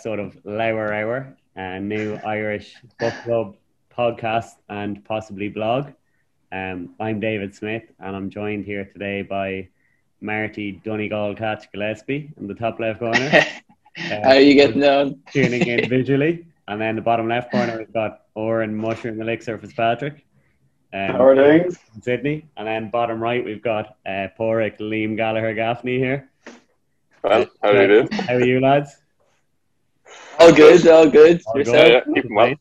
episode 0.00 0.18
of 0.18 0.34
Lower 0.46 0.94
Hour, 0.94 1.36
a 1.56 1.78
new 1.78 2.18
Irish 2.24 2.74
book 2.98 3.12
club 3.22 3.56
podcast 3.94 4.52
and 4.70 5.04
possibly 5.04 5.50
blog. 5.50 5.88
Um, 6.50 6.94
I'm 6.98 7.20
David 7.20 7.54
Smith, 7.54 7.82
and 7.98 8.16
I'm 8.16 8.30
joined 8.30 8.64
here 8.64 8.86
today 8.86 9.20
by 9.20 9.68
Marty 10.22 10.80
Donegal 10.82 11.34
Catch 11.34 11.70
Gillespie 11.70 12.32
in 12.40 12.46
the 12.46 12.54
top 12.54 12.80
left 12.80 13.00
corner. 13.00 13.30
Uh, 13.98 14.20
How 14.22 14.30
are 14.30 14.40
you 14.40 14.54
getting 14.54 14.84
on? 14.84 15.20
Tuning 15.32 15.66
in 15.66 15.86
visually. 15.90 16.46
And 16.68 16.80
then 16.80 16.94
the 16.94 17.02
bottom 17.02 17.28
left 17.28 17.50
corner, 17.50 17.76
we've 17.76 17.92
got 17.92 18.22
Oren 18.34 18.74
Mushroom 18.74 19.20
Elixir 19.20 19.58
Fitzpatrick. 19.58 20.24
Um, 20.94 21.08
How 21.08 21.24
are 21.26 21.36
things? 21.36 21.76
Sydney. 22.00 22.46
And 22.56 22.66
then 22.66 22.88
bottom 22.88 23.20
right, 23.20 23.44
we've 23.44 23.62
got 23.62 23.96
uh, 24.06 24.28
Pádraig 24.38 24.78
Liam 24.78 25.16
Gallagher 25.16 25.52
Gaffney 25.54 25.98
here. 25.98 26.30
Well, 27.24 27.46
how 27.60 27.70
are 27.70 27.82
you 27.82 27.88
doing? 27.88 28.12
How 28.12 28.34
are 28.34 28.44
you, 28.44 28.60
lads? 28.60 28.99
All 30.40 30.54
good, 30.54 30.88
all 30.88 31.10
good. 31.10 31.42
All 31.46 31.58
Yourself? 31.58 31.76
Yeah, 31.76 31.92
yeah, 32.06 32.14
keep 32.14 32.24
'em 32.24 32.34
well. 32.34 32.54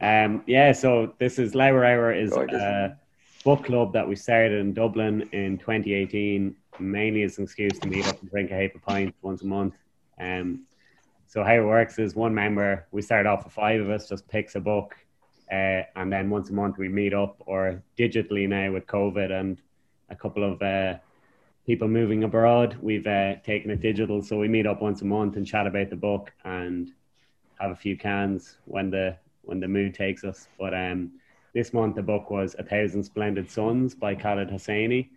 Um, 0.00 0.42
yeah, 0.48 0.72
so 0.72 1.14
this 1.18 1.38
is 1.38 1.54
Lower 1.54 1.84
Hour 1.84 2.12
is 2.12 2.32
a 2.32 2.98
book 3.44 3.64
club 3.64 3.92
that 3.92 4.08
we 4.08 4.16
started 4.16 4.58
in 4.58 4.74
Dublin 4.74 5.28
in 5.30 5.56
2018, 5.56 6.56
mainly 6.80 7.22
as 7.22 7.38
an 7.38 7.44
excuse 7.44 7.78
to 7.78 7.88
meet 7.88 8.08
up 8.08 8.20
and 8.20 8.28
drink 8.28 8.50
a 8.50 8.60
heap 8.60 8.74
of 8.74 8.82
pints 8.82 9.16
once 9.22 9.42
a 9.42 9.46
month. 9.46 9.76
Um, 10.18 10.66
so 11.28 11.44
how 11.44 11.54
it 11.54 11.64
works 11.64 12.00
is 12.00 12.16
one 12.16 12.34
member, 12.34 12.88
we 12.90 13.02
start 13.02 13.24
off 13.24 13.44
with 13.44 13.52
five 13.52 13.80
of 13.80 13.88
us, 13.88 14.08
just 14.08 14.26
picks 14.26 14.56
a 14.56 14.60
book, 14.60 14.96
uh, 15.52 15.82
and 15.94 16.12
then 16.12 16.28
once 16.28 16.50
a 16.50 16.54
month 16.54 16.76
we 16.76 16.88
meet 16.88 17.14
up, 17.14 17.36
or 17.46 17.84
digitally 17.96 18.48
now 18.48 18.72
with 18.72 18.84
COVID 18.88 19.30
and 19.30 19.62
a 20.10 20.16
couple 20.16 20.42
of 20.42 20.60
uh, 20.60 20.96
people 21.66 21.88
moving 21.88 22.22
abroad, 22.22 22.76
we've 22.80 23.06
uh, 23.06 23.34
taken 23.44 23.70
it 23.70 23.80
digital, 23.80 24.22
so 24.22 24.38
we 24.38 24.48
meet 24.48 24.66
up 24.66 24.80
once 24.80 25.02
a 25.02 25.04
month 25.04 25.36
and 25.36 25.46
chat 25.46 25.66
about 25.66 25.90
the 25.90 25.96
book 25.96 26.32
and 26.44 26.92
have 27.58 27.72
a 27.72 27.76
few 27.76 27.96
cans 27.96 28.56
when 28.64 28.90
the 28.90 29.16
when 29.42 29.60
the 29.60 29.68
mood 29.68 29.94
takes 29.94 30.24
us. 30.24 30.48
But 30.58 30.74
um, 30.74 31.12
this 31.54 31.72
month 31.72 31.96
the 31.96 32.02
book 32.02 32.30
was 32.30 32.54
A 32.58 32.62
Thousand 32.62 33.02
Splendid 33.02 33.50
Suns 33.50 33.94
by 33.94 34.14
Khaled 34.14 34.48
Hosseini, 34.48 35.10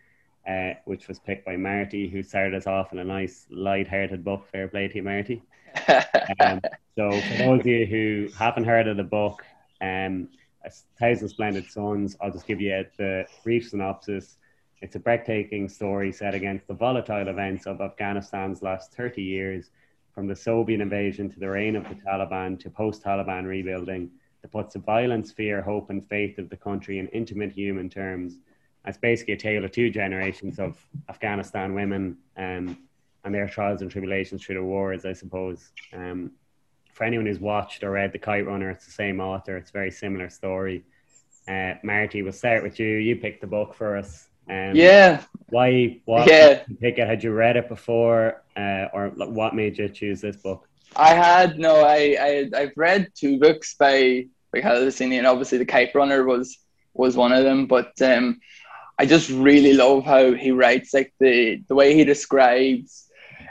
uh, 0.47 0.73
which 0.85 1.07
was 1.07 1.19
picked 1.19 1.45
by 1.45 1.55
Marty, 1.55 2.07
who 2.09 2.23
started 2.23 2.55
us 2.55 2.67
off 2.67 2.91
in 2.93 2.99
a 2.99 3.03
nice 3.03 3.45
light-hearted 3.49 4.23
book. 4.23 4.47
Fair 4.51 4.67
play 4.67 4.87
to 4.87 4.95
you, 4.95 5.03
Marty. 5.03 5.43
Um, 6.41 6.61
so 6.95 7.09
for 7.11 7.37
those 7.37 7.59
of 7.61 7.65
you 7.65 7.85
who 7.87 8.27
haven't 8.37 8.65
heard 8.65 8.87
of 8.87 8.97
the 8.97 9.03
book, 9.03 9.43
um, 9.81 10.29
A 10.63 10.69
Thousand 10.99 11.27
Splendid 11.29 11.65
Suns, 11.65 12.15
I'll 12.21 12.31
just 12.31 12.45
give 12.45 12.61
you 12.61 12.85
the 12.97 13.25
brief 13.43 13.67
synopsis. 13.67 14.37
It's 14.81 14.95
a 14.95 14.99
breathtaking 14.99 15.67
story 15.67 16.11
set 16.13 16.33
against 16.33 16.67
the 16.67 16.73
volatile 16.73 17.27
events 17.27 17.67
of 17.67 17.81
Afghanistan's 17.81 18.61
last 18.61 18.93
30 18.93 19.21
years, 19.21 19.71
from 20.15 20.25
the 20.27 20.35
Soviet 20.35 20.79
invasion 20.79 21.29
to 21.29 21.39
the 21.39 21.49
reign 21.49 21.75
of 21.75 21.87
the 21.89 21.95
Taliban 21.95 22.57
to 22.61 22.69
post 22.69 23.03
Taliban 23.03 23.45
rebuilding, 23.45 24.09
that 24.41 24.51
puts 24.51 24.73
the 24.73 24.79
violence, 24.79 25.31
fear, 25.31 25.61
hope, 25.61 25.89
and 25.89 26.07
faith 26.07 26.37
of 26.37 26.49
the 26.49 26.55
country 26.55 26.99
in 26.99 27.07
intimate 27.09 27.51
human 27.51 27.89
terms. 27.89 28.37
It's 28.85 28.97
basically 28.97 29.33
a 29.33 29.37
tale 29.37 29.65
of 29.65 29.71
two 29.71 29.89
generations 29.89 30.59
of 30.59 30.77
Afghanistan 31.09 31.73
women 31.73 32.17
um, 32.37 32.77
and 33.25 33.35
their 33.35 33.49
trials 33.49 33.81
and 33.81 33.91
tribulations 33.91 34.43
through 34.43 34.55
the 34.55 34.63
wars, 34.63 35.05
I 35.05 35.11
suppose. 35.11 35.71
Um, 35.93 36.31
for 36.93 37.03
anyone 37.03 37.25
who's 37.25 37.39
watched 37.39 37.83
or 37.83 37.91
read 37.91 38.13
The 38.13 38.19
Kite 38.19 38.45
Runner, 38.45 38.69
it's 38.69 38.85
the 38.85 38.91
same 38.91 39.19
author, 39.19 39.57
it's 39.57 39.71
a 39.71 39.73
very 39.73 39.91
similar 39.91 40.29
story. 40.29 40.85
Uh, 41.49 41.73
Marty, 41.83 42.23
we'll 42.23 42.31
start 42.31 42.63
with 42.63 42.79
you. 42.79 42.87
You 42.87 43.17
picked 43.17 43.41
the 43.41 43.47
book 43.47 43.73
for 43.73 43.97
us. 43.97 44.28
Um, 44.49 44.75
yeah, 44.75 45.21
Why? 45.49 45.99
What 46.05 46.27
Yeah. 46.27 46.63
pick 46.81 46.97
it? 46.97 47.07
Had 47.07 47.23
you 47.23 47.31
read 47.33 47.55
it 47.57 47.69
before, 47.69 48.43
uh, 48.55 48.87
or 48.93 49.11
like, 49.15 49.29
what 49.29 49.55
made 49.55 49.77
you 49.77 49.89
choose 49.89 50.21
this 50.21 50.37
book? 50.37 50.67
I 50.95 51.13
had 51.13 51.59
no. 51.59 51.81
I, 51.81 52.17
I 52.19 52.49
I've 52.55 52.73
read 52.75 53.09
two 53.15 53.39
books 53.39 53.75
by 53.75 54.25
by 54.51 54.61
Khaled 54.61 54.87
Hosseini, 54.87 55.17
and 55.17 55.27
obviously 55.27 55.59
the 55.59 55.65
Kite 55.65 55.93
Runner 55.93 56.23
was 56.25 56.57
was 56.93 57.15
one 57.15 57.31
of 57.31 57.43
them. 57.43 57.67
But 57.67 57.99
um, 58.01 58.39
I 58.97 59.05
just 59.05 59.29
really 59.29 59.73
love 59.73 60.03
how 60.03 60.33
he 60.33 60.51
writes, 60.51 60.93
like 60.93 61.13
the 61.19 61.61
the 61.67 61.75
way 61.75 61.93
he 61.93 62.03
describes, 62.03 63.07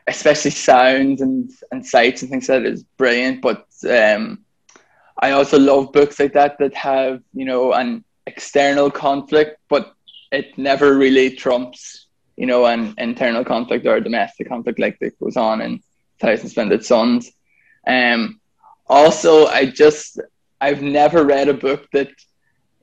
especially 0.08 0.50
sounds 0.50 1.20
and 1.20 1.50
and 1.70 1.86
sights 1.86 2.22
and 2.22 2.30
things 2.30 2.48
like 2.48 2.62
that 2.62 2.72
is 2.72 2.82
brilliant. 2.96 3.40
But 3.40 3.66
um, 3.88 4.44
I 5.20 5.30
also 5.30 5.58
love 5.58 5.92
books 5.92 6.18
like 6.18 6.32
that 6.32 6.58
that 6.58 6.74
have 6.74 7.22
you 7.32 7.44
know 7.44 7.72
an 7.72 8.04
external 8.26 8.90
conflict, 8.90 9.58
but 9.68 9.94
it 10.32 10.56
never 10.58 10.96
really 10.96 11.30
trumps 11.30 12.06
you 12.36 12.46
know 12.46 12.66
an 12.66 12.94
internal 12.98 13.44
conflict 13.44 13.86
or 13.86 13.96
a 13.96 14.04
domestic 14.04 14.48
conflict 14.48 14.78
like 14.78 14.98
that 15.00 15.18
goes 15.18 15.36
on 15.36 15.60
in 15.60 15.82
Thousand 16.20 16.48
Splendid 16.48 16.84
Suns. 16.84 17.32
Um, 17.86 18.40
also, 18.86 19.46
I 19.46 19.66
just 19.66 20.20
I've 20.60 20.82
never 20.82 21.24
read 21.24 21.48
a 21.48 21.54
book 21.54 21.88
that 21.92 22.10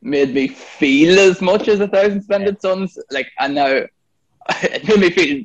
made 0.01 0.33
me 0.33 0.47
feel 0.47 1.19
as 1.19 1.41
much 1.41 1.67
as 1.67 1.79
a 1.79 1.87
Thousand 1.87 2.21
Splendid 2.23 2.61
Suns. 2.61 2.97
Like, 3.11 3.27
I 3.39 3.47
know 3.47 3.87
it 4.61 4.87
made 4.87 4.99
me 4.99 5.09
feel 5.09 5.43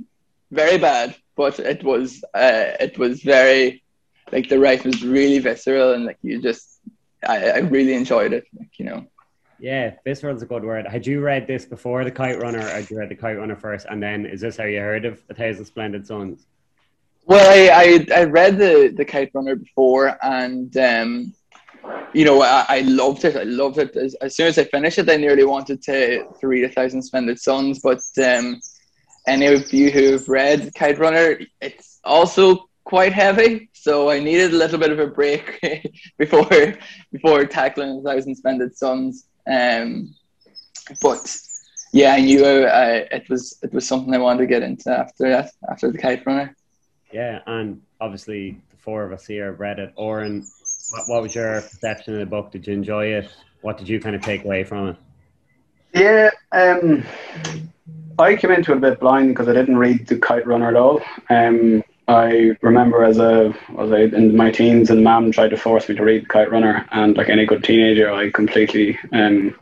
very 0.50 0.78
bad, 0.78 1.16
but 1.36 1.58
it 1.58 1.82
was 1.82 2.22
uh, 2.34 2.76
it 2.80 2.98
was 2.98 3.22
very 3.22 3.82
like 4.32 4.48
the 4.48 4.58
writing 4.58 4.92
was 4.92 5.04
really 5.04 5.38
visceral 5.38 5.94
and 5.94 6.04
like 6.04 6.18
you 6.22 6.40
just 6.40 6.80
I, 7.26 7.50
I 7.50 7.58
really 7.58 7.94
enjoyed 7.94 8.32
it. 8.32 8.44
Like 8.56 8.78
you 8.78 8.86
know. 8.86 9.06
Yeah, 9.60 9.92
visceral's 10.06 10.42
a 10.42 10.46
good 10.46 10.64
word. 10.64 10.86
Had 10.86 11.06
you 11.06 11.20
read 11.20 11.46
this 11.46 11.66
before 11.66 12.02
The 12.02 12.10
Kite 12.10 12.40
Runner, 12.40 12.60
or 12.60 12.62
had 12.62 12.90
you 12.90 12.98
read 12.98 13.10
The 13.10 13.14
Kite 13.14 13.36
Runner 13.36 13.56
first, 13.56 13.86
and 13.90 14.02
then 14.02 14.24
is 14.24 14.40
this 14.40 14.56
how 14.56 14.64
you 14.64 14.80
heard 14.80 15.04
of 15.04 15.22
A 15.28 15.34
Thousand 15.34 15.66
Splendid 15.66 16.06
Suns? 16.06 16.46
Well, 17.26 17.46
I, 17.48 18.06
I, 18.14 18.20
I 18.20 18.24
read 18.24 18.58
the, 18.58 18.92
the 18.96 19.04
Kite 19.04 19.30
Runner 19.34 19.56
before, 19.56 20.18
and 20.22 20.74
um, 20.78 21.34
you 22.14 22.24
know 22.24 22.40
I, 22.40 22.64
I 22.68 22.80
loved 22.80 23.26
it. 23.26 23.36
I 23.36 23.42
loved 23.42 23.76
it. 23.76 23.94
As, 23.96 24.14
as 24.14 24.34
soon 24.34 24.46
as 24.46 24.58
I 24.58 24.64
finished 24.64 24.98
it, 24.98 25.10
I 25.10 25.16
nearly 25.16 25.44
wanted 25.44 25.82
to, 25.82 26.24
to 26.40 26.48
read 26.48 26.64
A 26.64 26.70
Thousand 26.70 27.02
Splendid 27.02 27.38
Suns. 27.38 27.80
But 27.80 28.00
um, 28.24 28.60
any 29.26 29.46
of 29.46 29.70
you 29.74 29.90
who 29.90 30.12
have 30.12 30.26
read 30.26 30.72
Kite 30.74 30.98
Runner, 30.98 31.38
it's 31.60 32.00
also 32.02 32.70
quite 32.84 33.12
heavy, 33.12 33.68
so 33.74 34.08
I 34.08 34.20
needed 34.20 34.54
a 34.54 34.56
little 34.56 34.78
bit 34.78 34.90
of 34.90 34.98
a 34.98 35.06
break 35.06 35.60
before 36.18 36.78
before 37.12 37.44
tackling 37.44 37.98
A 37.98 38.02
Thousand 38.02 38.36
Splendid 38.36 38.74
Suns. 38.74 39.26
Um, 39.50 40.14
but 41.02 41.36
yeah, 41.92 42.12
I 42.12 42.20
knew 42.20 42.44
uh, 42.44 43.04
it 43.10 43.28
was 43.28 43.58
it 43.62 43.72
was 43.72 43.86
something 43.86 44.14
I 44.14 44.18
wanted 44.18 44.40
to 44.40 44.46
get 44.46 44.62
into 44.62 44.90
after 44.90 45.28
that 45.28 45.50
after 45.68 45.90
the 45.90 45.98
Kite 45.98 46.24
Runner. 46.24 46.54
Yeah, 47.12 47.40
and 47.46 47.82
obviously 48.00 48.60
the 48.70 48.76
four 48.76 49.04
of 49.04 49.12
us 49.12 49.26
here 49.26 49.52
read 49.52 49.78
it. 49.78 49.92
Oren, 49.96 50.46
what, 50.90 51.08
what 51.08 51.22
was 51.22 51.34
your 51.34 51.60
perception 51.60 52.14
of 52.14 52.20
the 52.20 52.26
book? 52.26 52.52
Did 52.52 52.66
you 52.66 52.74
enjoy 52.74 53.06
it? 53.06 53.30
What 53.62 53.76
did 53.78 53.88
you 53.88 54.00
kind 54.00 54.14
of 54.14 54.22
take 54.22 54.44
away 54.44 54.64
from 54.64 54.88
it? 54.88 54.96
Yeah, 55.92 56.30
um, 56.52 57.04
I 58.18 58.36
came 58.36 58.52
into 58.52 58.72
it 58.72 58.76
a 58.76 58.80
bit 58.80 59.00
blind 59.00 59.30
because 59.30 59.48
I 59.48 59.52
didn't 59.52 59.76
read 59.76 60.06
The 60.06 60.18
Kite 60.18 60.46
Runner 60.46 60.68
at 60.68 60.76
all. 60.76 61.02
Um, 61.28 61.82
I 62.10 62.56
remember 62.60 63.04
as 63.04 63.18
a 63.18 63.54
was 63.70 63.92
I 63.92 64.00
in 64.00 64.36
my 64.36 64.50
teens 64.50 64.90
and 64.90 65.04
mum 65.04 65.30
tried 65.30 65.50
to 65.50 65.56
force 65.56 65.88
me 65.88 65.94
to 65.94 66.02
read 66.02 66.28
Kite 66.28 66.50
Runner, 66.50 66.86
and 66.90 67.16
like 67.16 67.28
any 67.28 67.46
good 67.46 67.62
teenager, 67.62 68.12
I 68.12 68.30
completely 68.30 68.98
um, 69.12 69.54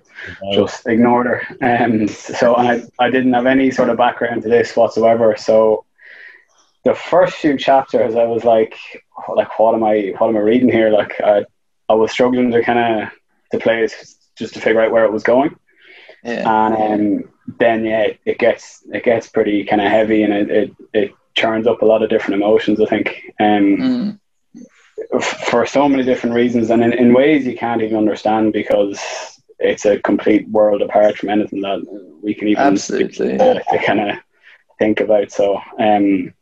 just 0.52 0.86
ignored 0.86 1.26
her. 1.26 1.42
Um, 1.60 2.08
so 2.08 2.56
I, 2.56 2.82
I 2.98 3.10
didn't 3.10 3.34
have 3.34 3.46
any 3.46 3.70
sort 3.70 3.90
of 3.90 3.98
background 3.98 4.42
to 4.42 4.48
this 4.48 4.74
whatsoever. 4.76 5.36
So 5.36 5.84
the 6.84 6.94
first 6.94 7.36
few 7.36 7.58
chapters, 7.58 8.14
I 8.14 8.24
was 8.24 8.44
like, 8.44 8.76
like 9.34 9.58
what 9.58 9.74
am 9.74 9.84
I 9.84 10.14
what 10.16 10.28
am 10.28 10.36
I 10.36 10.40
reading 10.40 10.70
here? 10.70 10.90
Like 10.90 11.20
I, 11.20 11.44
I 11.88 11.94
was 11.94 12.12
struggling 12.12 12.50
to 12.52 12.62
kind 12.62 13.02
of 13.02 13.10
to 13.52 13.58
play 13.58 13.82
it 13.84 13.94
just 14.36 14.54
to 14.54 14.60
figure 14.60 14.80
out 14.80 14.92
where 14.92 15.04
it 15.04 15.12
was 15.12 15.22
going. 15.22 15.54
Yeah. 16.24 16.66
And 16.66 17.22
um, 17.24 17.30
then 17.58 17.84
yeah, 17.84 18.02
it, 18.02 18.20
it 18.24 18.38
gets 18.38 18.82
it 18.92 19.04
gets 19.04 19.28
pretty 19.28 19.64
kind 19.64 19.82
of 19.82 19.88
heavy, 19.88 20.22
and 20.22 20.32
it, 20.32 20.50
it 20.50 20.76
it 20.92 21.14
churns 21.40 21.66
up 21.70 21.82
a 21.82 21.90
lot 21.92 22.02
of 22.02 22.10
different 22.10 22.40
emotions. 22.42 22.80
I 22.84 22.86
think. 22.92 23.06
Um, 23.46 23.66
Mm. 23.84 24.08
f- 25.20 25.40
for 25.50 25.64
so 25.66 25.88
many 25.88 26.02
different 26.04 26.34
reasons 26.34 26.70
and 26.70 26.82
in, 26.86 26.92
in 27.02 27.14
ways 27.20 27.46
you 27.46 27.56
can't 27.56 27.82
even 27.82 27.96
understand 27.96 28.52
because 28.52 28.98
it's 29.68 29.84
a 29.86 29.98
complete 30.10 30.44
world 30.48 30.80
apart 30.82 31.16
from 31.16 31.28
anything 31.30 31.60
that 31.62 31.80
we 32.22 32.34
can 32.34 32.48
even 32.48 32.62
Absolutely. 32.72 33.34
uh, 33.38 33.54
to 33.70 33.78
kind 33.88 34.00
of 34.00 34.16
think 34.78 35.00
about 35.00 35.30
so 35.30 35.46
um 35.78 36.32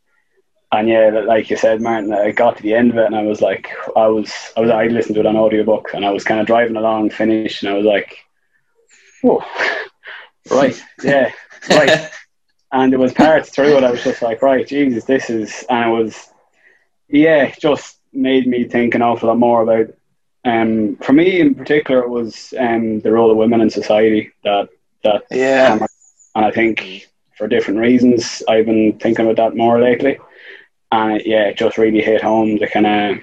and 0.75 0.85
yeah 0.93 1.09
like 1.33 1.49
you 1.49 1.57
said 1.57 1.81
Martin 1.81 2.13
I 2.13 2.31
got 2.31 2.57
to 2.57 2.63
the 2.63 2.73
end 2.79 2.89
of 2.91 2.97
it 2.97 3.05
and 3.09 3.15
I 3.15 3.23
was 3.31 3.41
like 3.41 3.65
I 3.95 4.07
was 4.07 4.29
I 4.57 4.59
was 4.61 4.69
I 4.71 4.87
listened 4.87 5.15
to 5.15 5.21
it 5.21 5.27
on 5.31 5.37
audiobook 5.37 5.85
and 5.93 6.03
I 6.05 6.11
was 6.11 6.23
kind 6.29 6.39
of 6.41 6.47
driving 6.47 6.77
along 6.77 7.11
finished 7.11 7.63
and 7.63 7.71
I 7.71 7.75
was 7.77 7.85
like 7.85 8.09
whoa 9.21 9.43
right 10.51 10.81
yeah 11.03 11.31
right 11.69 12.09
and 12.71 12.91
there 12.91 12.99
was 12.99 13.13
parts 13.13 13.49
through 13.49 13.77
it 13.77 13.83
I 13.83 13.91
was 13.91 14.03
just 14.03 14.21
like 14.21 14.41
right 14.41 14.67
Jesus 14.67 15.05
this 15.05 15.29
is 15.29 15.63
and 15.69 15.89
it 15.89 15.93
was 16.03 16.29
yeah 17.07 17.43
it 17.43 17.59
just 17.59 17.97
made 18.13 18.47
me 18.47 18.65
think 18.65 18.95
an 18.95 19.01
awful 19.01 19.29
lot 19.29 19.37
more 19.37 19.61
about 19.61 19.93
um 20.45 20.95
for 20.97 21.13
me 21.13 21.39
in 21.39 21.55
particular 21.55 22.01
it 22.01 22.09
was 22.09 22.53
um 22.57 22.99
the 23.01 23.11
role 23.11 23.31
of 23.31 23.37
women 23.37 23.61
in 23.61 23.69
society 23.69 24.31
that 24.43 24.69
that 25.03 25.23
Yeah. 25.31 25.73
and 25.73 25.87
I 26.35 26.51
think 26.51 27.07
for 27.37 27.47
different 27.47 27.79
reasons 27.79 28.43
I've 28.49 28.65
been 28.65 28.97
thinking 28.99 29.25
about 29.25 29.37
that 29.37 29.57
more 29.57 29.79
lately 29.81 30.17
and 30.91 31.17
it, 31.17 31.27
yeah 31.27 31.43
it 31.45 31.57
just 31.57 31.77
really 31.77 32.01
hit 32.01 32.21
home 32.21 32.57
the 32.57 32.67
kind 32.67 32.87
of 32.87 33.17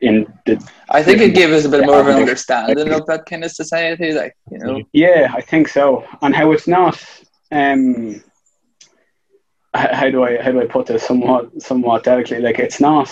in 0.00 0.30
the 0.46 0.62
I 0.90 1.02
think 1.02 1.20
it 1.20 1.34
gave 1.34 1.50
us 1.50 1.64
a 1.64 1.68
bit 1.68 1.86
more 1.86 2.00
of 2.00 2.06
an 2.06 2.16
understanding 2.16 2.92
of 2.92 3.06
that 3.06 3.24
kind 3.26 3.44
of 3.44 3.50
society, 3.50 4.12
like 4.12 4.36
you 4.50 4.58
know. 4.58 4.82
Yeah, 4.92 5.32
I 5.32 5.40
think 5.40 5.68
so. 5.68 6.04
And 6.20 6.34
how 6.34 6.52
it's 6.52 6.66
not. 6.66 7.02
Um, 7.50 8.22
how 9.74 10.10
do 10.10 10.24
I 10.24 10.40
how 10.42 10.50
do 10.52 10.60
I 10.60 10.66
put 10.66 10.86
this 10.86 11.02
somewhat 11.02 11.62
somewhat 11.62 12.04
delicately? 12.04 12.42
Like 12.44 12.58
it's 12.58 12.80
not. 12.80 13.10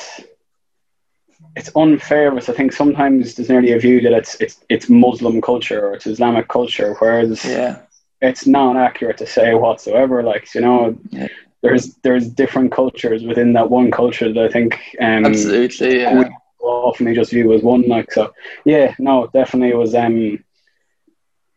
It's 1.56 1.70
unfair 1.76 2.30
because 2.30 2.48
I 2.48 2.52
think 2.52 2.72
sometimes 2.72 3.34
there's 3.34 3.48
nearly 3.48 3.72
a 3.72 3.78
view 3.78 4.00
that 4.02 4.12
it's 4.12 4.34
it's 4.40 4.64
it's 4.68 4.88
Muslim 4.88 5.40
culture 5.40 5.86
or 5.88 5.94
it's 5.94 6.06
Islamic 6.06 6.48
culture, 6.48 6.94
whereas 6.98 7.44
Yeah, 7.44 7.76
it's 8.20 8.46
not 8.46 8.76
accurate 8.76 9.18
to 9.18 9.26
say 9.26 9.54
whatsoever. 9.54 10.22
Like 10.22 10.52
you 10.54 10.60
know, 10.60 10.96
Yeah. 11.10 11.28
there's 11.62 11.94
there's 12.02 12.28
different 12.28 12.72
cultures 12.72 13.22
within 13.24 13.52
that 13.54 13.70
one 13.70 13.90
culture 13.90 14.32
that 14.32 14.44
I 14.44 14.48
think 14.48 14.78
um, 15.00 15.24
absolutely. 15.24 16.00
Yeah. 16.00 16.18
we 16.18 16.24
often 16.60 17.14
just 17.14 17.30
view 17.32 17.52
as 17.52 17.62
one. 17.62 17.82
Like 17.88 18.12
so, 18.12 18.32
yeah, 18.64 18.94
no, 18.98 19.28
definitely 19.32 19.70
it 19.70 19.76
was 19.78 19.94
um 19.94 20.38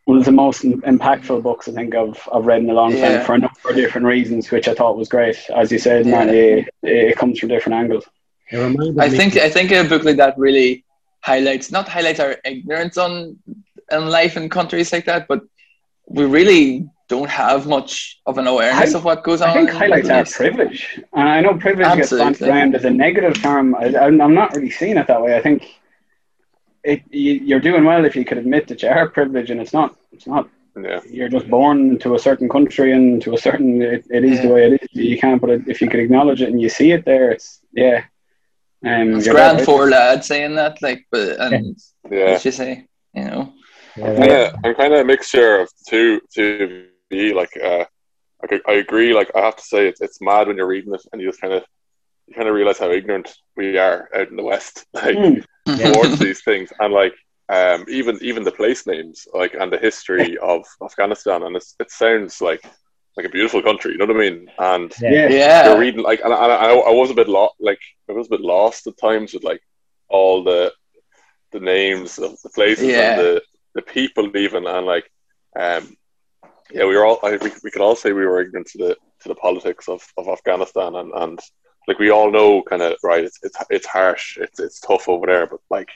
one 0.05 0.17
of 0.17 0.25
the 0.25 0.31
most 0.31 0.63
impactful 0.63 1.43
books 1.43 1.67
I 1.67 1.73
think 1.73 1.95
I've 1.95 2.19
I've 2.33 2.45
read 2.45 2.61
in 2.63 2.69
a 2.69 2.73
long 2.73 2.95
Yeah. 2.95 3.17
time 3.17 3.25
for 3.25 3.35
a 3.35 3.37
number 3.37 3.69
of 3.69 3.75
different 3.75 4.07
reasons, 4.07 4.49
which 4.51 4.67
I 4.67 4.73
thought 4.73 4.97
was 4.97 5.07
great. 5.09 5.37
As 5.55 5.71
you 5.71 5.77
said, 5.79 6.05
man, 6.05 6.29
it, 6.29 6.69
it 6.83 7.17
comes 7.17 7.39
from 7.39 7.49
different 7.49 7.75
angles. 7.81 8.05
I 8.53 9.09
think 9.09 9.37
I 9.37 9.49
think 9.49 9.71
a 9.71 9.83
book 9.83 10.03
like 10.03 10.17
that 10.17 10.37
really 10.37 10.83
highlights 11.21 11.71
not 11.71 11.87
highlights 11.87 12.19
our 12.19 12.35
ignorance 12.43 12.97
on 12.97 13.37
on 13.91 14.07
life 14.09 14.35
in 14.37 14.49
countries 14.49 14.91
like 14.91 15.05
that, 15.05 15.27
but 15.27 15.41
we 16.07 16.25
really 16.25 16.89
don't 17.07 17.29
have 17.29 17.67
much 17.67 18.19
of 18.25 18.37
an 18.37 18.47
awareness 18.47 18.93
I- 18.95 18.97
of 18.97 19.03
what 19.05 19.23
goes 19.23 19.41
on. 19.41 19.49
I 19.49 19.53
think 19.53 19.69
in 19.69 19.75
highlights 19.75 20.09
our 20.09 20.25
privilege, 20.25 20.99
and 21.13 21.29
I 21.29 21.39
know 21.41 21.53
privilege 21.55 21.87
gets 21.95 22.11
Absolutely. 22.11 22.25
bandied 22.39 22.49
around 22.49 22.75
as 22.75 22.85
a 22.85 22.89
negative 22.89 23.35
term. 23.41 23.75
I, 23.75 23.85
I'm 23.97 24.19
I'm 24.19 24.33
not 24.33 24.55
really 24.55 24.71
seeing 24.71 24.97
it 24.97 25.07
that 25.07 25.21
way. 25.21 25.37
I 25.37 25.41
think 25.41 25.63
it 26.83 27.01
you, 27.11 27.33
you're 27.33 27.59
doing 27.69 27.83
well 27.85 28.05
if 28.05 28.15
you 28.15 28.25
could 28.25 28.37
admit 28.37 28.67
that 28.67 28.81
you 28.81 28.89
are 28.89 29.09
privileged, 29.09 29.49
and 29.51 29.61
it's 29.61 29.73
not 29.73 29.95
it's 30.11 30.27
not 30.27 30.47
Yeah. 30.89 31.01
you're 31.17 31.29
just 31.37 31.47
born 31.49 31.99
to 32.03 32.15
a 32.15 32.19
certain 32.27 32.49
country 32.49 32.89
and 32.97 33.21
to 33.23 33.33
a 33.33 33.37
certain 33.47 33.81
it, 33.81 34.05
it 34.17 34.23
is 34.23 34.41
the 34.41 34.47
way 34.53 34.61
it 34.67 34.73
is 34.81 34.87
you 34.93 35.17
can't 35.23 35.41
but 35.41 35.49
it, 35.55 35.61
if 35.67 35.81
you 35.81 35.87
could 35.89 35.99
acknowledge 36.05 36.41
it 36.41 36.49
and 36.51 36.61
you 36.61 36.69
see 36.69 36.89
it 36.95 37.03
there 37.05 37.27
it's 37.35 37.47
yeah 37.83 37.97
um 38.85 39.09
It's 39.15 39.25
you're 39.25 39.35
grand 39.35 39.57
right. 39.57 39.65
for 39.65 39.89
lads 39.89 40.27
saying 40.27 40.55
that, 40.55 40.81
like, 40.81 41.01
but 41.11 41.39
and 41.39 41.75
Yeah. 42.09 42.31
what 42.31 42.45
you 42.45 42.51
say, 42.51 42.71
you 43.17 43.25
know, 43.29 43.53
Yeah, 43.97 44.25
Yeah, 44.31 44.45
I'm 44.63 44.75
kind 44.81 44.93
of 44.93 44.99
a 45.01 45.05
mixture 45.13 45.59
of 45.61 45.67
the 45.77 45.83
two 45.91 46.07
to 46.35 46.85
be 47.09 47.33
like. 47.33 47.53
Uh, 47.69 47.85
I, 48.43 48.59
I 48.67 48.73
agree. 48.85 49.13
Like 49.13 49.29
I 49.35 49.41
have 49.47 49.57
to 49.57 49.67
say, 49.73 49.81
it's 49.87 50.01
it's 50.01 50.19
mad 50.21 50.47
when 50.47 50.57
you're 50.57 50.73
reading 50.75 50.93
it 50.97 51.03
and 51.11 51.21
you 51.21 51.27
just 51.29 51.41
kind 51.41 51.53
of 51.53 51.63
you 52.31 52.35
kind 52.37 52.49
of 52.49 52.55
realize 52.55 52.79
how 52.79 52.91
ignorant 52.91 53.33
we 53.57 53.77
are 53.77 54.09
out 54.15 54.29
in 54.29 54.37
the 54.37 54.43
West, 54.43 54.85
like 54.93 55.15
Mm, 55.15 55.43
towards 55.77 56.19
these 56.19 56.41
things, 56.43 56.71
and 56.79 56.93
like 56.93 57.13
um, 57.49 57.85
even 57.89 58.17
even 58.21 58.43
the 58.43 58.51
place 58.51 58.87
names, 58.87 59.27
like 59.33 59.53
and 59.55 59.71
the 59.71 59.77
history 59.77 60.37
of 60.37 60.65
Afghanistan, 60.83 61.43
and 61.43 61.55
it's, 61.55 61.75
it 61.79 61.91
sounds 61.91 62.41
like 62.41 62.61
like 63.17 63.25
a 63.25 63.29
beautiful 63.29 63.61
country. 63.61 63.91
You 63.91 63.97
know 63.99 64.05
what 64.05 64.15
I 64.17 64.19
mean? 64.29 64.49
And 64.59 64.93
Yeah. 65.01 65.27
yeah 65.27 65.29
yeah, 65.29 65.65
you're 65.65 65.77
reading 65.77 66.03
like, 66.03 66.21
and 66.23 66.33
I, 66.33 66.43
and 66.43 66.53
I, 66.53 66.73
I 66.73 66.91
was 66.91 67.11
a 67.11 67.15
bit 67.15 67.27
lost. 67.29 67.55
Like 67.59 67.79
I 68.09 68.13
was 68.13 68.27
a 68.27 68.31
bit 68.31 68.41
lost 68.41 68.87
at 68.87 68.97
times 68.97 69.33
with 69.33 69.43
like 69.43 69.61
all 70.09 70.43
the 70.43 70.73
the 71.51 71.59
names 71.59 72.19
of 72.19 72.39
the 72.41 72.49
places 72.49 72.85
Yeah. 72.87 73.09
and 73.09 73.17
the 73.17 73.41
the 73.75 73.81
people 73.81 74.35
even, 74.37 74.67
and 74.67 74.85
like 74.85 75.09
um 75.59 75.95
yeah, 76.71 76.85
we 76.85 76.95
were 76.95 77.05
all 77.05 77.19
I, 77.23 77.37
we, 77.37 77.51
we 77.63 77.71
could 77.71 77.81
all 77.81 77.95
say 77.95 78.13
we 78.13 78.25
were 78.25 78.41
ignorant 78.41 78.67
to 78.67 78.77
the 78.79 78.97
to 79.21 79.29
the 79.29 79.35
politics 79.35 79.89
of, 79.89 80.01
of 80.17 80.27
Afghanistan, 80.27 80.95
and 80.95 81.11
and 81.13 81.39
like 81.87 81.99
we 81.99 82.09
all 82.11 82.31
know 82.31 82.61
kind 82.61 82.81
of 82.81 82.95
right. 83.03 83.23
It's 83.23 83.39
it's 83.43 83.57
it's 83.69 83.87
harsh. 83.87 84.37
It's 84.37 84.59
it's 84.59 84.79
tough 84.79 85.09
over 85.09 85.25
there, 85.27 85.47
but 85.47 85.59
like 85.69 85.89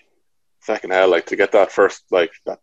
second 0.61 0.91
hell, 0.91 1.09
like 1.09 1.27
to 1.27 1.35
get 1.35 1.51
that 1.53 1.71
first 1.71 2.03
like 2.11 2.31
that 2.45 2.59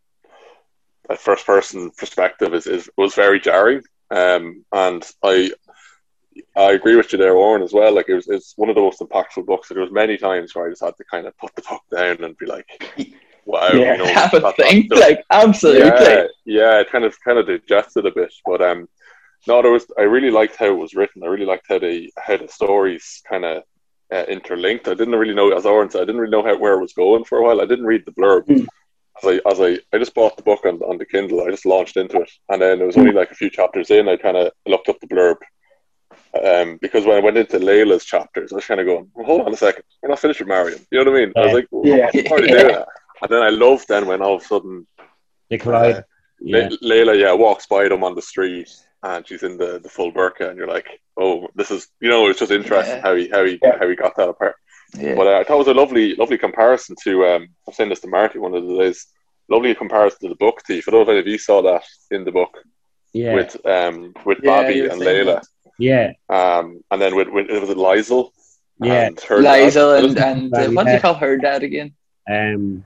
that 1.08 1.20
first 1.20 1.46
person 1.46 1.90
perspective 1.90 2.54
is, 2.54 2.66
is 2.66 2.90
was 2.96 3.14
very 3.14 3.40
jarring. 3.40 3.82
Um, 4.10 4.64
and 4.72 5.08
I 5.22 5.52
I 6.56 6.72
agree 6.72 6.96
with 6.96 7.12
you 7.12 7.18
there, 7.18 7.34
Warren, 7.34 7.62
as 7.62 7.72
well. 7.72 7.94
Like 7.94 8.08
it 8.08 8.14
was, 8.14 8.28
it's 8.28 8.54
one 8.56 8.68
of 8.68 8.74
the 8.74 8.80
most 8.80 9.00
impactful 9.00 9.46
books. 9.46 9.68
There 9.68 9.80
was 9.82 9.92
many 9.92 10.16
times 10.16 10.54
where 10.54 10.66
I 10.66 10.70
just 10.70 10.82
had 10.82 10.96
to 10.96 11.04
kind 11.04 11.26
of 11.26 11.36
put 11.38 11.54
the 11.54 11.62
book 11.62 11.82
down 11.94 12.24
and 12.24 12.36
be 12.38 12.46
like, 12.46 12.66
"Wow, 13.44 13.68
Yeah. 13.72 13.92
you 13.92 13.98
know, 13.98 14.06
have 14.12 14.32
a 14.34 14.52
think, 14.52 14.92
like, 14.94 15.24
absolutely. 15.30 15.80
yeah, 15.88 16.26
yeah, 16.44 16.80
it 16.80 16.90
kind 16.90 17.04
of 17.04 17.18
kind 17.22 17.38
of 17.38 17.46
digested 17.46 18.06
a 18.06 18.10
bit, 18.10 18.32
but 18.46 18.62
um, 18.62 18.88
no, 19.46 19.60
there 19.62 19.72
was. 19.72 19.86
I 19.98 20.02
really 20.02 20.30
liked 20.30 20.56
how 20.56 20.66
it 20.66 20.78
was 20.78 20.94
written. 20.94 21.22
I 21.24 21.26
really 21.28 21.46
liked 21.46 21.66
how 21.68 21.78
the 21.78 22.12
how 22.18 22.36
the 22.36 22.48
stories 22.48 23.22
kind 23.28 23.44
of 23.44 23.62
uh, 24.12 24.24
interlinked. 24.28 24.88
I 24.88 24.94
didn't 24.94 25.14
really 25.16 25.34
know, 25.34 25.50
as 25.56 25.66
Oren 25.66 25.90
said, 25.90 26.02
I 26.02 26.04
didn't 26.04 26.20
really 26.20 26.30
know 26.32 26.44
how, 26.44 26.56
where 26.58 26.74
it 26.74 26.80
was 26.82 26.92
going 26.92 27.24
for 27.24 27.38
a 27.38 27.42
while. 27.42 27.60
I 27.60 27.66
didn't 27.66 27.86
read 27.86 28.04
the 28.06 28.12
blurb. 28.12 28.46
Mm. 28.46 28.66
As 29.22 29.28
I, 29.28 29.50
as 29.50 29.60
I, 29.60 29.78
I 29.94 29.98
just 29.98 30.14
bought 30.14 30.36
the 30.38 30.42
book 30.42 30.64
on, 30.64 30.76
on 30.82 30.96
the 30.96 31.04
Kindle. 31.04 31.42
I 31.46 31.50
just 31.50 31.66
launched 31.66 31.96
into 31.98 32.20
it, 32.20 32.30
and 32.48 32.62
then 32.62 32.80
it 32.80 32.84
was 32.86 32.96
only 32.96 33.12
like 33.12 33.30
a 33.30 33.34
few 33.34 33.50
chapters 33.50 33.90
in. 33.90 34.08
I 34.08 34.16
kind 34.16 34.36
of 34.38 34.52
looked 34.66 34.88
up 34.88 34.98
the 35.00 35.06
blurb, 35.06 35.36
um, 36.42 36.78
because 36.80 37.04
when 37.04 37.16
I 37.16 37.20
went 37.20 37.36
into 37.36 37.58
Layla's 37.58 38.04
chapters, 38.04 38.52
I 38.52 38.56
was 38.56 38.66
kind 38.66 38.80
of 38.80 38.86
going, 38.86 39.10
well, 39.14 39.26
"Hold 39.26 39.42
on 39.42 39.52
a 39.52 39.56
second, 39.56 39.84
we're 40.02 40.08
not 40.08 40.18
finished 40.18 40.40
with 40.40 40.48
Mariam." 40.48 40.80
You 40.90 41.04
know 41.04 41.10
what 41.10 41.20
I 41.20 41.24
mean? 41.26 41.32
I 41.36 41.40
was 41.40 41.48
Yeah. 41.48 41.54
like, 41.54 41.66
well, 41.70 41.86
Yeah. 41.86 42.10
I'm 42.14 42.26
already 42.32 42.46
Yeah. 42.48 42.62
doing 42.62 42.74
that. 42.74 42.88
And 43.22 43.30
then 43.30 43.42
I 43.42 43.50
loved 43.50 43.86
then 43.88 44.06
when 44.06 44.22
all 44.22 44.34
of 44.36 44.42
a 44.42 44.44
sudden 44.46 44.86
They 45.50 45.58
collide. 45.58 45.96
uh, 45.96 46.02
Yeah. 46.40 46.68
Layla, 46.82 47.18
yeah, 47.20 47.32
walks 47.32 47.66
by 47.66 47.88
them 47.88 48.02
on 48.02 48.14
the 48.14 48.22
street, 48.22 48.70
and 49.02 49.26
she's 49.26 49.42
in 49.42 49.56
the, 49.58 49.80
the 49.80 49.88
full 49.88 50.12
burqa, 50.12 50.48
and 50.48 50.56
you're 50.56 50.68
like, 50.68 50.86
oh, 51.16 51.48
this 51.54 51.70
is, 51.70 51.88
you 52.00 52.08
know, 52.08 52.28
it's 52.28 52.38
just 52.38 52.52
interesting 52.52 52.96
Yeah. 52.96 53.02
how 53.02 53.14
he 53.14 53.28
how 53.28 53.44
he 53.44 53.58
Yeah. 53.62 53.78
how 53.78 53.88
he 53.88 53.96
got 53.96 54.16
that 54.16 54.28
apart. 54.28 54.56
Yeah. 54.96 55.14
But 55.14 55.26
uh, 55.26 55.38
I 55.38 55.44
thought 55.44 55.54
it 55.56 55.58
was 55.66 55.68
a 55.68 55.74
lovely 55.74 56.14
lovely 56.16 56.38
comparison 56.38 56.96
to. 57.04 57.24
Um, 57.26 57.42
I 57.42 57.46
was 57.66 57.76
saying 57.76 57.90
this 57.90 58.00
to 58.00 58.08
Marty 58.08 58.38
one 58.38 58.54
of 58.54 58.66
the 58.66 58.76
days. 58.78 59.06
Lovely 59.48 59.74
comparison 59.74 60.18
to 60.22 60.28
the 60.28 60.36
book 60.36 60.62
thief. 60.66 60.84
I 60.86 60.90
don't 60.92 61.00
know 61.00 61.02
if 61.02 61.08
any 61.08 61.18
of 61.18 61.26
you 61.26 61.36
saw 61.38 61.62
that 61.62 61.82
in 62.10 62.24
the 62.24 62.32
book 62.32 62.56
Yeah. 63.12 63.34
with 63.34 63.56
um 63.66 64.14
with 64.24 64.38
Yeah, 64.42 64.62
Babi 64.62 64.80
and 64.86 65.00
saying 65.00 65.26
Layla, 65.26 65.42
yeah. 65.78 66.12
um, 66.28 66.80
and 66.90 67.02
then 67.02 67.16
with, 67.16 67.28
with 67.28 67.50
it 67.50 67.60
was 67.60 67.70
it 67.70 67.76
Liesel 67.76 68.30
Yeah. 68.80 69.06
and 69.08 69.20
her 69.20 69.42
dad. 69.42 69.64
Liza 69.64 69.88
and, 70.04 70.18
and 70.18 70.54
uh, 70.54 70.68
what 70.70 70.86
do 70.86 70.92
you 70.92 71.00
call 71.00 71.14
her 71.14 71.36
dad 71.38 71.62
again? 71.64 71.94
Um, 72.30 72.84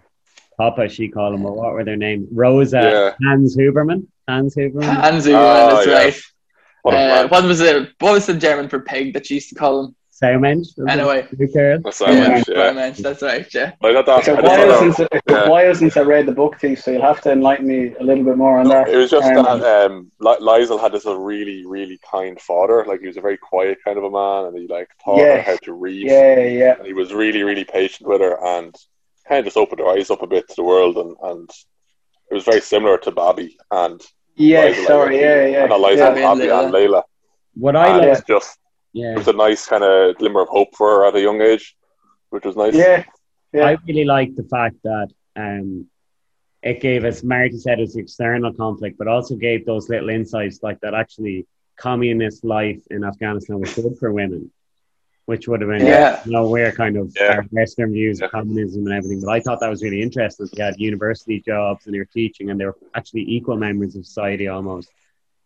Papa, 0.57 0.89
she 0.89 1.09
called 1.09 1.35
him. 1.35 1.43
What 1.43 1.73
were 1.75 1.85
their 1.85 1.97
names? 1.99 2.29
Rosa, 2.33 2.81
Yeah. 3.21 3.29
Hans 3.29 3.57
Hubermann. 3.57 4.07
Hans 4.29 4.55
Hubermann. 4.57 4.97
Hansu, 5.03 5.35
Ah, 5.35 5.75
that's 5.75 5.87
yeah. 5.87 5.95
right. 5.95 6.21
what 6.83 6.95
Uh, 6.95 7.29
what 7.29 7.45
was 7.45 7.61
it? 7.61 7.93
What 8.01 8.13
was 8.13 8.27
the 8.27 8.35
German 8.35 8.69
for 8.69 8.81
pig 8.81 9.15
that 9.15 9.27
she 9.27 9.35
used 9.35 9.49
to 9.51 9.55
call 9.55 9.85
him? 9.87 9.97
Saumensch. 10.23 10.69
Anyway. 10.89 11.29
Who 11.39 11.47
cares? 11.53 11.83
That's 11.83 11.99
so 11.99 12.11
yeah. 12.11 12.41
Bromance, 12.43 12.97
that's 12.97 13.21
right, 13.21 13.47
yeah. 13.53 13.73
I 13.85 13.93
got 13.93 14.07
that. 14.07 14.21
it's 14.21 14.29
a 14.29 14.33
I 14.33 14.41
just 14.41 14.47
thought 14.47 14.67
while 14.69 14.79
since 14.81 15.01
it's 15.01 15.21
yeah. 15.29 15.45
a 15.45 15.51
while 15.51 15.75
since 15.75 15.97
I 15.99 16.01
read 16.01 16.25
the 16.25 16.33
book 16.33 16.59
thief 16.59 16.81
so 16.83 16.91
you'll 16.91 17.03
have 17.03 17.21
to 17.23 17.33
enlighten 17.33 17.67
me 17.67 17.95
a 18.01 18.03
little 18.03 18.25
bit 18.25 18.39
more 18.39 18.59
on 18.59 18.67
that 18.69 18.89
It 18.89 18.97
was 18.97 19.11
just 19.11 19.27
Um, 19.31 19.61
that 19.61 19.85
um, 19.91 20.11
Li- 20.21 20.39
Liesel 20.41 20.81
had 20.81 20.93
this 20.93 21.05
a 21.05 21.15
really, 21.15 21.67
really 21.67 22.01
kind 22.11 22.41
father. 22.41 22.83
Like 22.87 23.01
he 23.01 23.09
was 23.09 23.19
a 23.19 23.21
very 23.21 23.37
quiet 23.37 23.77
kind 23.85 23.99
of 23.99 24.05
a 24.05 24.11
man, 24.11 24.47
and 24.47 24.57
he 24.59 24.67
like 24.67 24.89
taught 25.05 25.19
her 25.21 25.43
how 25.43 25.57
to 25.65 25.73
read. 25.75 26.07
yeah 26.07 26.41
yeah 26.41 26.75
And 26.79 26.87
he 26.87 26.95
was 26.95 27.13
really, 27.13 27.43
really 27.43 27.65
patient 27.65 28.09
with 28.09 28.23
her, 28.23 28.43
and 28.43 28.75
kind 29.29 29.41
of 29.41 29.45
just 29.45 29.59
opened 29.59 29.81
her 29.81 29.89
eyes 29.89 30.11
up 30.11 30.23
a 30.23 30.27
bit 30.27 30.49
to 30.49 30.55
the 30.57 30.65
world. 30.65 30.97
And, 30.97 31.15
and 31.25 31.51
it 32.31 32.35
was 32.35 32.45
very 32.45 32.63
similar 32.63 32.97
to 32.99 33.11
Babi 33.11 33.59
and 33.71 34.01
yeah 34.37 34.69
Liesel, 34.71 34.87
sorry 34.87 35.21
yeah 35.21 35.47
yeah, 35.47 35.61
and 35.63 35.71
not 35.71 35.81
Liesel, 35.81 35.97
yeah. 35.97 36.11
Babi 36.11 36.23
and 36.23 36.39
Babi 36.41 36.51
and 36.51 36.75
Layla. 36.75 37.03
What 37.55 37.75
I 37.77 37.89
And 37.89 37.99
like, 37.99 38.19
it's 38.19 38.27
just 38.27 38.59
yeah, 38.93 39.13
it 39.13 39.19
was 39.19 39.29
a 39.29 39.33
nice 39.33 39.67
kind 39.67 39.85
of 39.85 40.17
glimmer 40.19 40.43
of 40.43 40.49
hope 40.49 40.75
for 40.77 40.89
her 40.91 41.07
at 41.09 41.17
a 41.17 41.21
young 41.21 41.41
age, 41.41 41.77
which 42.31 42.45
was 42.45 42.57
nice. 42.57 42.75
yeah 42.75 43.05
Yeah. 43.53 43.67
I 43.69 43.77
really 43.87 44.05
like 44.05 44.35
the 44.37 44.45
fact 44.45 44.77
that 44.85 45.09
um, 45.37 45.87
it 46.63 46.81
gave 46.81 47.05
us, 47.05 47.23
Marty 47.23 47.59
said, 47.59 47.81
it's 47.81 47.97
external 47.97 48.53
conflict, 48.53 48.99
but 48.99 49.09
also 49.09 49.37
gave 49.37 49.65
those 49.65 49.89
little 49.89 50.11
insights 50.11 50.63
like 50.63 50.81
that 50.81 50.95
actually 50.95 51.47
communist 51.77 52.45
life 52.45 52.81
in 52.91 53.05
Afghanistan 53.05 53.61
was 53.61 53.75
good 53.75 53.97
for 53.99 54.13
women, 54.13 54.51
which 55.27 55.49
would 55.49 55.61
have 55.61 55.69
been, 55.71 55.85
Yeah. 55.85 56.21
you 56.25 56.33
know, 56.33 56.49
we're 56.49 56.73
kind 56.73 56.97
of 56.97 57.13
Yeah. 57.21 57.43
Western 57.51 57.93
views 57.93 58.21
Yeah. 58.21 58.27
of 58.27 58.31
communism 58.33 58.87
and 58.87 58.95
everything. 58.95 59.21
But 59.21 59.31
I 59.31 59.41
thought 59.41 59.61
that 59.61 59.69
was 59.69 59.83
really 59.83 60.01
interesting. 60.01 60.47
They 60.55 60.63
had 60.63 60.79
university 60.79 61.41
jobs 61.41 61.87
and 61.87 61.95
they 61.95 61.99
were 61.99 62.05
teaching 62.21 62.51
and 62.51 62.59
they 62.61 62.65
were 62.65 62.77
actually 62.95 63.23
equal 63.23 63.57
members 63.57 63.97
of 63.97 64.07
society 64.07 64.47
almost, 64.49 64.89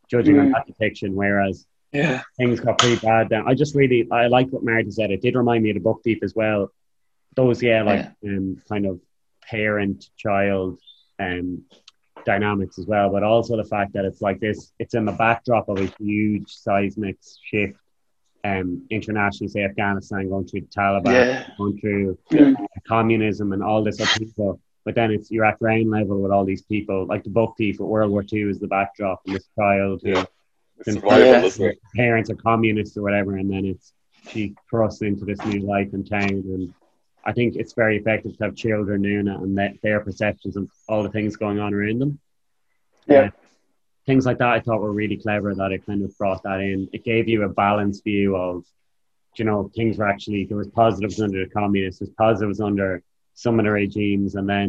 judging 0.09 0.39
on 0.39 0.49
Mm. 0.49 0.53
that 0.53 0.67
depiction. 0.67 1.15
Whereas 1.17 1.67
Yeah. 1.93 2.23
things 2.37 2.61
got 2.61 2.79
pretty 2.79 3.01
bad. 3.05 3.33
I 3.33 3.55
just 3.55 3.75
really 3.75 4.07
I 4.11 4.27
like 4.27 4.49
what 4.51 4.63
Marty 4.63 4.91
said. 4.91 5.11
It 5.11 5.23
did 5.23 5.35
remind 5.35 5.65
me 5.65 5.71
of 5.71 5.75
the 5.75 5.81
book 5.81 6.03
thief 6.05 6.23
as 6.23 6.35
well. 6.35 6.71
Those 7.35 7.63
yeah, 7.63 7.83
like 7.83 8.07
um 8.25 8.61
kind 8.69 8.85
of 8.87 9.01
parent 9.43 10.11
child 10.17 10.79
um 11.19 11.65
dynamics 12.27 12.79
as 12.79 12.87
well, 12.87 13.09
but 13.11 13.23
also 13.23 13.57
the 13.57 13.65
fact 13.65 13.95
that 13.95 14.05
it's 14.05 14.21
like 14.21 14.41
this 14.41 14.73
it's 14.79 14.93
in 14.95 15.07
the 15.07 15.13
backdrop 15.13 15.69
of 15.71 15.79
a 15.79 15.87
huge 15.99 16.51
seismic 16.53 17.17
shift 17.43 17.79
um 18.45 18.87
internationally, 18.91 19.49
say 19.49 19.63
Afghanistan 19.65 20.29
going 20.29 20.47
through 20.47 20.63
the 20.63 20.67
Taliban, 20.69 21.13
Yeah. 21.13 21.47
going 21.59 21.79
through 21.79 22.19
Mm. 22.33 22.55
communism 22.87 23.53
and 23.53 23.63
all 23.63 23.83
this 23.85 24.01
other 24.01 24.11
people. 24.19 24.61
But 24.85 24.95
then 24.95 25.11
it's 25.11 25.31
you're 25.31 25.45
at 25.45 25.59
ground 25.59 25.91
level 25.91 26.23
with 26.23 26.33
all 26.33 26.45
these 26.47 26.63
people, 26.63 27.05
like 27.07 27.23
the 27.25 27.31
book 27.31 27.55
thief 27.59 27.81
at 27.81 27.87
World 27.87 28.11
War 28.11 28.23
Two 28.23 28.49
is 28.49 28.59
the 28.59 28.67
backdrop 28.67 29.21
and 29.27 29.35
this 29.37 29.49
child 29.59 30.01
who 30.03 30.11
Yeah. 30.11 30.25
It's 30.79 30.95
survival, 30.95 31.19
Yeah. 31.27 31.45
isn't 31.45 31.67
it? 31.73 31.79
parents 31.95 32.31
are 32.31 32.35
communists 32.37 32.97
or 32.97 33.03
whatever, 33.03 33.37
and 33.37 33.51
then 33.51 33.67
it's 33.67 33.93
she 34.29 34.55
thrusts 34.71 35.03
into 35.03 35.25
this 35.25 35.45
new 35.47 35.61
life 35.61 35.93
in 35.93 36.05
town, 36.05 36.29
and 36.31 36.73
I 37.25 37.33
think 37.33 37.57
it's 37.57 37.75
very 37.75 37.99
effective 37.99 38.37
to 38.39 38.45
have 38.45 38.55
children 38.55 39.03
doing 39.03 39.29
it 39.29 39.39
and 39.41 39.57
that 39.59 39.75
their 39.83 40.01
perceptions 40.01 40.57
of 40.57 40.71
all 40.89 41.03
the 41.03 41.11
things 41.11 41.37
going 41.37 41.59
on 41.59 41.75
around 41.75 41.99
them. 41.99 42.19
Yeah. 43.07 43.19
Uh, 43.19 43.31
things 44.11 44.27
like 44.27 44.39
that 44.39 44.49
I 44.49 44.61
thought 44.61 44.81
were 44.81 44.93
really 44.93 45.17
clever 45.17 45.55
that 45.55 45.71
it 45.71 45.87
kind 45.87 46.03
of 46.05 46.17
brought 46.19 46.43
that 46.43 46.59
in. 46.61 46.89
It 46.93 47.05
gave 47.05 47.29
you 47.29 47.45
a 47.45 47.49
balanced 47.49 48.03
view 48.03 48.37
of, 48.37 48.65
you 49.39 49.45
know, 49.45 49.71
things 49.77 49.99
were 49.99 50.09
actually 50.09 50.45
there 50.47 50.57
was 50.57 50.67
positives 50.69 51.21
under 51.21 51.45
the 51.45 51.51
communists, 51.51 52.01
there's 52.01 52.11
positives 52.27 52.61
under 52.61 53.03
some 53.35 53.59
of 53.61 53.65
the 53.67 53.71
regimes, 53.71 54.35
and 54.35 54.49
then 54.49 54.69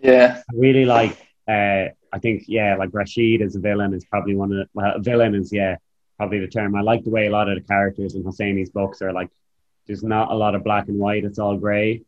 Yeah. 0.00 0.40
I 0.50 0.52
really 0.66 0.84
like. 0.84 1.16
Uh, 1.48 1.84
I 2.16 2.18
think 2.24 2.44
yeah, 2.46 2.76
like 2.76 2.90
Rashid 2.92 3.42
as 3.42 3.56
a 3.56 3.60
villain 3.60 3.92
is 3.92 4.04
probably 4.04 4.34
one 4.36 4.50
of 4.52 4.58
the 4.58 4.66
well, 4.74 4.92
a 4.94 5.00
villain 5.00 5.34
is 5.34 5.52
yeah 5.52 5.76
probably 6.16 6.38
the 6.40 6.46
term. 6.56 6.74
I 6.76 6.82
like 6.82 7.02
the 7.04 7.10
way 7.10 7.26
a 7.26 7.30
lot 7.38 7.48
of 7.48 7.56
the 7.58 7.66
characters 7.66 8.14
in 8.14 8.22
Hosseini's 8.22 8.70
books 8.70 9.02
are 9.02 9.12
like. 9.12 9.30
There's 9.86 10.02
not 10.02 10.32
a 10.32 10.34
lot 10.34 10.56
of 10.56 10.64
black 10.64 10.88
and 10.88 10.98
white. 10.98 11.24
It's 11.24 11.38
all 11.38 11.56
grey. 11.56 12.02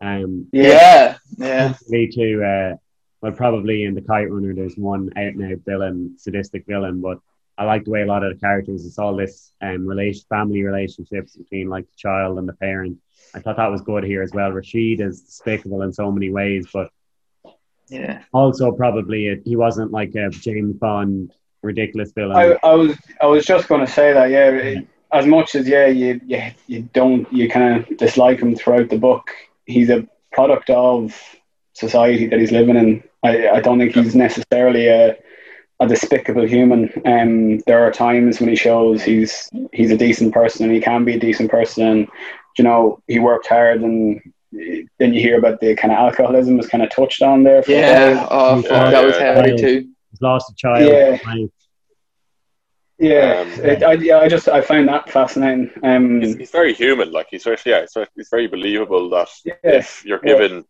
Um, 0.00 0.48
Yeah. 0.52 1.16
Yeah. 1.38 1.74
me 1.88 2.08
to 2.18 2.26
uh, 2.52 2.76
well, 3.22 3.32
probably 3.32 3.84
in 3.84 3.94
the 3.94 4.00
Kite 4.02 4.30
Runner, 4.30 4.54
there's 4.54 4.76
one 4.76 5.10
out 5.16 5.34
and 5.34 5.52
out 5.52 5.58
villain, 5.66 6.14
sadistic 6.18 6.64
villain, 6.66 7.00
but 7.00 7.18
I 7.58 7.64
like 7.64 7.84
the 7.84 7.90
way 7.90 8.02
a 8.02 8.06
lot 8.06 8.24
of 8.24 8.32
the 8.32 8.40
characters. 8.40 8.86
It's 8.86 8.98
all 8.98 9.14
this 9.14 9.52
um, 9.60 9.86
relation, 9.86 10.24
family 10.30 10.62
relationships 10.62 11.36
between 11.36 11.68
like 11.68 11.84
the 11.84 11.96
child 11.96 12.38
and 12.38 12.48
the 12.48 12.54
parent. 12.54 12.98
I 13.34 13.40
thought 13.40 13.56
that 13.58 13.70
was 13.70 13.82
good 13.82 14.04
here 14.04 14.22
as 14.22 14.32
well. 14.32 14.50
Rashid 14.50 15.00
is 15.00 15.20
despicable 15.20 15.82
in 15.82 15.92
so 15.92 16.10
many 16.10 16.30
ways, 16.30 16.66
but 16.72 16.90
Yeah. 17.88 18.22
also 18.32 18.72
probably 18.72 19.28
a, 19.28 19.36
he 19.44 19.56
wasn't 19.56 19.90
like 19.92 20.14
a 20.14 20.30
James 20.30 20.76
Bond 20.76 21.34
ridiculous 21.62 22.12
villain. 22.12 22.36
I, 22.36 22.56
I 22.66 22.74
was 22.74 22.96
I 23.20 23.26
was 23.26 23.44
just 23.44 23.68
going 23.68 23.84
to 23.84 23.92
say 23.92 24.12
that 24.12 24.30
yeah. 24.30 24.50
it- 24.50 24.86
As 25.12 25.26
much 25.26 25.56
as 25.56 25.68
yeah, 25.68 25.86
you 25.88 26.20
you, 26.24 26.40
you 26.68 26.82
don't 26.94 27.30
you 27.32 27.48
kind 27.50 27.84
of 27.84 27.96
dislike 27.98 28.38
him 28.40 28.54
throughout 28.54 28.88
the 28.90 28.96
book. 28.96 29.28
He's 29.66 29.90
a 29.90 30.06
product 30.32 30.70
of 30.70 31.12
society 31.74 32.26
that 32.28 32.38
he's 32.38 32.52
living 32.52 32.76
in. 32.76 33.02
I, 33.22 33.48
I 33.48 33.60
don't 33.60 33.78
think 33.78 33.94
he's 33.94 34.14
necessarily 34.14 34.88
a 34.88 35.16
a 35.80 35.86
despicable 35.86 36.46
human. 36.46 36.92
Um, 37.06 37.58
there 37.60 37.82
are 37.82 37.90
times 37.90 38.38
when 38.38 38.50
he 38.50 38.56
shows 38.56 39.02
he's 39.02 39.50
he's 39.72 39.90
a 39.90 39.96
decent 39.96 40.34
person 40.34 40.66
and 40.66 40.74
he 40.74 40.80
can 40.80 41.04
be 41.04 41.14
a 41.14 41.18
decent 41.18 41.50
person. 41.50 41.86
And, 41.86 42.08
you 42.58 42.64
know, 42.64 43.02
he 43.08 43.18
worked 43.18 43.46
hard 43.46 43.80
and 43.80 44.20
then 44.52 45.14
you 45.14 45.20
hear 45.20 45.38
about 45.38 45.60
the 45.60 45.74
kind 45.76 45.92
of 45.92 45.98
alcoholism 45.98 46.58
was 46.58 46.66
kind 46.66 46.82
of 46.82 46.90
touched 46.90 47.22
on 47.22 47.44
there. 47.44 47.62
For 47.62 47.72
Yeah. 47.72 48.26
Oh, 48.30 48.60
fuck, 48.60 48.90
that 48.92 49.04
was 49.04 49.16
heavy 49.16 49.56
too. 49.56 49.88
He's 50.10 50.20
lost 50.20 50.50
a 50.50 50.54
child. 50.54 50.92
Yeah. 50.92 51.18
Like, 51.24 51.50
Yeah, 52.98 53.40
Um, 53.40 53.64
it, 53.64 53.82
I, 53.82 53.92
yeah, 53.94 54.18
I 54.18 54.28
just 54.28 54.48
I 54.48 54.60
find 54.60 54.86
that 54.88 55.08
fascinating. 55.08 55.70
Um, 55.82 56.20
He's, 56.20 56.36
he's 56.36 56.50
very 56.50 56.74
human. 56.74 57.10
Like 57.10 57.28
he's 57.30 57.44
very 57.44 57.56
yeah. 57.64 57.80
He's 57.80 57.94
very, 57.94 58.06
he's 58.14 58.28
very 58.28 58.48
believable 58.48 59.08
that 59.10 59.30
yeah, 59.46 59.54
if 59.64 60.04
you're 60.04 60.20
yeah. 60.22 60.60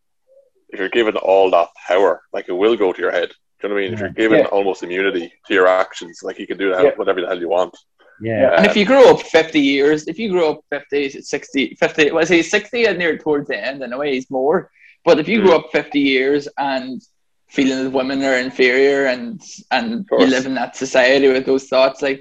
Given 0.70 0.74
if 0.74 0.78
you're 0.80 0.88
given 1.04 1.16
all 1.16 1.50
that 1.50 1.68
power, 1.86 2.22
like 2.32 2.48
it 2.48 2.52
will 2.52 2.76
go 2.76 2.92
to 2.92 3.00
your 3.00 3.12
head. 3.12 3.28
Do 3.60 3.68
you 3.68 3.68
know 3.68 3.74
what 3.74 3.80
I 3.80 3.84
mean? 3.84 3.94
If 3.94 4.00
you're 4.00 4.08
given 4.10 4.38
Yeah. 4.40 4.44
almost 4.46 4.82
immunity 4.82 5.32
to 5.46 5.54
your 5.54 5.66
actions, 5.66 6.20
like 6.22 6.38
you 6.38 6.46
can 6.46 6.58
do 6.58 6.70
that 6.70 6.84
Yeah. 6.84 6.90
whatever 6.96 7.20
the 7.20 7.26
hell 7.26 7.38
you 7.40 7.48
want. 7.48 7.76
yeah. 8.22 8.56
And 8.56 8.66
if 8.66 8.76
you 8.76 8.84
grow 8.84 9.10
up 9.10 9.22
50 9.22 9.60
years, 9.60 10.06
if 10.08 10.18
you 10.18 10.30
grow 10.30 10.50
up 10.52 10.60
50, 10.70 11.22
60, 11.22 11.74
50, 11.80 12.10
well, 12.12 12.26
say 12.26 12.42
60 12.42 12.84
and 12.86 12.98
near 12.98 13.16
towards 13.18 13.48
the 13.48 13.56
end, 13.56 13.82
in 13.82 13.92
a 13.92 13.98
way, 13.98 14.14
he's 14.14 14.30
more. 14.30 14.70
But 15.04 15.18
if 15.18 15.28
you 15.28 15.40
grow 15.42 15.56
up 15.56 15.70
50 15.72 15.98
years 16.00 16.48
and 16.58 17.00
feeling 17.48 17.84
that 17.84 17.90
women 17.90 18.22
are 18.22 18.36
inferior 18.36 19.06
and 19.06 19.40
and 19.70 20.06
you 20.12 20.26
live 20.26 20.46
in 20.46 20.54
that 20.54 20.76
society 20.76 21.28
with 21.28 21.46
those 21.46 21.66
thoughts, 21.68 22.02
like, 22.02 22.20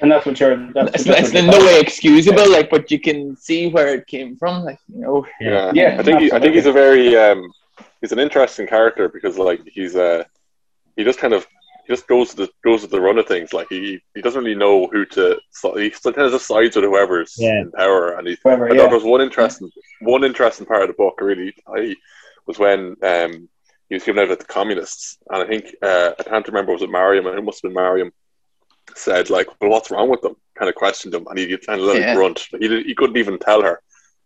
and 0.00 0.10
that's 0.10 0.24
what 0.26 0.38
you're. 0.40 0.56
That's, 0.72 0.94
it's, 0.94 1.04
that's 1.04 1.20
it's 1.20 1.34
what 1.34 1.44
in 1.44 1.50
no 1.50 1.58
way 1.66 1.80
excusable, 1.80 2.50
like, 2.50 2.70
but 2.70 2.90
you 2.90 3.00
can 3.00 3.36
see 3.36 3.68
where 3.68 3.94
it 3.94 4.06
came 4.06 4.36
from, 4.36 4.64
like, 4.64 4.78
you 4.88 5.00
know. 5.00 5.26
Yeah. 5.40 5.72
Yeah, 5.74 5.96
I 5.98 6.02
think 6.04 6.20
he, 6.20 6.32
I 6.32 6.38
think 6.40 6.54
he's 6.54 6.66
a 6.66 6.72
very 6.72 7.16
um, 7.16 7.52
he's 8.00 8.12
an 8.12 8.18
interesting 8.18 8.66
character 8.66 9.08
because 9.08 9.38
like 9.38 9.60
he's 9.66 9.96
uh 9.96 10.24
he 10.96 11.04
just 11.04 11.18
kind 11.18 11.32
of 11.34 11.46
he 11.86 11.92
just 11.92 12.06
goes 12.06 12.30
to 12.30 12.36
the 12.36 12.48
goes 12.64 12.80
to 12.82 12.86
the 12.86 13.00
run 13.00 13.18
of 13.18 13.26
things. 13.26 13.52
Like 13.52 13.66
he 13.70 14.00
he 14.14 14.22
doesn't 14.22 14.42
really 14.42 14.56
know 14.56 14.86
who 14.88 15.04
to 15.06 15.38
so 15.50 15.74
he 15.76 15.90
kind 15.90 16.18
of 16.18 16.32
just 16.32 16.46
sides 16.46 16.76
with 16.76 16.84
whoever's 16.84 17.34
Yeah. 17.38 17.60
in 17.60 17.70
power. 17.72 18.16
And 18.18 18.26
he 18.28 18.36
Whoever, 18.42 18.66
I 18.66 18.68
thought 18.70 18.76
yeah. 18.76 18.82
there 18.86 18.94
was 18.94 19.04
one 19.04 19.20
interesting 19.20 19.70
one 20.00 20.24
interesting 20.24 20.66
part 20.66 20.82
of 20.82 20.88
the 20.88 20.94
book 20.94 21.20
really 21.20 21.54
I 21.66 21.94
was 22.46 22.58
when 22.58 22.96
um 23.02 23.48
he 23.88 23.94
was 23.96 24.04
given 24.04 24.22
out 24.24 24.30
at 24.30 24.38
the 24.38 24.44
communists 24.46 25.18
and 25.30 25.42
I 25.42 25.46
think 25.46 25.74
uh, 25.82 26.12
I 26.18 26.22
can't 26.22 26.46
remember 26.48 26.72
was 26.72 26.82
it 26.82 26.90
Mariam 26.90 27.26
it 27.26 27.44
must 27.44 27.62
have 27.62 27.70
been 27.70 27.74
Mariam 27.82 28.12
said 28.94 29.30
like 29.30 29.48
well 29.60 29.70
what's 29.70 29.90
wrong 29.90 30.08
with 30.08 30.20
them 30.22 30.36
kind 30.58 30.68
of 30.68 30.74
questioned 30.74 31.14
him 31.14 31.26
and 31.28 31.38
he 31.38 31.56
kind 31.58 31.80
of 31.80 31.86
let 31.86 32.00
Yeah. 32.00 32.12
it 32.12 32.16
grunt 32.16 32.46
he 32.60 32.68
did, 32.68 32.86
he 32.86 32.94
couldn't 32.94 33.16
even 33.16 33.38
tell 33.38 33.62
her 33.62 33.80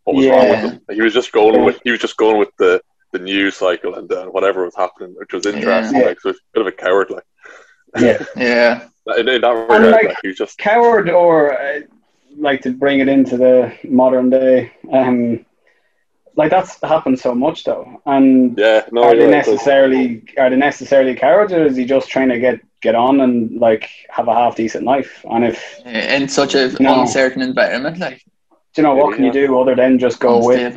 what 0.05 0.17
was 0.17 0.27
wrong 0.27 0.49
with 0.51 0.63
Yeah. 0.63 0.71
him 0.71 0.81
he 0.93 1.01
was 1.03 1.15
just 1.15 1.33
going 1.33 1.65
with 1.65 1.81
he 1.85 1.91
was 1.91 2.01
just 2.01 2.17
going 2.17 2.39
with 2.39 2.51
the 2.59 2.81
the 3.13 3.19
news 3.19 3.57
cycle 3.57 3.95
and 3.95 4.11
uh, 4.13 4.27
whatever 4.27 4.65
was 4.65 4.77
happening 4.77 5.15
which 5.19 5.33
was 5.33 5.47
interesting 5.47 6.01
Yeah. 6.01 6.07
like 6.09 6.21
so 6.21 6.31
it's 6.31 6.39
a 6.41 6.43
bit 6.53 6.61
of 6.61 6.67
a 6.67 6.73
coward 6.73 7.11
like 7.11 7.25
Yeah. 7.99 8.23
Yeah. 8.37 8.89
in, 9.17 9.29
in 9.29 9.41
that 9.41 9.51
regard 9.51 9.83
like- 9.91 10.05
like, 10.05 10.17
he 10.23 10.29
was 10.29 10.37
just 10.37 10.59
coward 10.59 11.09
or 11.11 11.59
uh, 11.59 11.81
like 12.37 12.61
to 12.63 12.71
bring 12.73 13.01
it 13.01 13.09
into 13.09 13.37
the 13.37 13.73
modern 13.85 14.31
day. 14.31 14.71
Um, 14.93 15.45
like 16.37 16.51
that's 16.51 16.81
happened 16.83 17.19
so 17.19 17.35
much 17.35 17.65
though, 17.65 18.01
and 18.07 18.57
yeah 18.57 18.87
no 18.93 19.03
are 19.03 19.15
they 19.17 19.23
you're 19.23 19.31
right, 19.33 19.45
so- 19.45 19.51
necessarily 19.53 20.23
are 20.39 20.51
they 20.51 20.57
necessarily 20.57 21.15
cowards, 21.17 21.53
or 21.53 21.65
is 21.65 21.75
he 21.77 21.85
just 21.85 22.09
trying 22.09 22.29
to 22.29 22.39
get 22.39 22.61
get 22.81 22.95
on 22.95 23.21
and 23.23 23.59
like 23.59 23.91
have 24.11 24.29
a 24.29 24.35
half 24.35 24.55
decent 24.55 24.85
life? 24.85 25.25
And 25.29 25.45
if 25.47 25.81
In 25.85 26.29
such 26.29 26.55
a 26.55 26.71
No. 26.81 27.01
uncertain 27.01 27.43
environment, 27.43 27.99
like, 27.99 28.23
do 28.73 28.77
you 28.77 28.83
know 28.85 28.95
what 28.95 29.17
can 29.17 29.25
you 29.25 29.33
do 29.33 29.59
other 29.59 29.75
than 29.75 29.99
just 29.99 30.21
go 30.21 30.47
with? 30.47 30.77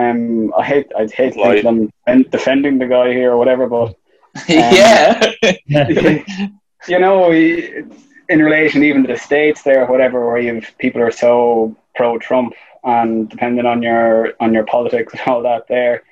Um, 0.00 0.52
I 0.60 0.62
hate 0.72 0.88
I 1.00 1.06
hate 1.20 1.36
Lie. 1.36 1.62
thinking 1.62 1.92
I'm 2.06 2.22
defending 2.36 2.78
the 2.78 2.86
guy 2.96 3.08
here 3.18 3.30
or 3.32 3.38
whatever, 3.38 3.66
but 3.76 3.88
yeah. 4.48 5.32
you 6.88 6.98
know, 7.04 7.32
in 7.32 8.42
relation 8.48 8.82
even 8.84 9.02
to 9.02 9.12
the 9.14 9.18
states 9.18 9.62
there, 9.62 9.84
or 9.86 9.90
whatever, 9.90 10.26
where 10.26 10.38
you 10.38 10.54
have 10.56 10.78
people 10.78 11.00
are 11.02 11.10
so 11.10 11.74
pro 11.94 12.18
Trump, 12.18 12.52
and 12.84 13.28
depending 13.28 13.66
on 13.66 13.82
your 13.82 14.34
on 14.40 14.52
your 14.52 14.66
politics 14.66 15.12
and 15.14 15.22
all 15.26 15.42
that, 15.42 15.66
there, 15.68 16.02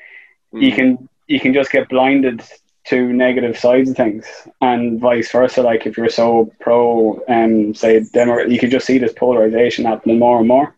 you 0.53 0.71
Mm. 0.73 0.77
can 0.77 1.09
you 1.27 1.41
can 1.41 1.53
just 1.53 1.71
get 1.71 1.89
blinded 1.89 2.43
to 2.91 3.13
negative 3.13 3.57
sides 3.59 3.91
of 3.91 3.97
things, 3.97 4.25
and 4.61 5.01
vice 5.01 5.31
versa. 5.33 5.63
Like 5.63 5.87
if 5.87 5.97
you're 5.97 6.11
so 6.23 6.51
pro, 6.61 7.21
um, 7.29 7.75
say 7.75 7.93
Democrat, 8.13 8.51
you 8.51 8.59
can 8.59 8.71
just 8.71 8.87
see 8.87 8.99
this 8.99 9.13
polarization 9.13 9.85
happening 9.85 10.19
more 10.19 10.39
and 10.39 10.49
more. 10.49 10.75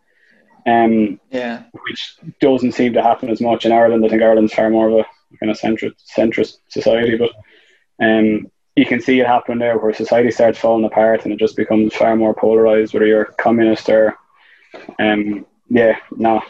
Um, 0.66 1.20
yeah. 1.30 1.62
which 1.88 2.16
doesn't 2.40 2.72
seem 2.72 2.92
to 2.94 3.02
happen 3.02 3.28
as 3.28 3.40
much 3.40 3.64
in 3.64 3.72
Ireland. 3.72 4.04
I 4.04 4.08
think 4.08 4.22
Ireland's 4.22 4.52
far 4.52 4.68
more 4.68 4.88
of 4.88 4.94
a 4.98 5.04
kind 5.38 5.50
of 5.50 5.58
centrist, 5.58 5.94
centrist 6.16 6.58
society, 6.68 7.16
but 7.16 7.30
um, 8.04 8.50
you 8.74 8.84
can 8.84 9.00
see 9.00 9.20
it 9.20 9.26
happen 9.26 9.58
there 9.58 9.78
where 9.78 9.94
society 9.94 10.30
starts 10.32 10.58
falling 10.58 10.84
apart 10.84 11.24
and 11.24 11.32
it 11.32 11.38
just 11.38 11.56
becomes 11.56 11.94
far 11.94 12.16
more 12.16 12.34
polarized, 12.34 12.94
whether 12.94 13.06
you're 13.06 13.26
communist 13.38 13.88
or, 13.88 14.14
um, 14.98 15.46
yeah, 15.68 15.98
no, 16.16 16.42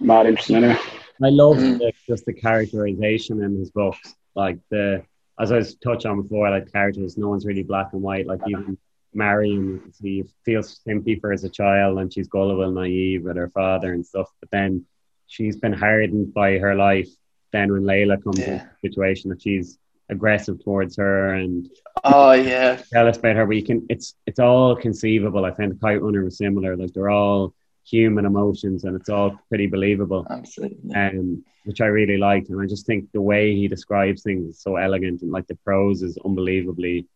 mad 0.00 0.26
interesting 0.26 0.56
anyway. 0.56 0.78
I 1.22 1.28
love 1.28 1.58
Mm. 1.58 1.78
the, 1.78 1.92
just 2.06 2.24
the 2.24 2.32
characterization 2.32 3.42
in 3.42 3.58
his 3.58 3.70
books. 3.70 4.14
Like 4.34 4.58
the, 4.70 5.04
as 5.38 5.52
I 5.52 5.56
was 5.56 5.74
touched 5.74 6.06
on 6.06 6.22
before, 6.22 6.48
like 6.50 6.72
characters, 6.72 7.18
no 7.18 7.28
one's 7.28 7.44
really 7.44 7.62
black 7.62 7.88
and 7.92 8.00
white. 8.00 8.26
Like 8.26 8.40
even 8.48 8.78
Mariam, 9.14 9.92
he 10.00 10.24
feels 10.44 10.80
sympathy 10.84 11.16
for 11.16 11.32
as 11.32 11.44
a 11.44 11.48
child, 11.48 11.98
and 11.98 12.12
she's 12.12 12.28
gullible, 12.28 12.64
and 12.64 12.74
naive 12.74 13.24
with 13.24 13.36
her 13.36 13.48
father 13.50 13.92
and 13.92 14.04
stuff. 14.06 14.28
But 14.40 14.50
then 14.50 14.84
she's 15.26 15.56
been 15.56 15.72
hardened 15.72 16.32
by 16.34 16.58
her 16.58 16.74
life. 16.74 17.08
Then 17.52 17.72
when 17.72 17.82
Layla 17.82 18.22
comes 18.22 18.38
Yeah. 18.38 18.52
into 18.52 18.64
the 18.82 18.88
situation 18.88 19.30
that 19.30 19.42
she's 19.42 19.78
aggressive 20.08 20.62
towards 20.62 20.96
her 20.96 21.34
and 21.34 21.68
Oh, 22.04 22.32
yeah. 22.32 22.80
jealous 22.92 23.18
about 23.18 23.36
her, 23.36 23.46
but 23.46 23.56
you 23.56 23.64
can 23.64 23.86
it's 23.88 24.14
it's 24.26 24.38
all 24.40 24.74
conceivable. 24.76 25.44
I 25.44 25.52
find 25.52 25.72
the 25.72 25.76
Kite 25.76 26.02
Runner 26.02 26.24
was 26.24 26.36
similar. 26.38 26.76
Like 26.76 26.92
they're 26.92 27.10
all 27.10 27.54
human 27.84 28.24
emotions, 28.26 28.84
and 28.84 28.94
it's 28.96 29.08
all 29.08 29.36
pretty 29.48 29.66
believable 29.66 30.26
Absolutely. 30.30 30.94
um, 30.94 31.44
which 31.64 31.80
I 31.80 31.86
really 31.86 32.16
liked. 32.18 32.48
And 32.50 32.60
I 32.60 32.66
just 32.66 32.86
think 32.86 33.10
the 33.12 33.20
way 33.20 33.54
he 33.54 33.66
describes 33.68 34.22
things 34.22 34.44
is 34.50 34.60
so 34.62 34.76
elegant, 34.76 35.22
and 35.22 35.30
like 35.32 35.46
the 35.48 35.56
prose 35.64 36.02
is 36.02 36.16
unbelievably 36.24 37.06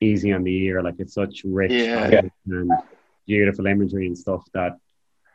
easy 0.00 0.32
on 0.32 0.44
the 0.44 0.56
ear. 0.64 0.82
Like 0.82 0.96
it's 0.98 1.14
such 1.14 1.42
rich 1.44 1.72
Yeah. 1.72 2.22
and 2.46 2.70
beautiful 3.26 3.66
imagery 3.66 4.06
and 4.06 4.16
stuff 4.16 4.44
that 4.54 4.76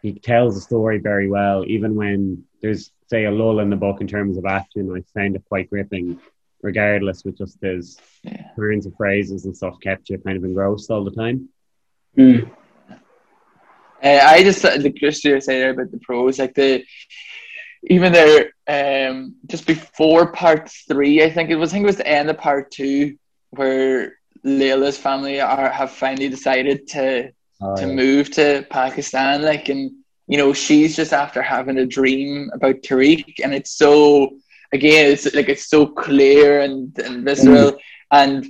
he 0.02 0.14
tells 0.14 0.56
the 0.56 0.62
story 0.62 0.98
very 1.00 1.30
well. 1.30 1.64
Even 1.68 1.96
when 1.96 2.44
there's 2.62 2.92
say 3.08 3.26
a 3.26 3.32
lull 3.32 3.60
in 3.60 3.70
the 3.70 3.76
book 3.76 4.02
in 4.02 4.08
terms 4.08 4.38
of 4.38 4.46
action, 4.46 4.92
I 4.96 5.02
found 5.20 5.36
it 5.36 5.44
quite 5.48 5.70
gripping. 5.70 6.20
Regardless, 6.64 7.26
with 7.26 7.40
just 7.40 7.60
his 7.62 8.00
Yeah. 8.24 8.50
turns 8.56 8.86
of 8.86 8.94
phrases 8.96 9.46
and 9.46 9.58
stuff, 9.58 9.80
kept 9.82 10.10
you 10.10 10.20
kind 10.20 10.38
of 10.38 10.44
engrossed 10.44 10.92
all 10.92 11.04
the 11.04 11.10
time. 11.10 11.50
Mm. 12.16 12.52
Uh, 14.04 14.20
I 14.24 14.44
just 14.44 14.62
the 14.62 14.94
Christian 14.98 15.42
say 15.42 15.60
there 15.60 15.72
about 15.72 15.92
the 15.92 15.98
prose, 16.00 16.38
like 16.40 16.54
the 16.54 16.84
even 17.84 18.14
there, 18.14 18.52
um, 18.68 19.36
just 19.48 19.66
before 19.66 20.32
part 20.32 20.70
three, 20.88 21.24
I 21.24 21.32
think 21.32 21.50
it 21.50 21.56
was. 21.56 21.72
I 21.72 21.74
think 21.74 21.84
it 21.84 21.88
was 21.88 21.98
the 21.98 22.08
end 22.08 22.30
of 22.30 22.38
part 22.38 22.70
two 22.70 23.18
where 23.50 24.14
Layla's 24.46 24.98
family 24.98 25.40
are 25.40 25.70
have 25.70 25.92
finally 25.92 26.30
decided 26.30 26.88
to 26.90 27.32
Oh, 27.62 27.76
to 27.76 27.88
yeah. 27.88 27.94
move 27.94 28.32
to 28.32 28.66
Pakistan. 28.70 29.44
Like, 29.44 29.70
and 29.70 29.92
you 30.28 30.38
know, 30.38 30.52
she's 30.54 30.96
just 30.96 31.14
after 31.14 31.42
having 31.42 31.78
a 31.78 31.86
dream 31.86 32.50
about 32.54 32.82
Tariq, 32.82 33.36
and 33.44 33.54
it's 33.54 33.78
so 33.78 34.32
again, 34.74 35.12
it's 35.12 35.34
like 35.36 35.50
it's 35.50 35.70
so 35.70 35.86
clear 35.86 36.62
and, 36.62 36.98
and 37.00 37.24
visceral, 37.24 37.74
mm. 37.74 37.80
and 38.12 38.46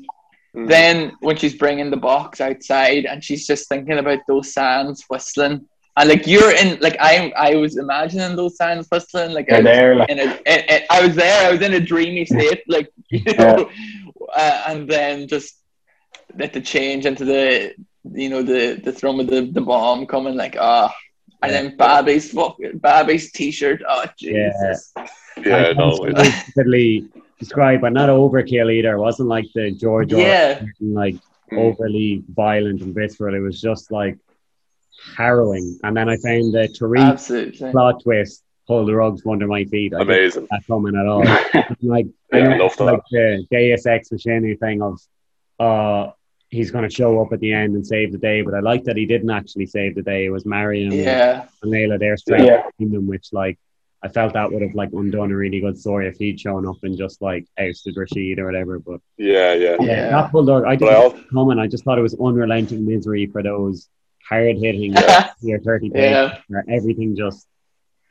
mm. 0.56 0.68
then 0.70 1.12
when 1.20 1.36
she's 1.36 1.56
bringing 1.56 1.92
the 1.92 1.98
box 1.98 2.40
outside 2.40 3.06
and 3.06 3.24
she's 3.24 3.46
just 3.46 3.68
thinking 3.68 3.98
about 3.98 4.20
those 4.28 4.54
sounds 4.54 5.04
whistling 5.10 5.66
and 5.98 6.08
like 6.08 6.26
you're 6.26 6.56
in 6.56 6.80
like 6.80 6.96
I 7.02 7.34
I 7.36 7.56
was 7.56 7.78
imagining 7.78 8.38
those 8.38 8.56
sounds 8.56 8.88
whistling 8.90 9.32
like, 9.34 9.52
I 9.52 9.58
was, 9.58 9.66
there, 9.66 9.96
like. 9.96 10.10
In 10.10 10.20
a, 10.20 10.24
in, 10.24 10.60
in, 10.70 10.82
I 10.90 11.06
was 11.06 11.16
there 11.16 11.48
I 11.48 11.52
was 11.52 11.62
in 11.62 11.74
a 11.74 11.82
dreamy 11.82 12.26
state 12.26 12.62
like 12.68 12.90
you 13.10 13.24
know 13.34 13.70
yeah. 13.70 14.34
uh, 14.34 14.64
and 14.68 14.90
then 14.90 15.28
just 15.28 15.61
let 16.38 16.54
the 16.54 16.62
change 16.62 17.06
into 17.06 17.26
the 17.26 17.74
you 18.14 18.30
know 18.30 18.42
the 18.42 18.82
the 18.84 18.92
thrum 18.92 19.20
of 19.20 19.28
the, 19.28 19.42
the 19.52 19.62
bomb 19.62 20.06
coming 20.06 20.36
like 20.36 20.56
ah 20.60 20.92
oh, 20.92 21.28
and 21.44 21.52
then 21.52 21.78
Babi's 21.78 22.32
fucking 22.32 22.80
Babi's 22.80 23.32
t-shirt 23.32 23.82
oh 23.88 24.06
Jesus 24.18 24.94
yeah, 24.98 25.08
yeah 25.38 25.74
no 25.74 25.90
literally 26.56 27.08
described 27.40 27.82
but 27.82 27.94
not 27.94 28.10
overkill 28.10 28.72
either 28.72 28.96
it 28.96 29.00
wasn't 29.00 29.30
like 29.30 29.46
the 29.54 29.72
George 29.72 30.14
yeah. 30.14 30.62
like 30.80 31.16
overly 31.52 32.24
violent 32.30 32.82
and 32.82 32.96
visceral 32.96 33.36
it 33.36 33.40
was 33.40 33.60
just 33.62 33.92
like 33.92 34.18
harrowing. 35.16 35.80
And 35.84 35.96
then 35.96 36.10
I 36.10 36.18
found 36.18 36.54
the 36.54 36.68
Tariq 36.68 37.72
plot 37.72 38.04
twist 38.04 38.44
pull 38.68 38.86
the 38.86 38.96
rugs 38.96 39.24
under 39.30 39.48
my 39.48 39.66
feet. 39.66 39.94
I 39.94 40.02
Amazing. 40.02 40.48
Not 40.52 40.66
coming 40.68 40.96
at 40.96 41.08
all. 41.08 41.24
like, 41.82 42.08
yeah, 42.32 42.54
I 42.54 42.58
love 42.58 42.76
that. 42.78 42.84
like 42.84 43.02
the 43.12 43.46
Deus 43.50 43.86
Ex 43.86 44.12
Machina 44.12 44.56
thing 44.56 44.82
of, 44.82 45.00
uh, 45.60 46.12
he's 46.52 46.70
going 46.70 46.88
to 46.88 46.94
show 46.94 47.22
up 47.22 47.34
at 47.34 47.40
the 47.40 47.54
end 47.54 47.74
and 47.76 47.88
save 47.88 48.12
the 48.12 48.18
day. 48.18 48.42
But 48.42 48.54
I 48.54 48.60
like 48.60 48.84
that 48.84 48.98
he 48.98 49.06
didn't 49.06 49.32
actually 49.32 49.66
save 49.66 49.96
the 49.96 50.04
day. 50.04 50.26
It 50.26 50.30
was 50.30 50.46
Mariam 50.46 50.92
yeah. 50.92 51.48
and 51.64 51.72
Layla 51.72 51.98
there 51.98 52.18
straight 52.18 52.46
yeah. 52.46 52.64
them, 52.78 53.08
which 53.08 53.30
like 53.32 53.58
I 54.04 54.10
felt 54.10 54.34
that 54.34 54.52
would 54.52 54.62
have 54.62 54.76
like 54.76 54.90
undone 54.94 55.32
a 55.32 55.36
really 55.36 55.62
good 55.62 55.80
story 55.80 56.08
if 56.08 56.18
he'd 56.18 56.40
shown 56.40 56.68
up 56.68 56.78
and 56.84 56.98
just 56.98 57.22
like 57.22 57.46
ousted 57.58 57.96
Rashid 57.98 58.40
or 58.40 58.46
whatever. 58.46 58.80
But 58.80 59.00
yeah, 59.18 59.54
yeah, 59.54 59.78
yeah. 59.80 60.10
That 60.10 60.32
pulled 60.32 60.50
I 60.50 60.76
didn't 60.76 60.94
well, 60.94 61.20
coming. 61.32 61.58
I 61.58 61.68
just 61.68 61.84
thought 61.84 61.98
it 61.98 62.04
was 62.04 62.16
unrelenting 62.16 62.86
misery 62.86 63.28
for 63.28 63.42
those 63.42 63.88
hard 64.28 64.58
hitting 64.58 64.94
year 65.42 65.60
30 65.60 65.92
yeah. 65.94 66.38
where 66.48 66.64
everything 66.70 67.16
just 67.16 67.48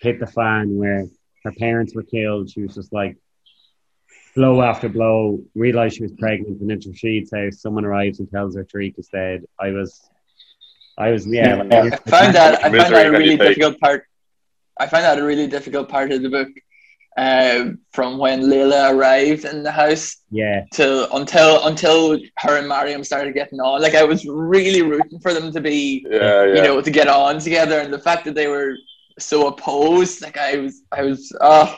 hit 0.01 0.19
the 0.19 0.27
fan 0.27 0.77
where 0.77 1.07
her 1.45 1.53
parents 1.53 1.95
were 1.95 2.03
killed. 2.03 2.51
She 2.51 2.63
was 2.63 2.75
just 2.75 2.93
like 2.93 3.17
blow 4.41 4.63
after 4.63 4.89
blow, 4.89 5.43
realized 5.55 5.97
she 5.97 6.03
was 6.03 6.13
pregnant, 6.13 6.61
and 6.61 6.71
into 6.71 6.89
Rashid's 6.89 7.31
house, 7.33 7.61
someone 7.61 7.85
arrives 7.85 8.21
and 8.21 8.31
tells 8.31 8.57
her 8.57 8.65
Tariq 8.65 8.99
is 8.99 9.09
dead. 9.09 9.45
I 9.67 9.71
was 9.71 10.09
I 10.97 11.11
was 11.11 11.27
yeah. 11.27 11.57
Like, 11.57 11.73
I 11.73 11.97
found 12.15 12.35
that 12.35 12.65
I 12.65 12.71
found 12.71 12.95
that 12.95 13.07
a 13.07 13.11
really 13.11 13.37
difficult 13.37 13.79
part. 13.81 14.05
I 14.79 14.87
found 14.87 15.05
that 15.05 15.19
a 15.19 15.25
really 15.25 15.47
difficult 15.47 15.89
part 15.91 16.11
of 16.11 16.23
the 16.23 16.31
book 16.31 16.49
uh, 17.19 17.73
from 17.93 18.17
when 18.17 18.41
Layla 18.43 18.93
arrived 18.95 19.45
in 19.45 19.63
the 19.63 19.71
house. 19.71 20.17
Yeah. 20.31 20.65
Till 20.73 21.09
until 21.15 21.67
until 21.67 22.19
her 22.39 22.57
and 22.59 22.67
Mariam 22.67 23.05
started 23.05 23.35
getting 23.35 23.61
on. 23.61 23.83
Like 23.83 23.95
I 23.95 24.05
was 24.05 24.25
really 24.27 24.83
rooting 24.83 25.21
for 25.21 25.35
them 25.35 25.53
to 25.53 25.61
be, 25.61 26.07
yeah, 26.09 26.45
yeah. 26.45 26.55
you 26.55 26.63
know, 26.63 26.81
to 26.81 26.91
get 26.91 27.09
on 27.09 27.41
together, 27.41 27.81
and 27.81 27.93
the 27.93 27.99
fact 28.09 28.25
that 28.25 28.35
they 28.35 28.49
were 28.49 28.75
so 29.19 29.49
opposed, 29.49 30.23
like 30.23 30.39
I 30.39 30.57
was, 30.57 30.83
I 30.93 31.03
was, 31.03 31.31
oh. 31.43 31.77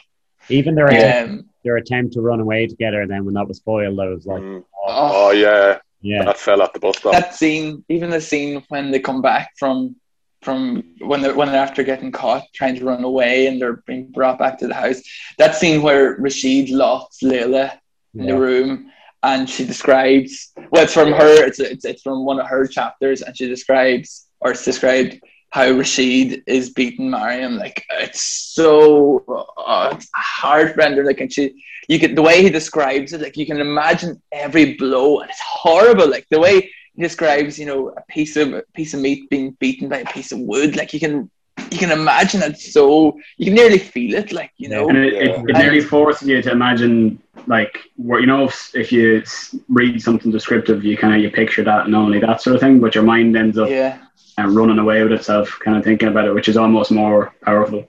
Even 0.49 0.75
their 0.75 0.89
um, 1.25 1.49
their 1.65 1.77
attempt 1.77 2.15
to 2.15 2.21
run 2.21 2.41
away 2.41 2.67
together, 2.67 3.03
and 3.03 3.11
then 3.11 3.25
when 3.25 3.35
that 3.35 3.49
was 3.49 3.61
foiled, 3.61 3.99
I 3.99 4.09
was 4.09 4.27
like, 4.27 4.43
mm. 4.43 4.65
oh, 4.87 5.29
oh, 5.29 5.31
yeah, 5.31 5.79
yeah, 6.01 6.25
that 6.25 6.39
fell 6.39 6.63
at 6.63 6.73
the 6.73 6.81
bus 6.81 6.99
stop. 6.99 7.13
That 7.13 7.35
scene, 7.35 7.85
even 7.89 8.11
the 8.11 8.21
scene 8.21 8.65
when 8.69 8.91
they 8.91 9.01
come 9.01 9.23
back 9.23 9.53
from 9.59 9.97
from 10.43 10.83
when 10.99 11.23
they're 11.23 11.35
when 11.35 11.49
they're 11.49 11.63
after 11.63 11.83
getting 11.83 12.11
caught 12.11 12.43
trying 12.53 12.75
to 12.77 12.85
run 12.85 13.05
away 13.05 13.47
and 13.47 13.61
they're 13.61 13.83
being 13.87 14.11
brought 14.11 14.39
back 14.39 14.59
to 14.59 14.67
the 14.67 14.75
house. 14.75 15.01
That 15.39 15.55
scene 15.55 15.83
where 15.83 16.17
Rashid 16.19 16.71
locks 16.71 17.19
Layla 17.23 17.79
in 18.15 18.25
yeah. 18.25 18.33
the 18.33 18.41
room 18.41 18.91
and 19.23 19.49
she 19.49 19.65
describes 19.65 20.53
well 20.71 20.83
it's 20.85 20.93
from 20.93 21.13
her 21.13 21.47
it's, 21.47 21.61
it's 21.61 21.85
it's 21.85 22.03
from 22.03 22.25
one 22.25 22.41
of 22.41 22.47
her 22.47 22.67
chapters 22.67 23.23
and 23.23 23.37
she 23.37 23.47
describes 23.47 24.27
or 24.41 24.51
it's 24.51 24.65
described 24.65 25.21
how 25.53 25.71
Rashid 25.71 26.43
is 26.47 26.71
beating 26.71 27.11
Mariam 27.11 27.57
like 27.57 27.85
it's 27.91 28.23
so 28.55 29.25
uh, 29.59 29.95
it's 29.95 30.09
heartrending 30.15 31.07
like 31.07 31.21
and 31.21 31.33
she 31.33 31.65
you 31.89 31.99
can 31.99 32.15
the 32.15 32.23
way 32.23 32.43
he 32.43 32.51
describes 32.51 33.13
it 33.13 33.21
like 33.21 33.37
you 33.37 33.47
can 33.47 33.61
imagine 33.61 34.21
every 34.33 34.75
blow 34.75 35.21
and 35.21 35.31
it's 35.31 35.41
horrible 35.41 36.09
like 36.09 36.27
the 36.31 36.41
way 36.41 36.71
he 36.95 37.03
describes, 37.03 37.59
you 37.59 37.67
know, 37.67 37.89
a 37.89 38.03
piece 38.03 38.37
of 38.37 38.53
a 38.53 38.63
piece 38.75 38.95
of 38.95 39.01
meat 39.01 39.29
being 39.31 39.53
beaten 39.53 39.89
by 39.89 39.99
a 39.99 40.13
piece 40.13 40.33
of 40.33 40.41
wood. 40.41 40.77
Like 40.77 40.93
you 40.93 41.01
can 41.01 41.31
you 41.71 41.79
can 41.79 41.91
imagine 41.91 42.43
it 42.43 42.59
so 42.59 43.19
you 43.39 43.47
can 43.47 43.55
nearly 43.55 43.79
feel 43.79 44.15
it, 44.15 44.33
like 44.33 44.53
you 44.57 44.69
know. 44.69 44.89
And 44.89 44.99
it, 44.99 45.15
it, 45.15 45.31
it 45.49 45.57
nearly 45.57 45.81
forces 45.81 46.29
you 46.29 46.43
to 46.43 46.51
imagine, 46.51 47.23
like, 47.47 47.79
where 47.97 48.21
you 48.21 48.27
know, 48.27 48.45
if, 48.45 48.75
if 48.75 48.93
you 48.93 49.23
read 49.69 50.03
something 50.03 50.31
descriptive, 50.31 50.85
you 50.85 50.97
kind 50.97 51.15
of 51.15 51.21
you 51.21 51.31
picture 51.31 51.65
that 51.65 51.87
and 51.87 51.95
only 51.95 52.21
that 52.21 52.43
sort 52.43 52.57
of 52.57 52.61
thing, 52.61 52.79
but 52.81 52.95
your 52.95 53.05
mind 53.05 53.37
ends 53.37 53.59
up 53.59 53.71
yeah. 53.71 53.99
Uh, 54.39 54.49
running 54.49 54.79
away 54.79 55.03
with 55.03 55.13
itself, 55.13 55.59
kind 55.65 55.77
of 55.77 55.85
thinking 55.85 56.09
about 56.09 56.27
it, 56.27 56.35
which 56.35 56.49
is 56.49 56.57
almost 56.57 56.91
more 56.91 57.35
powerful. 57.43 57.89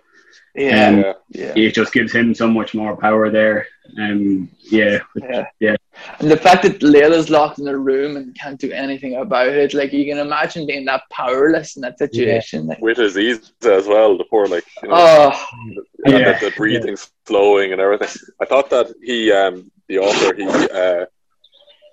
Yeah, 0.55 0.87
um, 0.87 1.13
yeah. 1.29 1.53
It 1.55 1.73
just 1.73 1.93
gives 1.93 2.13
him 2.13 2.35
so 2.35 2.47
much 2.47 2.75
more 2.75 2.95
power 2.95 3.31
there. 3.31 3.65
Um, 3.97 4.49
yeah, 4.59 4.99
yeah, 5.15 5.47
yeah. 5.59 5.75
And 6.19 6.29
the 6.29 6.37
fact 6.37 6.61
that 6.63 6.79
Layla's 6.81 7.31
locked 7.31 7.57
in 7.57 7.67
a 7.67 7.75
room 7.75 8.17
and 8.17 8.37
can't 8.37 8.59
do 8.59 8.71
anything 8.71 9.15
about 9.15 9.47
it, 9.47 9.73
like 9.73 9.91
you 9.93 10.05
can 10.05 10.19
imagine 10.19 10.67
being 10.67 10.85
that 10.85 11.03
powerless 11.09 11.75
in 11.75 11.81
that 11.81 11.97
situation. 11.97 12.63
Yeah. 12.63 12.69
Like, 12.69 12.81
With 12.81 12.99
Aziz 12.99 13.51
as 13.63 13.87
well, 13.87 14.15
the 14.15 14.25
poor 14.25 14.45
like, 14.45 14.63
you 14.83 14.89
know, 14.89 14.95
oh, 14.95 15.47
yeah. 16.05 16.39
the, 16.39 16.49
the 16.49 16.55
breathing's 16.55 17.11
flowing 17.25 17.71
and 17.71 17.81
everything. 17.81 18.09
I 18.39 18.45
thought 18.45 18.69
that 18.69 18.93
he, 19.01 19.31
um, 19.31 19.71
the 19.87 19.99
author, 19.99 20.35
he, 20.35 20.45
uh, 20.45 21.05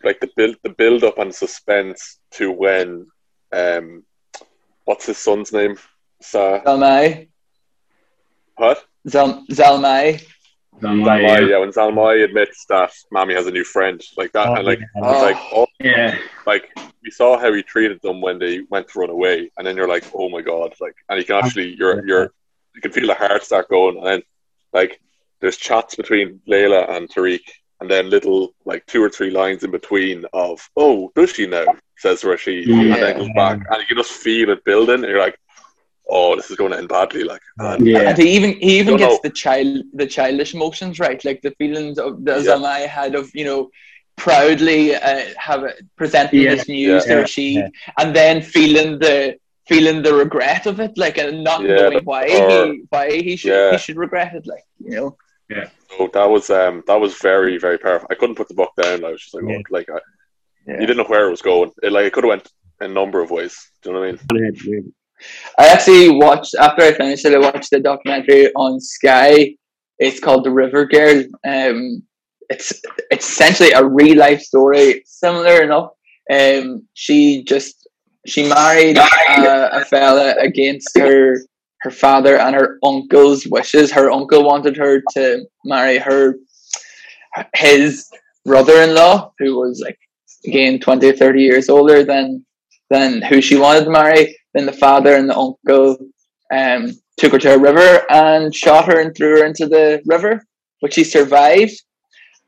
like 0.05 0.21
the 0.21 0.31
build, 0.37 0.57
the 0.63 0.71
build 0.71 1.03
up 1.03 1.19
and 1.19 1.35
suspense 1.35 2.19
to 2.33 2.53
when, 2.53 3.07
um, 3.53 4.05
what's 4.85 5.07
his 5.07 5.19
son's 5.19 5.53
name? 5.53 5.77
Sa- 6.21 6.61
Zalmay. 6.61 7.29
What? 8.57 8.85
Zal- 9.09 9.45
Zalmay. 9.51 10.27
Zalmay, 10.81 11.23
yeah. 11.23 11.41
yeah. 11.41 11.59
when 11.59 11.71
Zalmay 11.71 12.25
admits 12.25 12.65
that 12.67 12.93
Mammy 13.11 13.35
has 13.35 13.47
a 13.47 13.51
new 13.51 13.65
friend, 13.65 14.03
like 14.17 14.33
that, 14.33 14.49
oh, 14.49 14.55
and 14.55 14.65
like, 14.65 14.81
yeah. 14.81 15.11
like, 15.11 15.37
oh. 15.53 15.63
oh, 15.63 15.67
yeah, 15.79 16.19
like 16.47 16.71
you 17.03 17.11
saw 17.11 17.39
how 17.39 17.53
he 17.53 17.63
treated 17.63 18.01
them 18.03 18.21
when 18.21 18.39
they 18.39 18.61
went 18.71 18.89
to 18.89 18.99
run 18.99 19.11
away, 19.11 19.51
and 19.57 19.67
then 19.67 19.77
you're 19.77 19.89
like, 19.89 20.05
oh 20.15 20.29
my 20.29 20.41
god, 20.41 20.75
like, 20.81 20.95
and 21.09 21.19
you 21.19 21.25
can 21.25 21.37
actually, 21.37 21.75
you're, 21.77 22.07
you're, 22.07 22.33
you 22.75 22.81
can 22.81 22.93
feel 22.93 23.07
the 23.07 23.15
heart 23.15 23.43
start 23.43 23.69
going, 23.69 23.99
and 23.99 24.07
then, 24.07 24.23
like, 24.73 25.01
there's 25.41 25.57
chats 25.57 25.95
between 25.95 26.41
Layla 26.49 26.91
and 26.91 27.09
Tariq, 27.09 27.41
and 27.81 27.91
then 27.91 28.11
little, 28.11 28.55
like, 28.65 28.85
two 28.87 29.03
or 29.03 29.11
three 29.11 29.31
lines 29.31 29.65
in 29.65 29.71
between 29.71 30.25
of, 30.33 30.67
oh, 30.77 31.11
does 31.15 31.31
she 31.33 31.47
now? 31.47 31.65
Says 32.01 32.25
Rashid, 32.25 32.67
yeah. 32.67 32.81
and 32.81 32.95
then 32.95 33.19
goes 33.19 33.29
back, 33.35 33.59
and 33.71 33.81
you 33.81 33.87
can 33.87 33.99
just 33.99 34.13
feel 34.13 34.49
it 34.49 34.65
building, 34.65 34.97
and 34.97 35.05
you're 35.05 35.21
like, 35.21 35.39
oh, 36.09 36.35
this 36.35 36.51
is 36.51 36.57
going 36.57 36.73
to 36.73 36.79
end 36.79 36.89
badly. 36.89 37.25
Like, 37.25 37.43
and, 37.59 37.87
yeah. 37.87 38.09
And 38.09 38.19
he 38.19 38.31
even 38.31 38.53
he 38.59 38.79
even 38.79 38.97
gets 38.97 39.15
know. 39.15 39.21
the 39.23 39.31
child 39.31 39.85
the 39.93 40.07
childish 40.07 40.55
emotions 40.55 40.99
right, 40.99 41.23
like 41.25 41.43
the 41.43 41.53
feelings 41.53 41.99
of 41.99 42.25
the 42.25 42.37
yeah. 42.37 42.55
Zalmay 42.55 42.87
had 42.87 43.15
of 43.15 43.31
you 43.35 43.45
know 43.45 43.71
proudly 44.17 44.95
uh, 44.95 45.27
have 45.37 45.63
presenting 45.97 46.43
yeah. 46.43 46.55
this 46.55 46.69
news 46.69 47.05
yeah. 47.07 47.15
to 47.15 47.21
Rashid, 47.21 47.71
and 47.99 48.17
then 48.17 48.43
feeling 48.43 48.99
the 48.99 49.39
feeling 49.67 50.03
the 50.03 50.15
regret 50.15 50.67
of 50.67 50.81
it, 50.81 50.97
like 50.99 51.19
and 51.19 51.45
not 51.45 51.63
knowing 51.63 52.05
why 52.05 52.25
or, 52.25 52.73
he 52.73 52.83
why 52.89 53.11
he 53.11 53.37
should 53.37 53.73
he 53.73 53.79
should 53.79 53.97
regret 53.97 54.35
it, 54.35 54.47
like 54.47 54.65
you 54.79 54.97
know. 54.97 55.17
Yeah. 55.49 55.69
So 55.97 56.09
that 56.13 56.31
was 56.31 56.51
um 56.51 56.83
that 56.87 57.01
was 57.01 57.15
very 57.19 57.59
very 57.59 57.79
powerful. 57.79 58.09
I 58.11 58.15
couldn't 58.15 58.37
put 58.37 58.49
the 58.49 58.55
book 58.55 58.73
down. 58.81 59.05
I 59.05 59.11
was 59.11 59.21
just 59.21 59.35
like, 59.35 59.45
oh, 59.45 59.63
like 59.71 59.89
I, 59.91 59.99
you 60.79 60.87
didn't 60.87 60.99
know 60.99 61.05
where 61.05 61.27
it 61.27 61.31
was 61.31 61.43
going. 61.43 61.71
It 61.83 61.93
like 61.93 62.07
it 62.07 62.13
could 62.13 62.25
have 62.25 62.29
went 62.29 62.49
a 62.81 62.89
number 62.89 63.21
of 63.21 63.31
ways. 63.31 63.71
Do 63.83 63.91
you 63.91 63.95
know 63.95 64.01
what 64.01 64.09
I 64.09 64.13
mean? 64.13 64.93
I 65.59 65.69
actually 65.69 66.09
watched 66.11 66.55
after 66.55 66.83
I 66.83 66.93
finished 66.93 67.25
it. 67.25 67.35
I 67.35 67.39
watched 67.39 67.71
the 67.71 67.81
documentary 67.81 68.53
on 68.55 68.81
Sky. 68.81 69.55
It's 69.99 70.21
called 70.21 70.45
The 70.45 70.51
River 70.51 70.87
Girl. 70.87 71.25
Um, 71.47 72.03
it's 72.49 72.81
it's 73.11 73.29
essentially 73.29 73.71
a 73.73 73.85
real 73.85 74.17
life 74.17 74.41
story, 74.41 75.03
similar 75.07 75.63
enough. 75.63 75.91
Um, 76.33 76.87
she 76.95 77.45
just 77.45 77.89
she 78.27 78.49
married 78.49 78.99
a, 78.99 79.81
a 79.81 79.85
fella 79.85 80.35
against 80.39 80.97
her 80.97 81.39
her 81.83 81.91
father 81.91 82.39
and 82.39 82.55
her 82.55 82.79
uncle's 82.85 83.47
wishes. 83.47 83.93
Her 83.93 84.11
uncle 84.11 84.45
wanted 84.45 84.77
her 84.77 85.03
to 85.15 85.47
marry 85.65 85.99
her 85.99 86.37
his 87.55 88.11
brother-in-law, 88.45 89.33
who 89.39 89.59
was 89.59 89.81
like 89.81 89.99
again 90.47 90.79
20 90.81 91.09
or 91.09 91.13
30 91.13 91.43
years 91.43 91.69
older 91.69 92.05
than 92.05 92.45
than 92.91 93.23
who 93.23 93.41
she 93.41 93.57
wanted 93.57 93.85
to 93.85 93.91
marry. 93.91 94.37
Then 94.55 94.67
the 94.67 94.73
father 94.73 95.15
and 95.15 95.29
the 95.29 95.37
uncle 95.37 95.97
um, 96.53 96.93
took 97.17 97.33
her 97.33 97.39
to 97.39 97.55
a 97.55 97.59
river 97.59 98.05
and 98.11 98.55
shot 98.55 98.87
her 98.87 99.01
and 99.01 99.15
threw 99.15 99.39
her 99.39 99.45
into 99.45 99.67
the 99.67 100.03
river, 100.07 100.45
which 100.81 100.95
she 100.95 101.05
survived. 101.05 101.81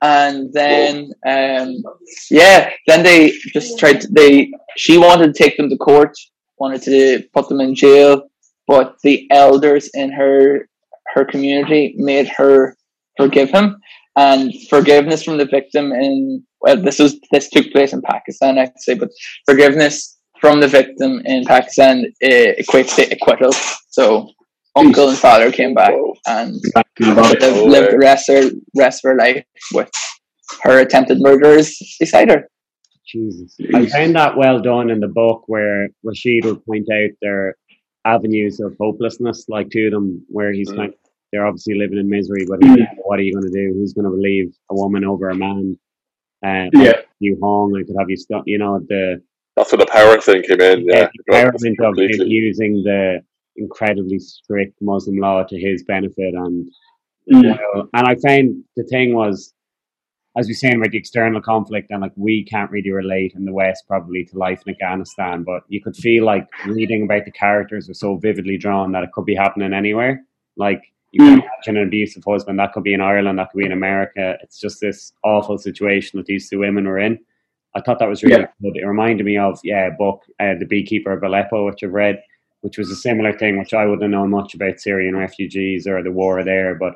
And 0.02 0.52
then, 0.52 1.12
um, 1.24 1.76
yeah, 2.28 2.70
then 2.88 3.05
they 3.05 3.31
just 3.52 3.78
tried. 3.78 4.00
To, 4.00 4.09
they 4.09 4.50
she 4.76 4.98
wanted 4.98 5.33
to 5.33 5.42
take 5.42 5.57
them 5.57 5.70
to 5.70 5.76
court, 5.76 6.16
wanted 6.59 6.83
to 6.83 7.22
put 7.33 7.48
them 7.48 7.61
in 7.61 7.76
jail, 7.76 8.28
but 8.66 8.96
the 9.05 9.28
elders 9.31 9.90
in 9.94 10.11
her 10.11 10.68
her 11.14 11.24
community 11.24 11.94
made 11.98 12.26
her 12.28 12.76
forgive 13.16 13.50
him, 13.50 13.76
and 14.16 14.53
forgiveness 14.68 15.22
from 15.22 15.38
the 15.38 15.46
victim 15.46 15.92
in 15.92 16.44
well, 16.61 16.81
this 16.81 16.98
was 16.98 17.18
this 17.33 17.48
took 17.51 17.70
place 17.72 17.92
in 17.92 18.03
Pakistan, 18.03 18.59
I'd 18.59 18.72
say, 18.79 18.94
but 18.94 19.11
forgiveness 19.46 20.18
from 20.40 20.61
the 20.61 20.68
victim 20.68 21.20
in 21.25 21.44
Pakistan 21.44 22.05
uh, 22.22 22.27
equates 22.27 22.94
to 22.96 23.03
acquittal. 23.11 23.53
So 23.88 24.31
uncle 24.77 25.09
and 25.09 25.18
father 25.18 25.51
came 25.53 25.75
back 25.75 25.94
and 26.27 26.55
lived, 27.01 27.42
lived 27.42 27.92
the 27.92 27.98
rest 27.98 28.29
of 28.29 28.53
rest 28.77 29.05
of 29.05 29.11
her 29.11 29.16
life 29.16 29.44
with 29.72 29.90
her 30.62 30.81
attempted 30.81 31.20
murderers 31.20 31.77
beside 31.98 32.31
her. 32.31 32.48
Jesus. 33.07 33.57
I 33.75 33.87
found 33.87 34.14
that 34.16 34.37
well 34.37 34.61
done 34.61 34.90
in 34.90 35.01
the 35.01 35.09
book 35.09 35.44
where 35.46 35.88
Rashid 36.03 36.44
will 36.44 36.57
point 36.57 36.87
out 36.92 37.11
their 37.20 37.57
avenues 38.05 38.61
of 38.61 38.77
hopelessness, 38.81 39.46
like 39.48 39.68
to 39.70 39.90
them, 39.90 40.25
where 40.29 40.53
he's 40.53 40.70
Mm. 40.70 40.79
like, 40.79 40.98
they're 41.33 41.47
obviously 41.47 41.75
living 41.75 41.99
in 41.99 42.09
misery, 42.09 42.45
but 42.49 42.61
Mm. 42.61 42.87
what 43.05 43.18
are 43.18 43.23
you 43.23 43.33
going 43.33 43.51
to 43.51 43.51
do? 43.51 43.73
Who's 43.73 43.95
going 43.95 44.05
to 44.05 44.11
believe 44.11 44.55
a 44.71 44.75
woman 44.75 45.05
over 45.05 45.31
a 45.31 45.35
man? 45.35 45.79
Uh, 46.45 46.68
Yeah. 46.75 47.01
You 47.21 47.38
hung, 47.42 47.75
I 47.77 47.85
could 47.85 47.97
have 47.99 48.11
you 48.11 48.16
stuck, 48.16 48.42
you 48.47 48.59
know, 48.59 48.81
the 48.88 49.23
That's 49.57 49.71
where 49.73 49.79
the 49.79 49.87
power 49.87 50.21
thing 50.21 50.42
came 50.42 50.61
in. 50.61 50.87
Yeah, 50.87 51.09
the 51.27 51.33
empowerment 51.33 51.81
of 51.81 51.99
him 51.99 52.27
using 52.27 52.83
the 52.83 53.23
incredibly 53.57 54.18
strict 54.18 54.81
Muslim 54.81 55.18
law 55.18 55.42
to 55.45 55.59
his 55.59 55.83
benefit 55.85 56.35
and 56.35 56.68
Mm. 57.31 57.57
well, 57.75 57.88
and 57.95 58.07
I 58.09 58.16
found 58.16 58.64
the 58.77 58.83
thing 58.85 59.14
was, 59.14 59.55
as 60.37 60.47
we 60.49 60.53
are 60.53 60.55
saying 60.57 60.77
about 60.77 60.90
the 60.90 60.99
external 60.99 61.40
conflict, 61.40 61.90
and 61.92 62.01
like 62.01 62.12
we 62.16 62.42
can't 62.45 62.71
really 62.73 62.90
relate 62.90 63.35
in 63.37 63.45
the 63.45 63.53
West 63.53 63.85
probably 63.87 64.25
to 64.25 64.37
life 64.38 64.62
in 64.66 64.73
Afghanistan, 64.75 65.45
but 65.45 65.62
you 65.68 65.81
could 65.81 65.95
feel 65.95 66.25
like 66.25 66.49
reading 66.66 67.05
about 67.05 67.25
the 67.25 67.31
characters 67.31 67.87
were 67.87 67.95
so 67.95 68.16
vividly 68.16 68.57
drawn 68.59 68.90
that 68.92 69.05
it 69.05 69.12
could 69.12 69.25
be 69.27 69.35
happening 69.37 69.73
anywhere. 69.73 70.25
Like 70.57 70.83
you 71.12 71.20
can 71.25 71.40
Mm. 71.40 71.42
imagine 71.44 71.77
an 71.77 71.88
abusive 71.88 72.25
husband 72.25 72.59
that 72.59 72.72
could 72.72 72.83
be 72.83 72.94
in 72.94 73.01
Ireland, 73.01 73.38
that 73.38 73.51
could 73.53 73.59
be 73.59 73.66
in 73.66 73.72
America. 73.72 74.38
It's 74.42 74.59
just 74.59 74.81
this 74.81 75.12
awful 75.22 75.59
situation 75.59 76.18
that 76.18 76.27
these 76.27 76.48
two 76.48 76.59
women 76.59 76.87
were 76.87 76.98
in. 76.98 77.18
I 77.75 77.81
thought 77.81 77.98
that 78.01 78.09
was 78.09 78.22
really 78.22 78.40
Yeah. 78.42 78.48
good. 78.62 78.77
It 78.77 78.87
reminded 78.87 79.25
me 79.25 79.37
of 79.38 79.61
yeah, 79.62 79.87
a 79.87 79.90
book, 79.92 80.25
uh, 80.40 80.55
The 80.59 80.66
Beekeeper 80.66 81.12
of 81.12 81.22
Aleppo, 81.22 81.66
which 81.66 81.83
I've 81.85 81.92
read, 81.92 82.22
which 82.62 82.79
was 82.79 82.90
a 82.90 82.96
similar 82.96 83.33
thing, 83.33 83.59
which 83.59 83.75
I 83.75 83.87
wouldn't 83.87 84.11
know 84.11 84.27
much 84.27 84.55
about 84.55 84.81
Syrian 84.81 85.16
refugees 85.16 85.87
or 85.87 86.03
the 86.03 86.12
war 86.12 86.42
there, 86.44 86.75
but 86.75 86.94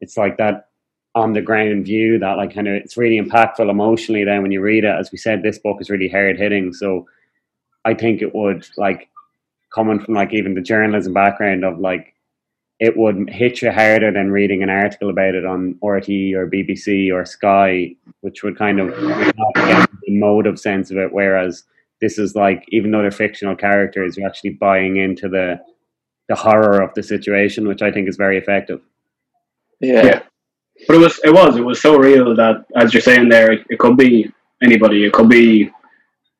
it's 0.00 0.16
like 0.16 0.36
that 0.38 0.68
on 1.14 1.34
the 1.34 1.42
ground 1.42 1.84
view 1.84 2.18
that 2.18 2.38
like 2.38 2.54
kind 2.54 2.66
of 2.66 2.74
it's 2.74 2.96
really 2.96 3.20
impactful 3.20 3.68
emotionally 3.70 4.24
then 4.24 4.40
when 4.40 4.50
you 4.50 4.62
read 4.62 4.82
it 4.82 4.96
as 4.98 5.12
we 5.12 5.18
said 5.18 5.42
this 5.42 5.58
book 5.58 5.76
is 5.78 5.90
really 5.90 6.08
hard 6.08 6.38
hitting 6.38 6.72
so 6.72 7.06
i 7.84 7.92
think 7.92 8.22
it 8.22 8.34
would 8.34 8.66
like 8.78 9.10
coming 9.74 10.00
from 10.00 10.14
like 10.14 10.32
even 10.32 10.54
the 10.54 10.62
journalism 10.62 11.12
background 11.12 11.66
of 11.66 11.78
like 11.78 12.11
it 12.82 12.96
would 12.96 13.30
hit 13.30 13.62
you 13.62 13.70
harder 13.70 14.10
than 14.10 14.32
reading 14.32 14.64
an 14.64 14.68
article 14.68 15.08
about 15.08 15.36
it 15.36 15.46
on 15.46 15.78
RT 15.84 16.34
or 16.34 16.50
BBC 16.50 17.14
or 17.14 17.24
Sky, 17.24 17.94
which 18.22 18.42
would 18.42 18.58
kind 18.58 18.80
of 18.80 18.88
would 18.88 19.36
not 19.36 19.54
get 19.54 19.88
the 19.88 20.12
emotive 20.12 20.58
sense 20.58 20.90
of 20.90 20.96
it. 20.96 21.12
Whereas 21.12 21.62
this 22.00 22.18
is 22.18 22.34
like, 22.34 22.64
even 22.70 22.90
though 22.90 23.02
they're 23.02 23.12
fictional 23.12 23.54
characters, 23.54 24.16
you're 24.16 24.28
actually 24.28 24.54
buying 24.54 24.96
into 24.96 25.28
the 25.28 25.60
the 26.28 26.34
horror 26.34 26.82
of 26.82 26.92
the 26.94 27.04
situation, 27.04 27.68
which 27.68 27.82
I 27.82 27.92
think 27.92 28.08
is 28.08 28.16
very 28.16 28.36
effective. 28.36 28.80
Yeah. 29.80 30.04
Yeah. 30.04 30.22
But 30.88 30.96
it 30.96 30.98
was 30.98 31.20
it 31.22 31.32
was 31.32 31.56
it 31.56 31.64
was 31.64 31.80
so 31.80 31.96
real 31.96 32.34
that 32.34 32.64
as 32.74 32.92
you're 32.92 33.00
saying 33.00 33.28
there, 33.28 33.52
it, 33.52 33.64
it 33.70 33.78
could 33.78 33.96
be 33.96 34.28
anybody. 34.60 35.04
It 35.04 35.12
could 35.12 35.28
be 35.28 35.70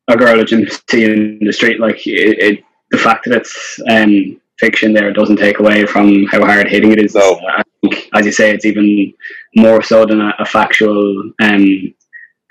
a 0.08 0.16
girl 0.16 0.38
that 0.38 0.50
you 0.50 0.66
see 0.90 1.04
in 1.04 1.38
the 1.40 1.52
street. 1.52 1.78
Like 1.78 2.04
it, 2.04 2.38
it 2.40 2.64
the 2.90 2.98
fact 2.98 3.26
that 3.26 3.36
it's 3.36 3.80
um, 3.88 4.40
fiction 4.62 4.92
there 4.92 5.12
doesn't 5.12 5.36
take 5.46 5.58
away 5.58 5.78
from 5.92 6.24
how 6.32 6.40
hard 6.50 6.68
hitting 6.74 6.92
it 6.92 7.00
is. 7.04 7.14
No. 7.14 7.28
I 7.58 7.62
think, 7.80 8.08
as 8.14 8.24
you 8.26 8.32
say, 8.40 8.46
it's 8.54 8.64
even 8.64 9.12
more 9.56 9.82
so 9.82 9.98
than 10.06 10.20
a, 10.20 10.30
a 10.38 10.46
factual 10.56 11.02
um, 11.46 11.64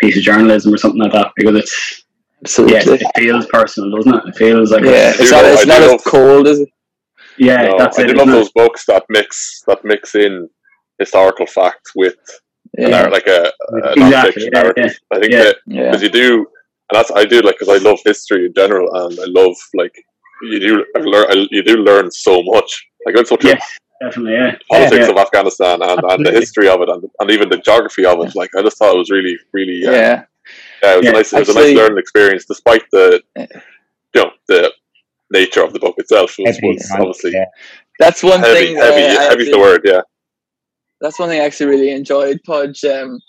piece 0.02 0.18
of 0.18 0.24
journalism 0.24 0.74
or 0.74 0.78
something 0.78 1.02
like 1.02 1.14
that 1.14 1.30
because 1.38 1.56
it's 1.64 1.76
yeah, 2.74 2.82
it 2.98 3.02
feels 3.16 3.46
personal, 3.48 3.90
doesn't 3.96 4.14
it? 4.16 4.24
It 4.30 4.36
feels 4.36 4.72
like 4.72 4.84
Yeah, 4.84 5.10
it's, 5.12 5.20
it's 5.22 5.32
not, 5.32 5.44
love- 5.44 5.54
it's 5.54 5.66
not 5.68 5.82
as 5.82 6.04
cold 6.04 6.48
as 6.48 6.60
it. 6.60 6.70
yeah, 7.38 7.62
No, 7.68 7.78
that's 7.78 7.98
I 8.00 8.04
it. 8.04 8.10
I 8.10 8.14
love 8.14 8.28
isn't 8.28 8.30
it? 8.30 8.40
those 8.40 8.52
books 8.62 8.86
that 8.88 9.04
mix 9.10 9.64
that 9.68 9.80
mix 9.92 10.16
in 10.16 10.50
historical 11.00 11.46
facts 11.58 11.92
with 11.96 12.18
an 12.78 12.90
Yeah. 12.90 13.02
art, 13.04 13.12
like 13.18 13.28
a, 13.28 13.42
a 13.74 13.92
Exactly, 13.94 14.02
non-fiction 14.12 14.50
yeah, 14.54 14.60
narrative. 14.62 14.94
I 15.14 15.20
think 15.20 15.32
Yeah. 15.32 15.44
that 15.44 15.56
Yeah. 15.68 15.84
because 15.86 16.04
you 16.06 16.10
do, 16.10 16.30
and 16.88 16.94
that's 16.98 17.12
I 17.22 17.24
do 17.34 17.40
like 17.48 17.58
because 17.60 17.74
I 17.78 17.80
love 17.90 18.00
history 18.12 18.42
in 18.48 18.54
general, 18.62 18.88
and 19.02 19.14
I 19.26 19.28
love 19.40 19.56
like 19.82 19.96
you 20.44 20.60
do 20.60 20.86
I've 20.96 21.06
learn 21.06 21.26
I, 21.30 21.48
you 21.52 21.64
do 21.64 21.78
learn 21.78 22.12
so 22.12 22.42
much. 22.44 22.88
Like 23.06 23.16
it's 23.18 23.30
such 23.30 23.44
Yes, 23.44 23.78
definitely. 24.02 24.34
Yeah, 24.34 24.56
a 24.56 24.74
politics 24.74 25.06
yeah. 25.08 25.12
of 25.12 25.18
Afghanistan 25.18 25.82
and, 25.82 26.02
and 26.04 26.26
the 26.26 26.32
history 26.32 26.68
of 26.70 26.82
it, 26.82 26.90
and, 26.90 27.04
and 27.20 27.32
even 27.32 27.50
the 27.50 27.58
geography 27.58 28.06
of 28.06 28.20
it. 28.26 28.36
Like 28.36 28.52
I 28.58 28.62
just 28.62 28.78
thought 28.78 28.96
it 28.96 28.98
was 28.98 29.10
really, 29.10 29.38
really 29.54 29.86
uh, 29.88 29.92
Yeah. 29.92 30.24
yeah, 30.84 30.94
it 30.94 30.98
was 30.98 31.06
Yeah, 31.06 31.10
a 31.10 31.14
nice, 31.14 31.34
it 31.34 31.40
was 31.40 31.50
a 31.50 31.54
nice 31.54 31.76
learning 31.76 31.98
experience, 31.98 32.46
despite 32.46 32.84
the, 32.92 33.22
Yeah. 33.36 33.48
you 34.16 34.22
know, 34.24 34.32
the 34.48 34.72
nature 35.32 35.64
of 35.64 35.74
the 35.74 35.80
book 35.80 35.96
itself 35.98 36.36
was, 36.38 36.56
Heavy, 36.56 36.68
was 36.68 36.92
obviously 36.92 37.32
Yeah. 37.34 37.46
That's 38.00 38.24
one 38.24 38.40
heavy, 38.40 38.68
thing. 38.68 38.78
heavy, 38.78 39.04
uh, 39.16 39.30
heavy's 39.30 39.52
the 39.52 39.60
word, 39.60 39.82
yeah. 39.84 40.02
That's 41.02 41.18
one 41.20 41.30
thing 41.30 41.42
I 41.42 41.46
actually 41.46 41.68
really 41.68 41.92
enjoyed, 41.92 42.40
Podge. 42.46 42.84
Um, 42.86 43.20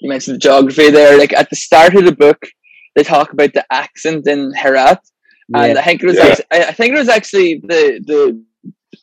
you 0.00 0.08
mentioned 0.08 0.36
the 0.36 0.38
geography 0.38 0.90
there. 0.90 1.18
Like 1.18 1.32
at 1.32 1.50
the 1.50 1.56
start 1.56 1.94
of 1.94 2.04
the 2.04 2.12
book, 2.14 2.38
they 2.94 3.02
talk 3.02 3.32
about 3.32 3.52
the 3.52 3.64
accent 3.72 4.26
in 4.26 4.52
Herat, 4.54 5.00
and 5.54 5.74
Yeah. 5.74 5.78
I 5.78 5.82
think 5.82 6.02
it 6.02 6.06
was. 6.06 6.18
Yeah. 6.18 6.24
Actually, 6.24 6.46
I 6.52 6.58
I 6.68 6.72
think 6.72 6.94
it 6.94 6.98
was 6.98 7.08
actually 7.08 7.60
the 7.64 8.00
the. 8.06 8.44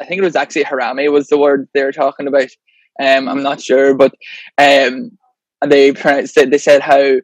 I 0.02 0.06
think 0.06 0.20
it 0.20 0.26
was 0.26 0.36
actually 0.36 0.66
Harami 0.66 1.12
was 1.12 1.28
the 1.28 1.38
word 1.38 1.70
they 1.74 1.84
were 1.84 1.92
talking 1.92 2.28
about. 2.28 2.50
Um, 3.02 3.30
I'm 3.30 3.44
not 3.44 3.62
sure, 3.62 3.96
but 3.96 4.14
um, 4.58 5.18
and 5.62 5.72
they 5.72 5.92
pronounced 5.94 6.38
it. 6.38 6.52
They 6.52 6.58
said 6.58 6.82
how 6.82 7.18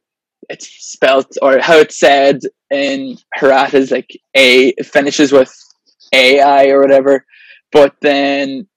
it's 0.50 0.68
spelt 0.68 1.38
or 1.42 1.60
how 1.60 1.78
it's 1.78 2.00
said 2.00 2.40
in 2.72 3.18
Herat 3.36 3.74
is 3.74 3.92
like 3.92 4.10
a 4.36 4.70
it 4.70 4.86
finishes 4.86 5.32
with 5.32 5.54
AI 6.14 6.68
or 6.70 6.82
whatever, 6.82 7.26
but 7.72 7.96
then 8.02 8.68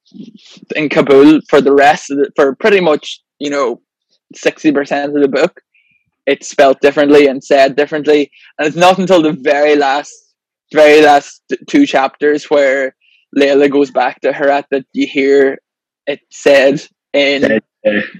in 0.76 0.88
Kabul 0.88 1.40
for 1.48 1.60
the 1.60 1.72
rest 1.74 2.10
of 2.10 2.18
the, 2.18 2.32
for 2.36 2.54
pretty 2.56 2.80
much 2.80 3.20
you 3.38 3.50
know 3.50 3.82
sixty 4.34 4.72
percent 4.72 5.14
of 5.16 5.22
the 5.22 5.28
book, 5.28 5.60
it's 6.26 6.48
spelt 6.48 6.80
differently 6.80 7.26
and 7.26 7.42
said 7.44 7.76
differently, 7.76 8.30
and 8.58 8.66
it's 8.68 8.76
not 8.76 8.98
until 8.98 9.22
the 9.22 9.32
very 9.32 9.76
last, 9.76 10.12
very 10.72 11.00
last 11.00 11.42
two 11.68 11.86
chapters 11.86 12.50
where 12.50 12.94
Layla 13.36 13.70
goes 13.70 13.90
back 13.90 14.20
to 14.20 14.32
Herat 14.32 14.66
that 14.70 14.86
you 14.92 15.06
hear 15.06 15.58
it 16.06 16.20
said 16.30 16.82
in 17.12 17.60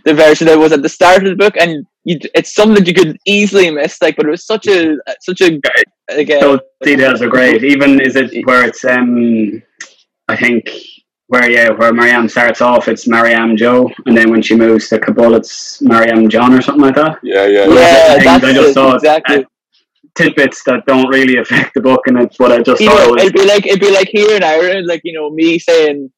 the 0.04 0.14
version 0.14 0.46
that 0.46 0.59
was 0.59 0.72
at 0.72 0.83
the 0.83 0.88
start 0.88 1.24
of 1.24 1.30
the 1.30 1.37
book, 1.37 1.57
and 1.59 1.87
you, 2.04 2.18
it's 2.35 2.54
something 2.54 2.76
that 2.76 2.87
you 2.87 2.94
could 2.94 3.18
easily 3.26 3.70
miss. 3.70 4.00
Like, 4.00 4.16
but 4.16 4.26
it 4.26 4.30
was 4.30 4.46
such 4.46 4.66
a 4.66 4.96
such 5.20 5.40
a 5.40 5.61
again. 6.11 6.40
those 6.40 6.61
details 6.83 7.22
are 7.22 7.28
great. 7.28 7.64
Even 7.64 8.00
is 8.00 8.16
it 8.16 8.46
where 8.46 8.64
it's 8.64 8.85
um, 8.85 9.62
I 10.28 10.37
think 10.37 10.70
where 11.28 11.50
yeah, 11.50 11.70
where 11.70 11.92
Mariam 11.92 12.28
starts 12.28 12.61
off, 12.61 12.88
it's 12.88 13.09
Mariam 13.09 13.57
Joe, 13.57 13.90
and 14.07 14.16
then 14.16 14.30
when 14.30 14.42
she 14.42 14.54
moves 14.54 14.88
to 14.90 14.98
Kabul, 14.98 15.35
it's 15.35 15.80
Mariam 15.80 16.28
jan 16.28 16.52
or 16.52 16.62
something 16.62 16.83
like 16.83 16.96
that. 16.96 17.18
Yeah, 17.22 17.46
yeah. 17.46 17.66
yeah, 17.66 18.12
things 18.12 18.24
that's 18.24 18.44
I 18.44 18.52
just 18.52 18.70
it, 18.70 18.74
thought, 18.74 18.96
exactly. 18.96 19.37
uh, 19.37 19.44
Tidbits 20.16 20.62
that 20.64 20.87
don't 20.87 21.09
really 21.09 21.38
affect 21.38 21.74
the 21.74 21.81
book, 21.81 22.03
and 22.07 22.18
it's 22.20 22.38
what 22.38 22.53
I 22.53 22.62
just 22.62 22.81
you 22.81 22.88
thought 22.88 22.98
know, 22.98 23.09
it 23.09 23.12
was. 23.14 23.22
it'd 23.24 23.35
be 23.35 23.44
like 23.46 23.66
it'd 23.66 23.81
be 23.81 23.90
like 23.90 24.09
here 24.09 24.37
in 24.37 24.44
Ireland, 24.44 24.87
like 24.87 25.00
you 25.05 25.12
know, 25.12 25.31
me 25.31 25.59
saying, 25.59 26.11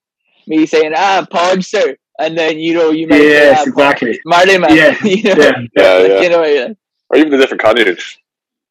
me 0.46 0.66
saying, 0.66 0.92
ah, 0.94 1.26
Podge, 1.30 1.64
sir, 1.64 1.96
and 2.18 2.36
then 2.36 2.58
you 2.58 2.74
know, 2.74 2.90
you 2.90 3.06
might 3.06 3.18
say, 3.20 3.54
ah, 3.56 3.62
exactly. 3.62 4.20
Marty 4.26 4.58
man, 4.58 4.76
Yeah, 4.76 4.96
you 5.04 5.22
know, 5.22 5.42
Yeah, 5.42 5.52
Yeah, 5.76 6.06
yeah. 6.06 6.20
you 6.20 6.28
know, 6.28 6.44
yeah, 6.44 6.68
Or 7.10 7.16
even 7.18 7.30
the 7.30 7.38
different 7.38 7.62
coinage 7.62 8.18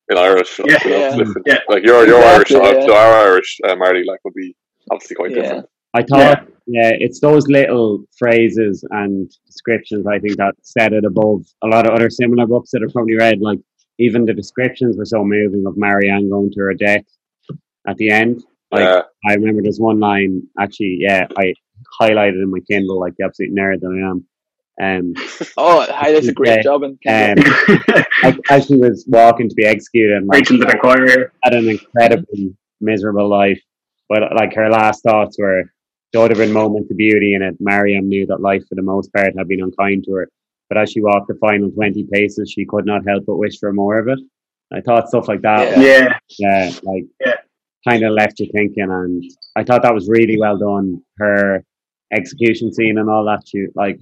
in 0.09 0.17
Irish. 0.19 0.59
Yeah. 0.59 0.77
you 0.85 0.89
know, 0.91 0.97
Yeah. 0.99 1.15
different- 1.17 1.47
Yeah. 1.47 1.59
Like 1.69 1.83
your 1.83 2.05
your 2.05 2.19
Exactly, 2.19 2.57
Irish, 2.59 2.75
yeah. 2.81 2.85
so 2.85 2.95
our 2.95 3.13
Irish 3.27 3.57
uh, 3.67 3.75
Marty 3.75 4.03
like 4.05 4.19
would 4.25 4.35
be 4.35 4.55
obviously 4.91 5.15
quite 5.15 5.31
Yeah. 5.31 5.41
different. 5.41 5.69
I 5.95 6.03
thought, 6.03 6.47
yeah. 6.67 6.91
it's 6.99 7.19
those 7.19 7.47
little 7.47 8.03
phrases 8.19 8.83
and 8.91 9.31
descriptions 9.47 10.05
I 10.05 10.19
think 10.19 10.35
that 10.37 10.53
set 10.61 10.91
it 10.93 11.05
above 11.05 11.45
a 11.63 11.67
lot 11.67 11.87
of 11.87 11.93
other 11.95 12.09
similar 12.11 12.45
books 12.45 12.69
that 12.71 12.81
I've 12.85 12.93
probably 12.93 13.15
read. 13.15 13.39
Like 13.39 13.59
even 13.99 14.25
the 14.25 14.33
descriptions 14.33 14.97
were 14.97 15.05
so 15.05 15.23
moving 15.23 15.63
of 15.67 15.77
Mariam 15.77 16.29
going 16.29 16.51
to 16.51 16.59
her 16.61 16.73
death 16.73 17.05
at 17.87 17.97
the 17.97 18.09
end. 18.09 18.43
Like 18.71 18.81
Yeah, 18.81 19.01
I 19.27 19.33
remember 19.35 19.61
there's 19.61 19.79
one 19.79 19.99
line 19.99 20.43
actually, 20.59 20.97
yeah, 20.99 21.27
I 21.37 21.53
highlighted 22.01 22.41
in 22.43 22.51
my 22.51 22.59
Kindle 22.69 22.99
like 22.99 23.13
the 23.17 23.25
absolute 23.25 23.53
nerd 23.53 23.79
that 23.81 23.87
I 23.87 24.09
am. 24.09 24.25
Um, 24.81 25.13
Oh, 25.57 25.85
hi, 25.89 26.11
that's 26.11 26.27
a 26.27 26.33
great 26.33 26.57
Yeah. 26.57 26.61
job. 26.63 26.83
And 27.05 27.39
um, 27.39 27.45
as, 28.23 28.35
as 28.49 28.65
she 28.65 28.75
was 28.75 29.05
walking 29.07 29.47
to 29.49 29.55
be 29.55 29.65
executed, 29.65 30.17
and, 30.17 30.27
like, 30.27 30.45
the 30.47 30.77
choir 30.81 31.05
here. 31.07 31.31
had 31.43 31.53
an 31.53 31.69
incredibly 31.69 32.55
miserable 32.81 33.29
life. 33.29 33.61
But 34.09 34.35
like 34.35 34.53
her 34.55 34.69
last 34.69 35.01
thoughts 35.03 35.37
were, 35.39 35.63
there 36.11 36.21
would 36.21 36.31
have 36.31 36.37
been 36.37 36.53
moments 36.53 36.91
of 36.91 36.97
beauty 36.97 37.33
in 37.33 37.41
it. 37.41 37.55
Mariam 37.59 38.07
knew 38.07 38.25
that 38.27 38.41
life, 38.41 38.63
for 38.69 38.75
the 38.75 38.81
most 38.83 39.11
part, 39.13 39.33
had 39.37 39.47
been 39.47 39.61
unkind 39.61 40.03
to 40.05 40.11
her. 40.13 40.29
But 40.75 40.81
as 40.81 40.91
she 40.91 41.01
walked 41.01 41.29
the 41.29 41.35
final 41.35 41.71
20 41.71 42.05
paces, 42.11 42.51
she 42.51 42.65
could 42.65 42.85
not 42.85 43.07
help 43.07 43.25
but 43.25 43.37
wish 43.37 43.57
for 43.59 43.71
more 43.71 43.97
of 43.97 44.09
it. 44.09 44.19
I 44.73 44.81
thought 44.81 45.07
stuff 45.07 45.27
like 45.29 45.41
that, 45.41 45.77
Yeah. 45.77 46.17
Yeah, 46.37 46.65
yeah, 46.69 46.79
like, 46.83 47.05
Yeah. 47.25 47.35
kind 47.87 48.03
of 48.03 48.11
left 48.11 48.39
you 48.41 48.47
thinking. 48.51 48.89
And 48.91 49.23
I 49.55 49.63
thought 49.63 49.83
that 49.83 49.93
was 49.93 50.09
really 50.09 50.37
well 50.37 50.57
done. 50.57 51.01
Her 51.17 51.63
execution 52.13 52.73
scene 52.73 52.97
and 52.97 53.09
all 53.09 53.23
that. 53.25 53.43
She 53.47 53.67
like 53.75 53.99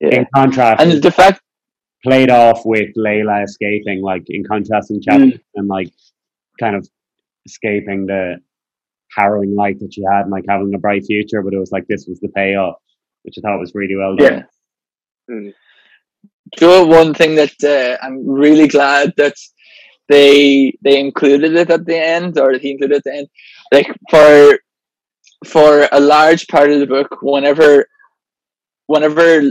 Yeah. 0.00 0.20
in 0.20 0.26
contrast, 0.34 0.80
And 0.82 1.02
the 1.02 1.10
fact, 1.10 1.40
played 2.02 2.30
off 2.30 2.64
with 2.64 2.94
Layla 2.96 3.44
escaping, 3.44 4.00
like 4.00 4.24
in 4.28 4.42
contrast 4.44 4.88
contrasting 4.88 5.02
chapters, 5.02 5.40
and 5.56 5.68
like 5.68 5.90
kind 6.58 6.76
of 6.76 6.88
escaping 7.44 8.06
the 8.06 8.40
harrowing 9.14 9.54
life 9.54 9.78
that 9.80 9.92
she 9.92 10.02
had, 10.10 10.22
and 10.22 10.30
like 10.30 10.44
having 10.48 10.72
a 10.74 10.78
bright 10.78 11.04
future. 11.04 11.42
But 11.42 11.52
it 11.52 11.58
was 11.58 11.72
like 11.72 11.86
this 11.88 12.06
was 12.06 12.20
the 12.20 12.28
payoff, 12.28 12.76
which 13.24 13.36
I 13.36 13.40
thought 13.42 13.60
was 13.60 13.74
really 13.74 13.96
well 13.96 14.16
done. 14.16 14.32
yeah. 14.32 15.34
Mm. 15.34 15.52
Joe, 16.58 16.86
one 16.86 17.14
thing 17.14 17.34
that 17.36 17.54
uh, 17.64 18.04
I'm 18.04 18.26
really 18.28 18.68
glad 18.68 19.14
that 19.16 19.34
they 20.08 20.72
they 20.82 21.00
included 21.00 21.54
it 21.56 21.70
at 21.70 21.84
the 21.86 21.98
end, 21.98 22.38
or 22.38 22.52
he 22.58 22.72
included 22.72 22.96
it 22.96 22.98
at 22.98 23.04
the 23.04 23.14
end. 23.18 23.28
Like 23.72 23.88
for 24.10 24.58
for 25.46 25.88
a 25.92 26.00
large 26.00 26.46
part 26.48 26.70
of 26.70 26.80
the 26.80 26.86
book, 26.86 27.18
whenever 27.22 27.86
whenever 28.86 29.42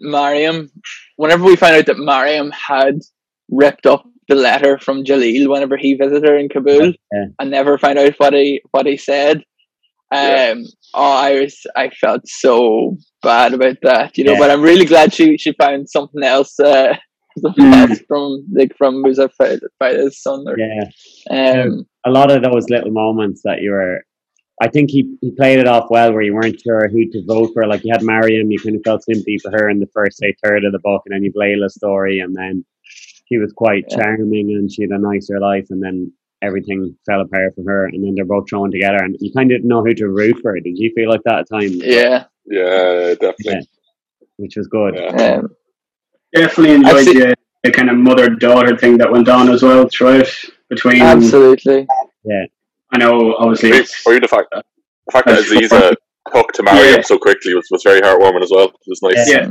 Mariam, 0.00 0.70
whenever 1.16 1.44
we 1.44 1.56
find 1.56 1.76
out 1.76 1.86
that 1.86 1.98
Mariam 1.98 2.50
had 2.50 3.00
ripped 3.50 3.86
up 3.86 4.04
the 4.28 4.34
letter 4.34 4.78
from 4.78 5.04
Jalil 5.04 5.48
whenever 5.48 5.76
he 5.76 5.94
visited 5.94 6.28
her 6.28 6.36
in 6.36 6.48
Kabul, 6.48 6.92
Yeah. 7.12 7.26
and 7.38 7.50
never 7.50 7.78
find 7.78 7.98
out 7.98 8.14
what 8.18 8.32
he 8.32 8.62
what 8.70 8.86
he 8.86 8.96
said. 8.96 9.42
Yeah. 10.12 10.50
Um, 10.52 10.64
oh, 10.94 11.12
I 11.12 11.40
was 11.40 11.66
I 11.76 11.90
felt 11.90 12.22
so 12.26 12.96
bad 13.22 13.54
about 13.54 13.76
that, 13.82 14.16
you 14.16 14.24
know. 14.24 14.32
Yeah. 14.32 14.38
But 14.38 14.50
I'm 14.50 14.62
really 14.62 14.86
glad 14.86 15.12
she 15.12 15.36
she 15.38 15.52
found 15.52 15.88
something 15.88 16.22
else, 16.22 16.58
uh, 16.60 16.96
something 17.38 17.64
Mm. 17.66 17.90
else 17.90 18.00
from 18.08 18.44
like 18.52 18.74
from 18.76 19.02
Musa 19.02 19.28
Faida's 19.80 20.22
son. 20.22 20.44
Or, 20.48 20.56
Yeah, 20.58 20.84
um, 21.62 21.86
a 22.06 22.10
lot 22.10 22.30
of 22.30 22.42
those 22.42 22.68
little 22.70 22.90
moments 22.90 23.42
that 23.44 23.60
you 23.62 23.72
were. 23.72 24.02
I 24.60 24.66
think 24.68 24.90
he, 24.90 25.16
he 25.20 25.30
played 25.30 25.60
it 25.60 25.68
off 25.68 25.86
well, 25.88 26.12
where 26.12 26.22
you 26.22 26.34
weren't 26.34 26.60
sure 26.60 26.88
who 26.88 27.08
to 27.12 27.24
vote 27.26 27.50
for. 27.54 27.64
Like 27.68 27.84
you 27.84 27.92
had 27.92 28.02
Mariam, 28.02 28.50
you 28.50 28.58
kind 28.58 28.74
of 28.74 28.82
felt 28.84 29.04
sympathy 29.04 29.38
for 29.38 29.52
her 29.52 29.68
in 29.70 29.78
the 29.78 29.86
first 29.94 30.18
say 30.18 30.34
third 30.42 30.64
of 30.64 30.72
the 30.72 30.80
book, 30.80 31.02
and 31.06 31.14
then 31.14 31.22
you 31.22 31.32
Layla's 31.32 31.74
story, 31.76 32.18
and 32.18 32.34
then 32.34 32.64
she 33.28 33.38
was 33.38 33.52
quite 33.52 33.84
Yeah. 33.88 33.98
charming 33.98 34.50
and 34.56 34.72
she 34.72 34.82
had 34.82 34.90
a 34.90 34.98
nicer 34.98 35.38
life, 35.38 35.66
and 35.70 35.80
then 35.80 36.12
everything 36.42 36.96
fell 37.06 37.20
apart 37.20 37.54
for 37.56 37.62
her, 37.64 37.86
and 37.86 38.02
then 38.04 38.14
they're 38.14 38.24
both 38.24 38.48
thrown 38.48 38.70
together, 38.70 38.98
and 39.02 39.16
you 39.20 39.32
kind 39.32 39.50
of 39.50 39.56
didn't 39.58 39.68
know 39.68 39.84
who 39.84 39.94
to 39.94 40.08
root 40.08 40.38
for. 40.42 40.58
Did 40.60 40.78
you 40.78 40.92
feel 40.94 41.08
like 41.10 41.22
that 41.24 41.40
at 41.40 41.48
times? 41.48 41.76
yeah, 41.76 42.24
Yeah, 42.46 43.14
definitely. 43.20 43.44
Yeah. 43.46 43.60
which 44.36 44.56
was 44.56 44.66
good. 44.68 44.94
Yeah. 44.94 45.34
um, 45.38 45.48
Definitely 46.34 46.74
enjoyed 46.74 46.94
I've 46.96 47.04
the, 47.06 47.34
the 47.64 47.72
kind 47.72 47.90
of 47.90 47.96
mother 47.96 48.28
daughter 48.28 48.76
thing 48.76 48.98
that 48.98 49.10
went 49.10 49.28
on 49.28 49.48
as 49.50 49.62
well 49.62 49.88
throughout 49.88 50.28
between. 50.68 51.00
absolutely. 51.02 51.86
Yeah. 52.24 52.44
I 52.92 52.98
know, 52.98 53.34
obviously, 53.36 53.72
Or 53.72 53.74
it's, 53.76 54.06
even 54.06 54.22
the 54.22 54.28
fact, 54.28 54.48
the 54.50 54.62
fact 55.12 55.26
that 55.26 55.36
That's 55.36 55.50
Aziza 55.50 55.94
took 56.32 56.52
to 56.52 56.62
Mariam 56.62 56.96
Yeah. 56.96 57.02
so 57.02 57.18
quickly 57.18 57.54
was, 57.54 57.66
was 57.70 57.82
very 57.82 58.00
heartwarming 58.00 58.42
as 58.42 58.50
well. 58.50 58.66
It 58.68 58.74
was 58.86 59.02
nice. 59.02 59.28
Yeah. 59.30 59.48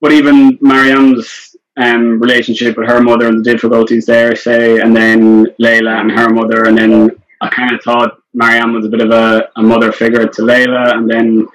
But 0.00 0.12
even 0.12 0.58
Mariam's 0.60 1.49
um, 1.76 2.20
relationship 2.20 2.76
with 2.76 2.88
her 2.88 3.00
mother 3.00 3.28
and 3.28 3.44
the 3.44 3.52
difficulties 3.52 4.06
there, 4.06 4.34
say, 4.36 4.80
and 4.80 4.94
then 4.94 5.46
Layla 5.60 6.00
and 6.00 6.10
her 6.12 6.28
mother, 6.28 6.64
and 6.64 6.76
then 6.76 7.10
I 7.40 7.48
kind 7.48 7.72
of 7.72 7.82
thought 7.82 8.18
Mariam 8.34 8.72
was 8.72 8.86
a 8.86 8.88
bit 8.88 9.00
of 9.00 9.10
a, 9.10 9.48
a 9.56 9.62
mother 9.62 9.92
figure 9.92 10.26
to 10.26 10.42
Layla, 10.42 10.94
and 10.94 11.10
then 11.10 11.46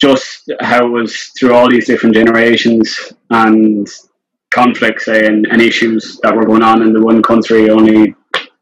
just 0.00 0.50
how 0.60 0.86
it 0.86 0.90
was 0.90 1.32
through 1.38 1.54
all 1.54 1.68
these 1.68 1.86
different 1.86 2.14
generations 2.14 3.12
and 3.30 3.88
conflicts, 4.50 5.06
say, 5.06 5.26
and, 5.26 5.46
and 5.46 5.60
issues 5.60 6.18
that 6.22 6.34
were 6.34 6.46
going 6.46 6.62
on 6.62 6.82
in 6.82 6.92
the 6.92 7.02
one 7.02 7.22
country 7.22 7.68
only, 7.68 8.14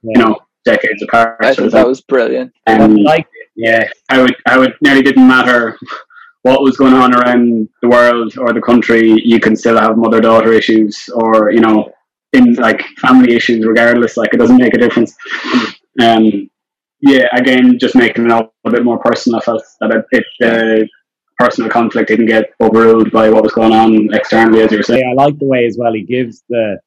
you 0.02 0.18
know, 0.18 0.38
decades 0.64 1.02
apart. 1.02 1.36
I 1.40 1.52
sort 1.52 1.70
thought 1.70 1.78
that 1.78 1.86
was 1.86 2.00
brilliant. 2.00 2.52
thing. 2.66 2.80
Um, 2.80 2.96
Like 2.96 3.28
yeah, 3.54 3.88
how 4.08 4.24
it 4.24 4.34
how 4.46 4.62
it 4.62 4.74
nearly 4.82 5.02
didn't 5.02 5.26
matter 5.26 5.78
what 6.42 6.62
was 6.62 6.76
going 6.76 6.94
on 6.94 7.14
around 7.14 7.68
the 7.82 7.88
world 7.88 8.36
or 8.38 8.52
the 8.52 8.60
country. 8.60 9.20
You 9.24 9.40
can 9.40 9.56
still 9.56 9.78
have 9.78 9.96
mother 9.96 10.20
daughter 10.20 10.52
issues, 10.52 11.08
or 11.14 11.50
you 11.50 11.60
know, 11.60 11.92
in 12.32 12.54
like 12.54 12.82
family 12.98 13.34
issues. 13.34 13.66
Regardless, 13.66 14.16
like 14.16 14.32
it 14.32 14.38
doesn't 14.38 14.56
make 14.58 14.74
a 14.74 14.78
difference. 14.78 15.14
Um, 16.00 16.50
yeah, 17.00 17.26
again, 17.32 17.78
just 17.78 17.94
making 17.94 18.26
it 18.26 18.32
all 18.32 18.54
a 18.64 18.70
bit 18.70 18.84
more 18.84 18.98
personal. 18.98 19.38
I 19.38 19.44
felt 19.44 19.62
that 19.80 20.04
it, 20.10 20.24
the 20.40 20.88
personal 21.38 21.70
conflict 21.70 22.08
didn't 22.08 22.26
get 22.26 22.50
overruled 22.60 23.10
by 23.10 23.28
what 23.28 23.42
was 23.42 23.52
going 23.52 23.72
on 23.72 24.14
externally, 24.14 24.62
as 24.62 24.72
you 24.72 24.78
were 24.78 24.82
saying. 24.82 25.02
Yeah, 25.04 25.10
I 25.10 25.24
like 25.26 25.38
the 25.38 25.46
way 25.46 25.66
as 25.66 25.76
well 25.78 25.92
he 25.92 26.02
gives 26.02 26.42
the 26.48 26.78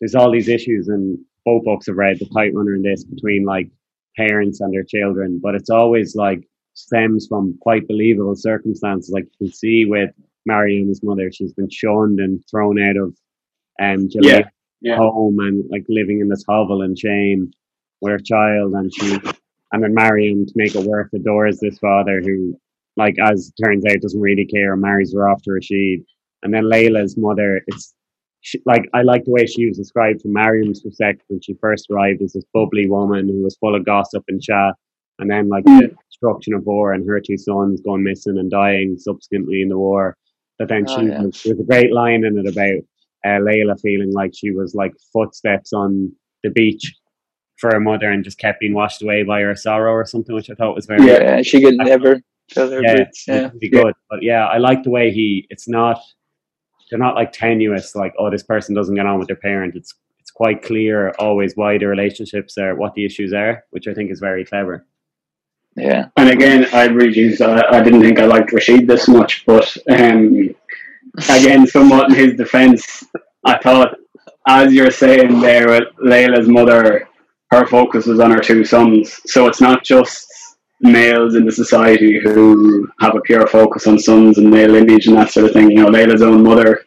there's 0.00 0.14
all 0.14 0.30
these 0.30 0.48
issues 0.48 0.88
and 0.88 1.18
both 1.44 1.64
books 1.64 1.88
I've 1.88 1.96
read, 1.96 2.18
the 2.18 2.28
Kite 2.32 2.54
Runner 2.54 2.74
and 2.74 2.84
this 2.84 3.04
between 3.04 3.44
like 3.44 3.68
parents 4.16 4.60
and 4.60 4.72
their 4.72 4.84
children, 4.84 5.40
but 5.42 5.54
it's 5.54 5.70
always 5.70 6.14
like 6.14 6.48
stems 6.78 7.26
from 7.28 7.56
quite 7.60 7.86
believable 7.88 8.34
circumstances. 8.36 9.10
Like 9.12 9.24
you 9.24 9.46
can 9.46 9.54
see 9.54 9.84
with 9.84 10.10
Mariam's 10.46 11.02
mother, 11.02 11.30
she's 11.32 11.52
been 11.52 11.70
shunned 11.70 12.20
and 12.20 12.42
thrown 12.50 12.80
out 12.80 12.96
of 12.96 13.16
um 13.80 14.08
Yeah, 14.10 14.48
yeah. 14.80 14.96
home 14.96 15.38
and 15.40 15.64
like 15.70 15.84
living 15.88 16.20
in 16.20 16.28
this 16.28 16.44
hovel 16.48 16.82
and 16.82 16.98
shame 16.98 17.50
with 18.00 18.12
her 18.12 18.18
child 18.18 18.72
and 18.74 18.92
she 18.94 19.18
and 19.72 19.82
then 19.82 19.94
Mariam 19.94 20.46
to 20.46 20.52
make 20.56 20.74
it 20.74 20.84
worse 20.86 21.12
adores 21.12 21.58
this 21.60 21.78
father 21.78 22.20
who 22.24 22.58
like 22.96 23.16
as 23.22 23.48
it 23.48 23.64
turns 23.64 23.84
out 23.86 24.00
doesn't 24.00 24.20
really 24.20 24.44
care 24.44 24.72
and 24.72 24.82
marries 24.82 25.14
her 25.14 25.28
off 25.28 25.42
to 25.42 25.52
Rashid. 25.52 26.04
And 26.42 26.52
then 26.52 26.64
Layla's 26.64 27.16
mother, 27.16 27.62
it's 27.66 27.94
she, 28.40 28.60
like 28.66 28.88
I 28.94 29.02
like 29.02 29.24
the 29.24 29.32
way 29.32 29.46
she 29.46 29.66
was 29.66 29.78
described 29.78 30.22
from 30.22 30.32
Mariam's 30.32 30.80
perspective 30.80 31.24
when 31.28 31.40
she 31.40 31.54
first 31.60 31.90
arrived 31.90 32.22
as 32.22 32.32
this 32.32 32.44
bubbly 32.54 32.88
woman 32.88 33.28
who 33.28 33.42
was 33.42 33.56
full 33.56 33.74
of 33.74 33.84
gossip 33.84 34.24
and 34.28 34.40
chat, 34.42 34.74
and 35.18 35.30
then 35.30 35.48
like 35.48 35.64
the 35.64 35.94
destruction 36.20 36.54
of 36.54 36.66
war 36.66 36.92
and 36.92 37.08
her 37.08 37.20
two 37.20 37.36
sons 37.36 37.80
going 37.80 38.02
missing 38.02 38.38
and 38.38 38.50
dying 38.50 38.96
subsequently 38.98 39.62
in 39.62 39.68
the 39.68 39.78
war. 39.78 40.16
But 40.58 40.68
then 40.68 40.84
Oh, 40.88 40.96
she 40.96 41.06
yeah. 41.06 41.22
was, 41.22 41.42
there 41.42 41.54
was 41.54 41.60
a 41.64 41.68
great 41.68 41.92
line 41.92 42.24
in 42.24 42.38
it 42.38 42.48
about 42.48 42.82
uh, 43.24 43.40
Layla 43.40 43.80
feeling 43.80 44.12
like 44.12 44.32
she 44.34 44.50
was 44.50 44.74
like 44.74 44.92
footsteps 45.12 45.72
on 45.72 46.12
the 46.42 46.50
beach 46.50 46.94
for 47.58 47.70
her 47.72 47.80
mother 47.80 48.10
and 48.10 48.24
just 48.24 48.38
kept 48.38 48.60
being 48.60 48.74
washed 48.74 49.02
away 49.02 49.22
by 49.22 49.40
her 49.40 49.54
sorrow 49.54 49.92
or 49.92 50.04
something, 50.04 50.34
which 50.34 50.50
I 50.50 50.54
thought 50.54 50.74
was 50.74 50.86
very 50.86 51.04
Yeah, 51.06 51.42
she 51.42 51.62
could 51.62 51.74
never 51.78 52.20
fill 52.50 52.70
her 52.70 52.82
yeah, 52.82 53.04
Yeah, 53.26 53.50
really 53.54 53.68
good. 53.68 53.94
But 54.10 54.22
yeah, 54.22 54.46
I 54.46 54.58
like 54.58 54.82
the 54.82 54.90
way 54.90 55.10
he. 55.10 55.46
It's 55.50 55.68
not. 55.68 56.00
They're 56.90 56.98
not 56.98 57.16
like 57.16 57.32
tenuous. 57.32 57.94
Like 57.94 58.14
oh, 58.18 58.30
this 58.30 58.42
person 58.44 58.74
doesn't 58.74 58.94
get 58.94 59.06
on 59.06 59.18
with 59.18 59.28
their 59.28 59.36
parent. 59.36 59.74
It's 59.74 59.92
it's 60.20 60.30
quite 60.30 60.62
clear 60.62 61.10
always 61.18 61.54
why 61.56 61.78
the 61.78 61.86
relationships 61.86 62.56
are, 62.58 62.74
what 62.76 62.94
the 62.94 63.04
issues 63.04 63.32
are, 63.32 63.64
which 63.70 63.88
I 63.88 63.94
think 63.94 64.10
is 64.10 64.20
very 64.20 64.44
clever. 64.44 64.86
Yeah, 65.78 66.08
And 66.16 66.30
again, 66.30 66.66
I 66.72 66.86
really, 66.86 67.36
I, 67.40 67.62
I 67.70 67.82
didn't 67.82 68.02
think 68.02 68.18
I 68.18 68.24
liked 68.24 68.52
Rashid 68.52 68.86
this 68.86 69.08
much, 69.08 69.44
but 69.46 69.76
um, 69.90 70.54
again, 71.28 71.66
somewhat 71.66 72.10
in 72.10 72.16
his 72.16 72.36
defense, 72.36 73.04
I 73.44 73.58
thought, 73.58 73.96
as 74.46 74.72
you're 74.72 74.90
saying 74.90 75.40
there 75.40 75.68
with 75.68 75.88
Layla's 76.02 76.48
mother, 76.48 77.08
her 77.50 77.66
focus 77.66 78.06
was 78.06 78.20
on 78.20 78.30
her 78.30 78.40
two 78.40 78.64
sons. 78.64 79.20
So 79.26 79.46
it's 79.46 79.60
not 79.60 79.84
just 79.84 80.26
males 80.80 81.34
in 81.34 81.44
the 81.44 81.52
society 81.52 82.18
who 82.18 82.88
have 83.00 83.16
a 83.16 83.20
pure 83.20 83.46
focus 83.46 83.86
on 83.86 83.98
sons 83.98 84.38
and 84.38 84.50
male 84.50 84.70
lineage 84.70 85.06
and 85.06 85.16
that 85.16 85.30
sort 85.30 85.46
of 85.46 85.52
thing. 85.52 85.70
You 85.70 85.84
know, 85.84 85.88
Layla's 85.88 86.22
own 86.22 86.42
mother 86.42 86.84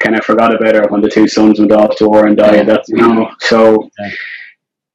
kind 0.00 0.16
of 0.16 0.24
forgot 0.24 0.54
about 0.54 0.74
her 0.74 0.88
when 0.88 1.00
the 1.00 1.10
two 1.10 1.28
sons 1.28 1.60
went 1.60 1.72
off 1.72 1.96
to 1.96 2.08
war 2.08 2.26
and 2.26 2.36
died. 2.36 2.66
That's 2.66 2.88
you 2.88 2.96
know, 2.96 3.30
so 3.40 3.90
Yeah. 3.98 4.10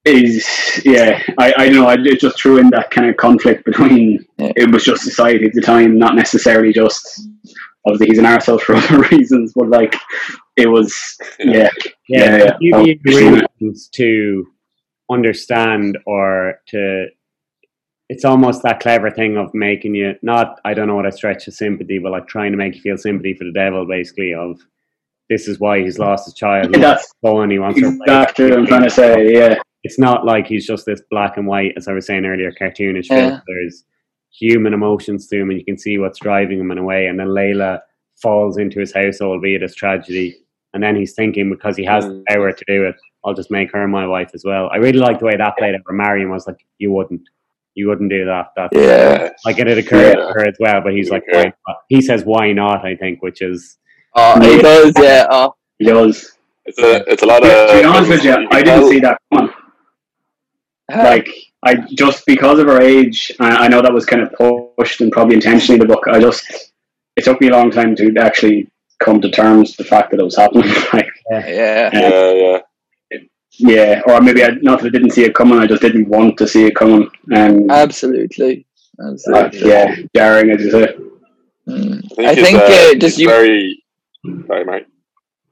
Is 0.07 0.81
yeah. 0.85 1.21
I 1.37 1.53
I 1.57 1.65
don't 1.67 1.75
know. 1.75 1.87
I 1.87 1.95
it 1.95 2.19
just 2.19 2.39
threw 2.39 2.57
in 2.57 2.69
that 2.71 2.91
kind 2.91 3.09
of 3.09 3.17
conflict 3.17 3.65
between. 3.65 4.25
Yeah. 4.37 4.51
It 4.55 4.71
was 4.71 4.83
just 4.83 5.03
society 5.03 5.45
at 5.45 5.53
the 5.53 5.61
time, 5.61 5.97
not 5.97 6.15
necessarily 6.15 6.73
just. 6.73 7.27
Obviously, 7.85 8.07
he's 8.07 8.17
an 8.19 8.25
arsehole 8.25 8.59
for 8.59 8.75
other 8.77 9.01
reasons, 9.11 9.53
but 9.55 9.69
like 9.69 9.95
it 10.57 10.67
was, 10.67 10.93
yeah, 11.39 11.69
Yeah, 12.09 12.37
Yeah, 12.37 12.57
you 12.59 12.75
yeah. 12.77 12.83
need 12.83 13.01
Oh, 13.07 13.17
reasons 13.59 13.87
to 13.93 14.45
understand 15.09 15.97
or 16.05 16.59
to. 16.67 17.07
It's 18.09 18.25
almost 18.25 18.63
that 18.63 18.79
clever 18.79 19.11
thing 19.11 19.37
of 19.37 19.53
making 19.53 19.95
you 19.95 20.15
not. 20.21 20.59
I 20.65 20.73
don't 20.73 20.87
know 20.87 20.95
what 20.95 21.05
I 21.05 21.09
stretch 21.11 21.47
of 21.47 21.53
sympathy, 21.53 21.99
but 21.99 22.11
like 22.11 22.27
trying 22.27 22.51
to 22.51 22.57
make 22.57 22.75
you 22.75 22.81
feel 22.81 22.97
sympathy 22.97 23.33
for 23.33 23.43
the 23.45 23.51
devil, 23.53 23.85
basically. 23.85 24.33
Of 24.33 24.59
this 25.29 25.47
is 25.47 25.59
why 25.59 25.81
he's 25.81 25.99
lost 25.99 26.25
his 26.25 26.33
child. 26.33 26.73
He 26.73 26.81
that's 26.81 27.13
going, 27.23 27.49
he 27.51 27.59
wants 27.59 27.79
to 27.81 27.87
replace 27.87 28.01
exactly 28.07 28.49
what 28.49 28.59
I'm 28.59 28.67
trying 28.67 28.83
to 28.83 28.89
say. 28.89 29.33
Yeah, 29.33 29.59
it's 29.83 29.99
not 29.99 30.25
like 30.25 30.47
he's 30.47 30.65
just 30.67 30.85
this 30.85 31.01
black 31.09 31.37
and 31.37 31.47
white, 31.47 31.73
as 31.77 31.87
I 31.87 31.93
was 31.93 32.05
saying 32.05 32.25
earlier, 32.25 32.51
cartoonish 32.51 33.07
film. 33.07 33.41
There's 33.47 33.83
human 34.31 34.73
emotions 34.73 35.27
to 35.27 35.39
him, 35.41 35.49
and 35.49 35.59
you 35.59 35.65
can 35.65 35.77
see 35.77 35.97
what's 35.97 36.19
driving 36.19 36.59
him 36.59 36.71
in 36.71 36.77
a 36.77 36.83
way. 36.83 37.07
And 37.07 37.19
then 37.19 37.27
Layla 37.27 37.79
falls 38.21 38.57
into 38.57 38.79
his 38.79 38.93
house, 38.93 39.21
albeit 39.21 39.63
as 39.63 39.75
tragedy. 39.75 40.37
And 40.73 40.83
then 40.83 40.95
he's 40.95 41.13
thinking 41.13 41.49
because 41.49 41.77
he 41.77 41.85
has 41.85 42.05
the 42.05 42.11
Mm. 42.13 42.23
power 42.27 42.51
to 42.51 42.65
do 42.67 42.85
it, 42.85 42.95
I'll 43.23 43.33
just 43.33 43.51
make 43.51 43.71
her 43.71 43.87
my 43.87 44.05
wife 44.07 44.31
as 44.33 44.43
well. 44.45 44.69
I 44.71 44.77
really 44.77 44.99
like 44.99 45.19
the 45.19 45.25
way 45.25 45.35
that 45.37 45.57
played 45.57 45.75
out. 45.75 45.81
Where 45.85 45.95
Mariam 45.95 46.29
was 46.29 46.45
like, 46.47 46.57
"You 46.77 46.91
wouldn't, 46.91 47.21
you 47.75 47.87
wouldn't 47.87 48.09
do 48.09 48.25
that." 48.25 48.47
That 48.55 48.69
yeah. 48.73 49.29
like 49.45 49.59
it 49.59 49.67
had 49.67 49.77
occurred 49.77 50.17
Yeah. 50.17 50.27
to 50.27 50.33
her 50.33 50.47
as 50.47 50.57
well, 50.59 50.81
but 50.81 50.93
he's 50.93 51.09
like, 51.09 51.23
Yeah. 51.31 51.37
why 51.37 51.53
not? 51.67 51.77
he 51.89 52.01
says, 52.01 52.25
"Why 52.25 52.51
not?" 52.53 52.85
I 52.85 52.95
think, 52.95 53.21
which 53.23 53.41
is 53.41 53.77
Oh, 54.15 54.39
he 54.41 54.61
does. 54.61 54.93
Yeah. 54.99 55.25
Oh, 55.29 55.55
he 55.79 55.85
does. 55.85 56.33
It's 56.65 56.79
a 56.79 57.09
it's 57.11 57.23
a 57.23 57.25
lot 57.25 57.39
to 57.39 57.47
of. 57.71 57.79
be 57.79 57.83
honest 57.85 58.09
with 58.09 58.23
you, 58.25 58.47
I 58.51 58.61
didn't 58.61 58.89
see 58.89 58.99
that 58.99 59.19
coming. 59.33 59.51
Uh, 60.91 61.03
Like 61.03 61.29
I 61.63 61.75
just 61.95 62.25
because 62.25 62.59
of 62.59 62.67
her 62.67 62.81
age, 62.81 63.31
I, 63.39 63.65
I 63.65 63.67
know 63.67 63.81
that 63.81 63.93
was 63.93 64.05
kind 64.05 64.21
of 64.21 64.33
pushed 64.77 65.01
and 65.01 65.11
probably 65.11 65.35
intentionally 65.35 65.79
in 65.81 65.87
the 65.87 65.93
book. 65.93 66.05
I 66.07 66.19
just 66.19 66.45
it 67.15 67.23
took 67.25 67.41
me 67.41 67.47
a 67.47 67.51
long 67.51 67.71
time 67.71 67.95
to 67.95 68.15
actually 68.19 68.69
come 68.99 69.19
to 69.21 69.29
terms 69.31 69.69
with 69.69 69.77
the 69.77 69.83
fact 69.95 70.11
that 70.11 70.19
it 70.19 70.23
was 70.23 70.35
happening. 70.35 70.69
like, 70.93 71.07
Yeah. 71.29 71.89
Yeah, 71.93 72.33
yeah. 72.33 72.59
yeah, 73.59 74.01
or 74.07 74.21
maybe 74.21 74.43
I, 74.43 74.49
not 74.61 74.79
that 74.81 74.87
I 74.87 74.89
didn't 74.89 75.11
see 75.11 75.23
it 75.23 75.33
coming. 75.35 75.57
I 75.59 75.67
just 75.67 75.81
didn't 75.81 76.07
want 76.09 76.37
to 76.37 76.47
see 76.47 76.65
it 76.65 76.75
coming. 76.75 77.09
Um, 77.35 77.69
Absolutely. 77.69 78.65
uh, 78.99 79.09
Absolutely. 79.11 79.69
yeah, 79.69 79.95
jarring 80.15 80.51
as 80.51 80.61
you 80.63 80.71
say. 80.71 80.95
Mm. 81.67 82.01
I 82.19 82.29
I 82.31 82.35
think, 82.35 82.47
think 82.47 82.63
he's, 82.63 82.77
uh, 82.79 82.91
uh, 82.91 82.95
just 82.95 83.17
you 83.17 83.27
very. 83.29 83.83
Sorry, 84.47 84.63
mate. 84.65 84.85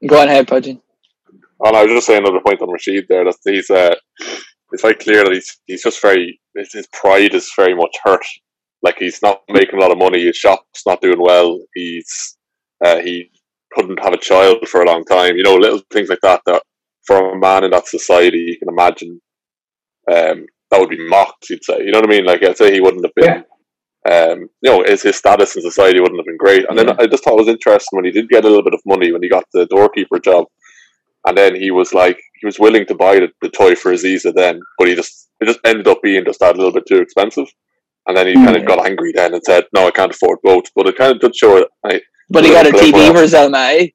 go 0.07 0.21
on 0.21 0.27
ahead, 0.27 0.47
Pudgeon. 0.47 0.79
Oh, 1.59 1.69
no, 1.71 1.79
I 1.79 1.83
was 1.83 1.91
just 1.91 2.07
saying 2.07 2.21
another 2.23 2.41
point 2.45 2.61
on 2.61 2.69
Rashid 2.71 3.05
there. 3.09 3.23
That 3.25 3.35
he's 3.43 3.69
uh, 3.69 3.95
it's 4.75 4.81
very 4.81 4.95
clear 4.95 5.23
that 5.23 5.31
he's 5.31 5.57
he's 5.67 5.83
just 5.83 6.01
very 6.01 6.37
his, 6.53 6.73
his 6.73 6.87
pride 6.87 7.33
is 7.33 7.49
very 7.55 7.73
much 7.73 7.95
hurt. 8.03 8.25
Like 8.83 8.97
he's 8.97 9.21
not 9.21 9.41
making 9.49 9.79
a 9.79 9.81
lot 9.81 9.91
of 9.91 9.97
money. 9.97 10.25
His 10.25 10.35
shop's 10.35 10.85
not 10.85 11.01
doing 11.01 11.21
well. 11.21 11.59
He's 11.73 12.37
uh, 12.83 12.99
he 12.99 13.31
couldn't 13.71 14.03
have 14.03 14.11
a 14.11 14.17
child 14.17 14.67
for 14.67 14.81
a 14.81 14.85
long 14.85 15.05
time. 15.05 15.37
You 15.37 15.43
know, 15.43 15.55
little 15.55 15.81
things 15.93 16.09
like 16.09 16.19
that. 16.23 16.41
That 16.45 16.61
for 17.07 17.31
a 17.31 17.39
man 17.39 17.63
in 17.63 17.71
that 17.71 17.87
society, 17.87 18.39
you 18.39 18.59
can 18.59 18.67
imagine 18.67 19.21
um, 20.11 20.45
that 20.69 20.79
would 20.81 20.89
be 20.89 21.07
mocked. 21.07 21.49
You'd 21.49 21.63
say, 21.63 21.79
you 21.79 21.91
know 21.91 21.99
what 21.99 22.09
I 22.09 22.15
mean? 22.15 22.25
Like 22.25 22.43
I'd 22.43 22.57
say 22.57 22.73
he 22.73 22.81
wouldn't 22.81 23.05
have 23.05 23.15
been. 23.15 23.45
Um, 24.11 24.49
you 24.61 24.69
know, 24.69 24.83
his, 24.85 25.01
his 25.01 25.15
status 25.15 25.55
in 25.55 25.61
society 25.61 25.99
wouldn't 26.01 26.19
have 26.19 26.27
been 26.27 26.37
great. 26.37 26.65
And 26.69 26.77
then 26.77 26.89
I 26.99 27.07
just 27.07 27.23
thought 27.23 27.39
it 27.39 27.45
was 27.45 27.47
interesting 27.47 27.97
when 27.97 28.05
he 28.05 28.11
did 28.11 28.29
get 28.29 28.43
a 28.45 28.47
little 28.47 28.63
bit 28.63 28.75
of 28.75 28.81
money 28.85 29.11
when 29.11 29.23
he 29.23 29.29
got 29.29 29.45
the 29.51 29.65
doorkeeper 29.65 30.19
job 30.19 30.45
and 31.25 31.37
then 31.37 31.55
he 31.55 31.71
was 31.71 31.93
like 31.93 32.19
he 32.39 32.45
was 32.45 32.59
willing 32.59 32.85
to 32.87 32.95
buy 32.95 33.15
the, 33.15 33.29
the 33.41 33.49
toy 33.49 33.75
for 33.75 33.91
Aziza 33.93 34.33
then, 34.33 34.59
but 34.77 34.87
he 34.87 34.95
just 34.95 35.29
it 35.39 35.45
just 35.45 35.59
ended 35.65 35.87
up 35.87 36.01
being 36.01 36.23
just 36.25 36.39
that 36.39 36.55
little 36.55 36.71
bit 36.71 36.85
too 36.87 36.97
expensive. 37.01 37.47
And 38.07 38.15
then 38.15 38.27
he 38.27 38.35
kind 38.35 38.55
of 38.55 38.65
got 38.65 38.85
angry 38.85 39.11
then 39.13 39.33
and 39.33 39.43
said, 39.43 39.65
"No, 39.73 39.87
I 39.87 39.91
can't 39.91 40.11
afford 40.13 40.39
both." 40.43 40.65
But 40.75 40.87
it 40.87 40.95
kind 40.97 41.13
of 41.13 41.19
did 41.19 41.35
show. 41.35 41.65
I, 41.83 42.01
But 42.29 42.43
he 42.45 42.51
got 42.51 42.67
a 42.67 42.71
TV 42.71 43.07
for 43.11 43.23
Zalmai, 43.23 43.81
eh? 43.81 43.87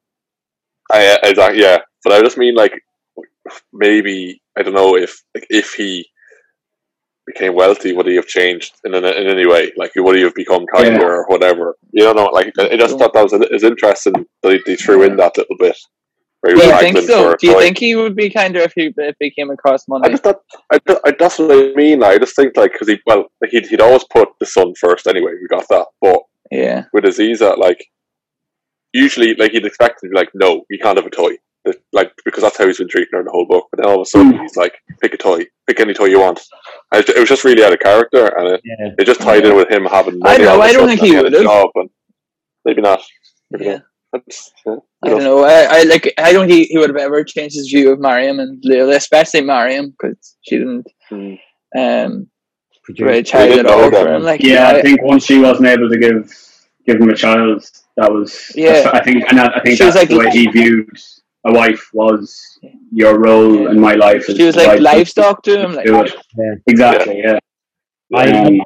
I 0.91 1.19
exactly 1.23 1.63
yeah. 1.63 1.79
But 2.03 2.15
I 2.15 2.21
just 2.21 2.37
mean 2.37 2.55
like 2.57 2.73
maybe 3.73 4.43
I 4.59 4.63
don't 4.63 4.75
know 4.75 4.97
if 4.97 5.23
like, 5.35 5.47
if 5.51 5.75
he 5.75 6.07
became 7.27 7.55
wealthy, 7.55 7.93
would 7.93 8.07
he 8.07 8.17
have 8.17 8.27
changed 8.27 8.73
in 8.85 8.95
in, 8.95 9.05
in 9.05 9.27
any 9.29 9.47
way? 9.47 9.71
Like 9.77 9.93
would 9.95 10.17
he 10.17 10.23
have 10.23 10.35
become 10.35 10.67
kinder 10.75 11.01
Yeah. 11.01 11.07
or 11.07 11.27
whatever? 11.29 11.77
You 11.93 12.05
don't 12.05 12.17
know. 12.17 12.27
Like 12.27 12.53
I 12.59 12.77
just 12.77 12.99
thought 12.99 13.13
that 13.15 13.23
was 13.23 13.33
is 13.33 13.63
interesting 13.63 14.15
that 14.43 14.53
he, 14.53 14.61
he 14.67 14.77
threw 14.77 15.05
in 15.05 15.17
that 15.17 15.37
little 15.37 15.57
bit. 15.59 15.77
Where 16.43 16.55
Do 16.55 16.63
you 16.65 16.79
think 16.79 16.99
so? 16.99 17.35
Do 17.37 17.47
you 17.47 17.53
toy. 17.55 17.61
think 17.61 17.79
he 17.79 17.95
would 17.97 18.17
be 18.17 18.31
kinder 18.31 18.61
if 18.61 18.73
he 18.75 18.93
if 18.97 19.17
he 19.21 19.31
came 19.31 19.51
across 19.51 19.83
I 19.83 19.85
money? 19.89 20.09
just 20.11 20.23
thought 20.23 20.41
I, 20.73 20.79
ju- 20.89 21.01
I, 21.05 21.13
that's 21.19 21.39
what 21.39 21.51
I 21.53 21.75
mean. 21.75 22.03
I 22.03 22.17
just 22.19 22.35
think 22.35 22.57
like 22.57 22.73
because 22.73 22.89
he 22.89 22.99
well 23.07 23.27
like 23.43 23.51
he'd, 23.51 23.67
he'd 23.67 23.81
always 23.83 24.05
put 24.05 24.29
the 24.41 24.47
son 24.47 24.73
first 24.81 25.07
anyway. 25.07 25.33
We 25.41 25.49
got 25.49 25.69
that, 25.69 25.87
but 26.01 26.21
Yeah. 26.51 26.85
with 26.95 27.05
Aziza, 27.05 27.59
like 27.59 27.85
usually 28.93 29.35
like 29.35 29.53
he'd 29.53 29.67
expect 29.67 30.01
to 30.01 30.09
be 30.09 30.17
like, 30.17 30.31
no, 30.35 30.65
you 30.71 30.79
can't 30.79 30.97
have 30.97 31.07
a 31.07 31.11
toy, 31.11 31.33
That- 31.67 31.77
like 31.93 32.13
because 32.25 32.43
that's 32.43 32.57
how 32.57 32.67
he's 32.67 32.79
been 32.79 32.89
treating 32.89 33.11
her 33.13 33.23
the 33.23 33.31
whole 33.31 33.47
book. 33.47 33.69
But 33.71 33.83
then 33.83 33.89
all 33.91 33.97
of 34.01 34.07
a 34.07 34.07
sudden 34.07 34.33
hmm. 34.33 34.41
he's 34.43 34.57
like, 34.57 34.75
pick 35.03 35.13
a 35.15 35.19
toy, 35.19 35.45
pick 35.67 35.79
any 35.81 35.93
toy 35.95 36.07
you 36.07 36.21
want. 36.21 36.41
And 36.93 37.03
it, 37.03 37.17
it 37.17 37.21
was 37.21 37.29
just 37.29 37.45
really 37.45 37.63
out 37.65 37.73
of 37.75 37.81
character, 37.81 38.27
and 38.39 38.55
it, 38.55 38.61
Yeah. 38.65 38.91
it 38.99 39.05
just 39.05 39.21
tied 39.21 39.45
in 39.45 39.55
with 39.57 39.71
him 39.71 39.85
having. 39.85 40.15
I 40.25 40.39
money 40.39 40.39
don't 40.39 40.47
know, 40.47 40.53
all 40.53 40.61
of 40.63 40.67
a 40.67 40.69
I 40.69 40.73
don't 40.73 40.89
think 40.89 41.01
he 41.01 41.09
and 41.09 41.17
had 41.17 41.27
a 41.27 41.31
would've. 41.31 41.43
job, 41.43 41.71
and 41.77 41.91
maybe 42.65 42.81
not. 42.81 43.03
Maybe 43.51 43.65
Yeah. 43.67 43.73
not. 43.75 43.83
That's, 44.13 44.53
yeah, 44.67 44.77
I 45.05 45.09
don't 45.09 45.23
know. 45.23 45.45
I, 45.45 45.79
I 45.79 45.83
like. 45.85 46.13
I 46.19 46.33
don't. 46.33 46.49
Think 46.49 46.67
he, 46.69 46.73
he 46.73 46.79
would 46.79 46.91
have 46.91 46.97
ever 46.97 47.23
changed 47.25 47.55
his 47.57 47.69
view 47.69 47.93
of 47.93 48.01
Mariam 48.01 48.41
and 48.41 48.61
Laila, 48.65 48.97
especially 48.97 49.43
Mariam, 49.43 49.91
because 49.91 50.37
she 50.43 50.59
didn't 50.59 50.87
Hmm. 51.09 51.35
um 51.79 52.27
Produce- 52.85 53.01
really 53.07 53.23
child 53.23 53.59
at 53.59 53.67
all 53.67 53.91
for 53.91 54.09
him. 54.15 54.23
Like, 54.23 54.43
Yeah, 54.43 54.69
I 54.69 54.79
I- 54.79 54.83
think 54.83 55.03
once 55.03 55.25
she 55.27 55.39
wasn't 55.39 55.69
able 55.69 55.89
to 55.89 55.99
give 55.99 56.33
give 56.87 57.01
him 57.01 57.09
a 57.11 57.15
child, 57.17 57.65
that 57.97 58.11
was 58.13 58.53
Yeah. 58.57 58.91
I 58.93 59.03
think 59.05 59.25
and 59.31 59.41
I, 59.41 59.47
I 59.57 59.61
think 59.61 59.79
She 59.79 59.85
was 59.85 59.95
that's 59.95 59.97
like- 59.97 60.09
the 60.09 60.19
way 60.19 60.31
he 60.31 60.47
viewed 60.49 60.89
a 61.47 61.53
wife 61.53 61.89
was 61.93 62.59
your 62.93 63.19
role 63.19 63.55
Yeah. 63.63 63.71
in 63.71 63.81
my 63.81 63.95
life. 63.95 64.25
she 64.27 64.43
was 64.43 64.57
like 64.57 64.81
livestock 64.81 65.43
to 65.45 65.57
him. 65.63 65.75
Like, 65.75 65.87
do 65.87 66.01
it. 66.03 66.15
Yeah. 66.37 66.55
Exactly, 66.67 67.19
yeah. 67.25 67.39
I 68.15 68.27
Um, 68.31 68.61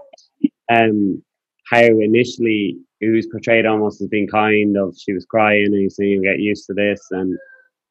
um 0.71 1.23
how 1.71 1.83
initially 1.83 2.79
it 3.01 3.15
was 3.15 3.27
portrayed 3.27 3.67
almost 3.67 4.01
as 4.01 4.09
being 4.09 4.29
kind 4.29 4.77
of 4.77 4.95
she 4.99 5.13
was 5.13 5.27
crying 5.27 5.67
and 5.67 5.75
he's 5.75 5.97
saying 5.97 6.11
you 6.11 6.23
get 6.23 6.39
used 6.39 6.67
to 6.67 6.75
this 6.75 7.01
and 7.11 7.37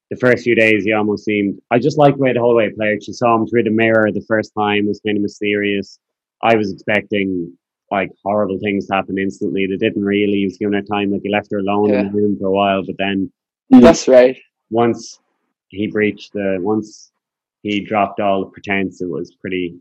the 0.09 0.17
first 0.17 0.43
few 0.43 0.55
days 0.55 0.83
he 0.83 0.93
almost 0.93 1.25
seemed 1.25 1.59
I 1.71 1.79
just 1.79 1.97
liked 1.97 2.17
the 2.17 2.23
way 2.23 2.33
the 2.33 2.39
whole 2.39 2.55
way 2.55 2.65
it 2.65 2.75
played. 2.75 3.03
She 3.03 3.13
saw 3.13 3.35
him 3.35 3.47
through 3.47 3.63
the 3.63 3.69
mirror 3.69 4.11
the 4.11 4.25
first 4.27 4.51
time 4.57 4.87
was 4.87 5.01
kind 5.05 5.17
of 5.17 5.23
mysterious. 5.23 5.99
I 6.43 6.55
was 6.55 6.71
expecting 6.71 7.57
like 7.91 8.09
horrible 8.23 8.59
things 8.59 8.87
to 8.87 8.95
happen 8.95 9.17
instantly. 9.17 9.67
They 9.67 9.77
didn't 9.77 10.03
really. 10.03 10.39
He 10.39 10.45
was 10.45 10.57
giving 10.57 10.73
her 10.73 10.81
time, 10.81 11.11
like 11.11 11.21
he 11.23 11.29
left 11.29 11.51
her 11.51 11.59
alone 11.59 11.93
in 11.93 12.07
the 12.07 12.11
room 12.11 12.37
for 12.39 12.47
a 12.47 12.51
while, 12.51 12.83
but 12.85 12.95
then 12.97 13.31
that's 13.69 14.07
right. 14.07 14.37
once 14.69 15.19
he 15.69 15.87
breached 15.87 16.33
the 16.33 16.57
once 16.59 17.11
he 17.61 17.79
dropped 17.79 18.19
all 18.19 18.45
the 18.45 18.51
pretense, 18.51 19.01
it 19.01 19.09
was 19.09 19.35
pretty 19.35 19.75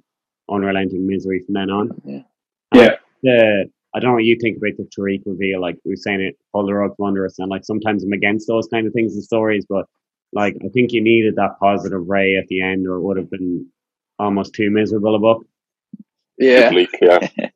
unrelenting 0.50 1.06
misery 1.06 1.40
from 1.40 1.54
then 1.54 1.70
on. 1.70 1.90
Yeah. 2.04 2.22
Yeah. 2.74 2.96
The 3.22 3.70
I 3.94 4.00
don't 4.00 4.10
know 4.10 4.14
what 4.14 4.24
you 4.24 4.36
think 4.40 4.56
about 4.56 4.72
the 4.78 4.84
Tariq 4.84 5.22
reveal. 5.26 5.60
Like 5.60 5.76
we 5.84 5.92
were 5.92 5.96
saying 5.96 6.20
it, 6.22 6.36
pull 6.52 6.66
the 6.66 6.74
rug 6.74 6.96
from 6.96 7.06
under 7.06 7.26
us, 7.26 7.38
and 7.38 7.50
like 7.50 7.64
sometimes 7.64 8.04
I'm 8.04 8.12
against 8.12 8.48
those 8.48 8.66
kind 8.68 8.86
of 8.86 8.92
things 8.92 9.14
and 9.14 9.22
stories, 9.22 9.66
but 9.68 9.86
like 10.32 10.56
I 10.64 10.68
think 10.68 10.92
you 10.92 11.02
needed 11.02 11.36
that 11.36 11.58
positive 11.60 12.06
ray 12.06 12.36
at 12.36 12.46
the 12.48 12.62
end, 12.62 12.86
or 12.86 12.96
it 12.96 13.02
would 13.02 13.16
have 13.18 13.30
been 13.30 13.66
almost 14.18 14.54
too 14.54 14.70
miserable 14.70 15.14
a 15.14 15.18
book. 15.18 15.44
Yeah. 16.38 16.70
bleak, 16.70 16.90
yeah. 17.02 17.18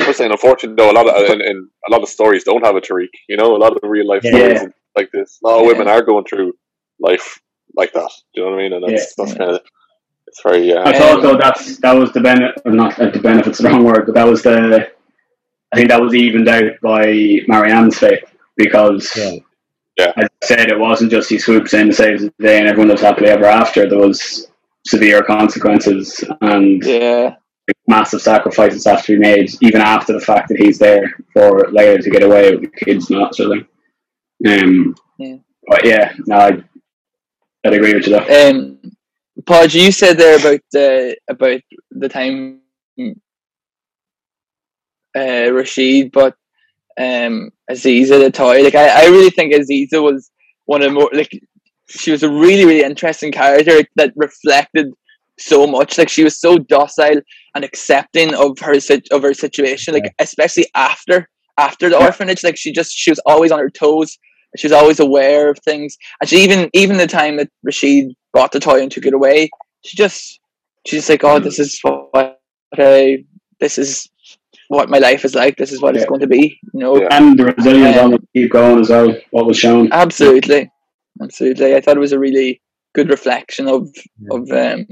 I 0.00 0.08
was 0.08 0.16
saying, 0.18 0.30
unfortunately, 0.32 0.76
though, 0.76 0.90
a 0.90 0.92
lot 0.92 1.08
of 1.08 1.30
in, 1.30 1.40
in 1.40 1.68
a 1.88 1.90
lot 1.90 2.02
of 2.02 2.08
stories 2.08 2.44
don't 2.44 2.64
have 2.64 2.76
a 2.76 2.80
Tariq. 2.80 3.08
You 3.28 3.36
know, 3.36 3.56
a 3.56 3.58
lot 3.58 3.72
of 3.72 3.78
real 3.82 4.06
life 4.06 4.22
Yeah. 4.24 4.30
stories 4.56 4.72
like 4.96 5.10
this. 5.12 5.38
A 5.42 5.46
lot 5.48 5.60
of 5.60 5.66
women 5.66 5.88
are 5.88 6.02
going 6.02 6.24
through 6.24 6.52
life 7.00 7.40
like 7.74 7.92
that. 7.92 8.10
Do 8.34 8.40
you 8.40 8.44
know 8.44 8.50
what 8.50 8.60
I 8.60 8.62
mean? 8.62 8.72
And 8.74 8.84
that's 8.88 9.14
Yeah. 9.16 9.24
that's 9.24 9.38
kind 9.38 9.50
of 9.52 9.60
it's 10.26 10.42
very 10.42 10.76
I 10.76 10.92
thought 10.98 11.22
though 11.22 11.36
that's 11.36 11.78
that 11.78 11.94
was 11.94 12.12
the 12.12 12.20
benefit, 12.20 12.60
not 12.66 12.98
uh, 13.00 13.10
the 13.10 13.20
benefit's 13.20 13.58
the 13.58 13.68
wrong 13.68 13.84
word, 13.84 14.06
but 14.06 14.14
that 14.16 14.26
was 14.26 14.42
the. 14.42 14.90
I 15.76 15.80
think 15.80 15.90
that 15.90 16.00
was 16.00 16.14
evened 16.14 16.48
out 16.48 16.72
by 16.80 17.04
Mariam's 17.48 17.98
fate 17.98 18.24
because, 18.56 19.12
Yeah. 19.98 20.12
as 20.16 20.24
I 20.42 20.46
said, 20.46 20.70
it 20.70 20.78
wasn't 20.78 21.10
just 21.10 21.28
he 21.28 21.38
swoops 21.38 21.74
in, 21.74 21.92
saves 21.92 22.22
the 22.22 22.32
day, 22.38 22.58
and 22.58 22.66
everyone 22.66 22.88
lives 22.88 23.02
happily 23.02 23.28
ever 23.28 23.44
after. 23.44 23.86
There 23.86 23.98
was 23.98 24.46
severe 24.86 25.22
consequences 25.22 26.24
and 26.40 26.82
Yeah. 26.82 27.36
massive 27.88 28.22
sacrifices 28.22 28.86
have 28.86 29.04
to 29.04 29.12
be 29.12 29.18
made, 29.18 29.50
even 29.60 29.82
after 29.82 30.14
the 30.14 30.20
fact 30.20 30.48
that 30.48 30.56
he's 30.58 30.78
there 30.78 31.14
for 31.34 31.68
Laila 31.70 31.98
to 31.98 32.10
get 32.10 32.22
away 32.22 32.52
with 32.52 32.62
the 32.72 32.84
kids 32.84 33.10
and 33.10 33.20
that 33.20 33.34
sort 33.34 33.58
of 33.58 33.66
thing. 34.42 34.62
Um, 34.64 34.96
Yeah. 35.18 35.36
But 35.68 35.84
yeah, 35.84 36.14
no, 36.26 36.36
I, 36.36 36.62
I'd 37.66 37.74
agree 37.74 37.92
with 37.92 38.06
you 38.06 38.18
there. 38.18 38.50
Um, 38.50 38.78
Podge, 39.44 39.74
you 39.74 39.92
said 39.92 40.16
there 40.16 40.38
about 40.38 40.60
the 40.72 41.18
about 41.28 41.60
the 41.90 42.08
time 42.08 42.62
uh, 45.16 45.50
Rashid, 45.52 46.12
but 46.12 46.34
um, 46.98 47.50
Aziza 47.70 48.20
the 48.20 48.30
toy. 48.30 48.62
Like 48.62 48.74
I, 48.74 49.04
I 49.04 49.06
really 49.06 49.30
think 49.30 49.54
Aziza 49.54 50.02
was 50.02 50.30
one 50.66 50.82
of 50.82 50.88
the 50.88 50.94
more 50.94 51.10
like 51.12 51.30
she 51.88 52.10
was 52.10 52.22
a 52.22 52.30
really 52.30 52.64
really 52.64 52.82
interesting 52.82 53.32
character 53.32 53.82
that 53.96 54.12
reflected 54.16 54.92
so 55.38 55.66
much. 55.66 55.98
Like 55.98 56.08
she 56.08 56.24
was 56.24 56.38
so 56.38 56.58
docile 56.58 57.20
and 57.54 57.64
accepting 57.64 58.34
of 58.34 58.58
her 58.60 58.74
of 59.10 59.22
her 59.22 59.34
situation. 59.34 59.94
Like 59.94 60.14
especially 60.18 60.66
after 60.74 61.28
after 61.58 61.88
the 61.88 61.98
orphanage, 61.98 62.44
like 62.44 62.56
she 62.56 62.72
just 62.72 62.92
she 62.92 63.10
was 63.10 63.20
always 63.26 63.52
on 63.52 63.58
her 63.58 63.70
toes. 63.70 64.18
She 64.56 64.66
was 64.66 64.72
always 64.72 65.00
aware 65.00 65.50
of 65.50 65.58
things, 65.60 65.96
and 66.20 66.30
she 66.30 66.42
even 66.42 66.70
even 66.72 66.96
the 66.96 67.06
time 67.06 67.36
that 67.36 67.50
Rashid 67.62 68.14
bought 68.32 68.52
the 68.52 68.60
toy 68.60 68.80
and 68.80 68.90
took 68.90 69.04
it 69.06 69.12
away, 69.12 69.50
she 69.84 69.96
just 69.96 70.40
she's 70.86 71.00
just 71.00 71.10
like, 71.10 71.24
oh, 71.24 71.38
this 71.38 71.58
is 71.58 71.78
what 71.82 72.40
I 72.78 73.24
this 73.60 73.78
is 73.78 74.08
what 74.68 74.88
my 74.90 74.98
life 74.98 75.24
is 75.24 75.34
like. 75.34 75.56
This 75.56 75.72
is 75.72 75.80
what 75.82 75.96
it's 75.96 76.06
going 76.06 76.20
to 76.20 76.26
be. 76.26 76.58
You 76.74 76.80
know, 76.80 76.96
Yeah. 77.00 77.08
And 77.10 77.38
the 77.38 77.46
resilience 77.46 77.96
Um, 77.96 78.04
on 78.06 78.14
it 78.14 78.22
keep 78.34 78.50
going 78.50 78.80
as 78.80 78.90
well, 78.90 79.14
what 79.30 79.46
was 79.46 79.58
shown. 79.58 79.92
absolutely, 79.92 80.70
absolutely. 81.22 81.74
I 81.74 81.80
thought 81.80 81.96
it 81.96 82.00
was 82.00 82.12
a 82.12 82.18
really 82.18 82.60
good 82.94 83.08
reflection 83.10 83.68
of 83.68 83.88
of 84.30 84.40
um 84.50 84.86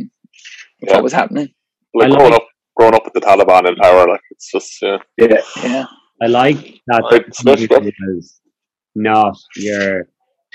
Yeah. 0.82 0.94
what 0.94 1.02
was 1.02 1.12
happening. 1.12 1.48
Like 1.94 2.06
I 2.06 2.10
like- 2.10 2.18
growing 2.18 2.34
up, 2.34 2.46
growing 2.76 2.94
up 2.94 3.04
with 3.04 3.14
the 3.14 3.20
Taliban 3.20 3.68
in 3.68 3.76
power, 3.76 4.08
like 4.08 4.20
it's 4.30 4.50
just 4.50 4.80
yeah. 4.82 4.98
Yeah. 5.18 5.40
Yeah, 5.62 5.86
I 6.22 6.26
like 6.26 6.58
that 6.88 7.02
Right, 7.10 7.34
smash 7.34 7.60
that. 7.68 7.82
was 8.08 8.40
not 8.94 9.36
you're 9.56 10.08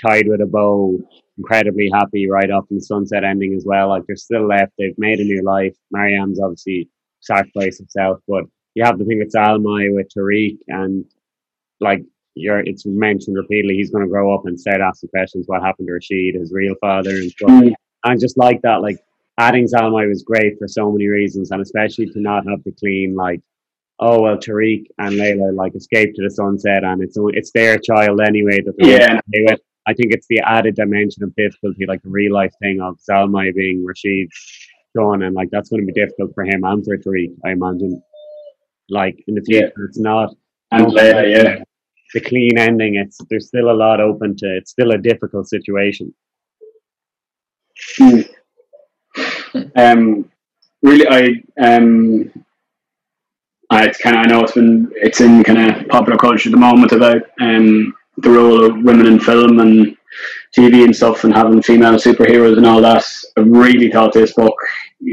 tied 0.06 0.26
with 0.28 0.40
a 0.40 0.46
bow, 0.46 0.98
incredibly 1.36 1.90
happy 1.92 2.26
right 2.28 2.50
off 2.50 2.64
in 2.70 2.76
the 2.78 2.82
sunset 2.82 3.22
ending 3.24 3.54
as 3.54 3.64
well. 3.66 3.88
Like 3.88 4.04
they're 4.06 4.16
still 4.16 4.46
left, 4.46 4.72
they've 4.78 4.94
made 4.98 5.18
a 5.20 5.24
new 5.24 5.42
life. 5.42 5.76
Mariam's 5.90 6.40
obviously 6.40 6.88
sacrificed 7.20 7.78
himself, 7.78 8.18
but 8.26 8.44
you 8.74 8.84
have 8.84 8.98
the 8.98 9.04
thing 9.04 9.18
with 9.18 9.32
Zalmai 9.32 9.94
with 9.94 10.08
Tariq 10.16 10.58
and 10.68 11.04
like 11.80 12.02
you're 12.34 12.60
it's 12.60 12.86
mentioned 12.86 13.36
repeatedly 13.36 13.74
he's 13.74 13.90
gonna 13.90 14.06
grow 14.06 14.34
up 14.34 14.46
and 14.46 14.58
start 14.58 14.80
asking 14.80 15.10
questions 15.10 15.46
what 15.46 15.62
happened 15.62 15.88
to 15.88 15.94
Rashid, 15.94 16.34
his 16.34 16.52
real 16.52 16.74
father 16.80 17.10
and 17.10 17.30
stuff. 17.30 17.50
Mm. 17.50 17.72
And 18.04 18.20
just 18.20 18.38
like 18.38 18.62
that, 18.62 18.80
like 18.82 18.98
adding 19.38 19.66
Zalmai 19.66 20.08
was 20.08 20.22
great 20.22 20.58
for 20.58 20.68
so 20.68 20.90
many 20.90 21.06
reasons, 21.08 21.50
and 21.50 21.60
especially 21.60 22.06
to 22.06 22.20
not 22.20 22.46
have 22.48 22.62
the 22.64 22.72
clean 22.72 23.14
like, 23.14 23.40
oh 23.98 24.22
well, 24.22 24.36
Tariq 24.36 24.84
and 24.98 25.16
Laila 25.16 25.52
like 25.52 25.74
escape 25.74 26.14
to 26.14 26.22
the 26.22 26.30
sunset, 26.30 26.84
and 26.84 27.02
it's 27.02 27.16
it's 27.18 27.50
their 27.52 27.78
child 27.78 28.20
anyway 28.20 28.60
that 28.64 28.74
they're 28.78 29.00
Yeah. 29.00 29.20
with. 29.50 29.60
I 29.86 29.94
think 29.94 30.12
it's 30.12 30.26
the 30.28 30.40
added 30.40 30.76
dimension 30.76 31.24
of 31.24 31.34
difficulty, 31.34 31.84
like 31.86 32.02
the 32.02 32.10
real 32.10 32.32
life 32.32 32.52
thing 32.62 32.80
of 32.80 32.98
Zalmai 32.98 33.52
being 33.54 33.84
Rashid's 33.84 34.30
son, 34.96 35.22
and 35.22 35.34
like 35.34 35.48
that's 35.50 35.68
going 35.70 35.80
to 35.84 35.92
be 35.92 35.98
difficult 36.00 36.32
for 36.34 36.44
him 36.44 36.62
and 36.64 36.84
for 36.84 36.96
Tariq, 36.96 37.32
I 37.44 37.50
imagine. 37.52 38.00
Like 38.90 39.22
in 39.28 39.34
the 39.34 39.42
Yeah. 39.46 39.60
future, 39.60 39.84
it's 39.86 39.98
not 39.98 40.34
And 40.72 40.90
Laila, 40.92 41.26
yeah. 41.26 41.62
the 42.14 42.20
clean 42.20 42.58
ending. 42.58 42.96
It's 42.96 43.18
there's 43.30 43.48
still 43.48 43.70
a 43.70 43.78
lot 43.84 44.00
open 44.00 44.36
to. 44.38 44.56
It's 44.56 44.70
still 44.72 44.92
a 44.92 44.98
difficult 44.98 45.48
situation. 45.48 46.14
Mm. 47.98 48.28
Um, 49.76 50.30
really, 50.82 51.06
I 51.08 51.42
um, 51.66 52.30
I 53.70 53.88
kind 53.88 54.16
of 54.16 54.26
I 54.26 54.28
know 54.28 54.42
it's 54.42 54.52
been 54.52 54.90
it's 54.96 55.20
in 55.20 55.42
kind 55.44 55.70
of 55.70 55.88
popular 55.88 56.18
culture 56.18 56.48
at 56.48 56.52
the 56.52 56.58
moment 56.58 56.92
about 56.92 57.22
um 57.40 57.94
the 58.18 58.30
role 58.30 58.64
of 58.64 58.76
women 58.82 59.06
in 59.06 59.18
film 59.18 59.60
and 59.60 59.96
TV 60.56 60.84
and 60.84 60.94
stuff 60.94 61.24
and 61.24 61.32
having 61.34 61.62
female 61.62 61.94
superheroes 61.94 62.56
and 62.56 62.66
all 62.66 62.80
that. 62.82 63.04
I 63.36 63.40
really 63.40 63.90
thought 63.90 64.12
this 64.12 64.34
book 64.34 64.54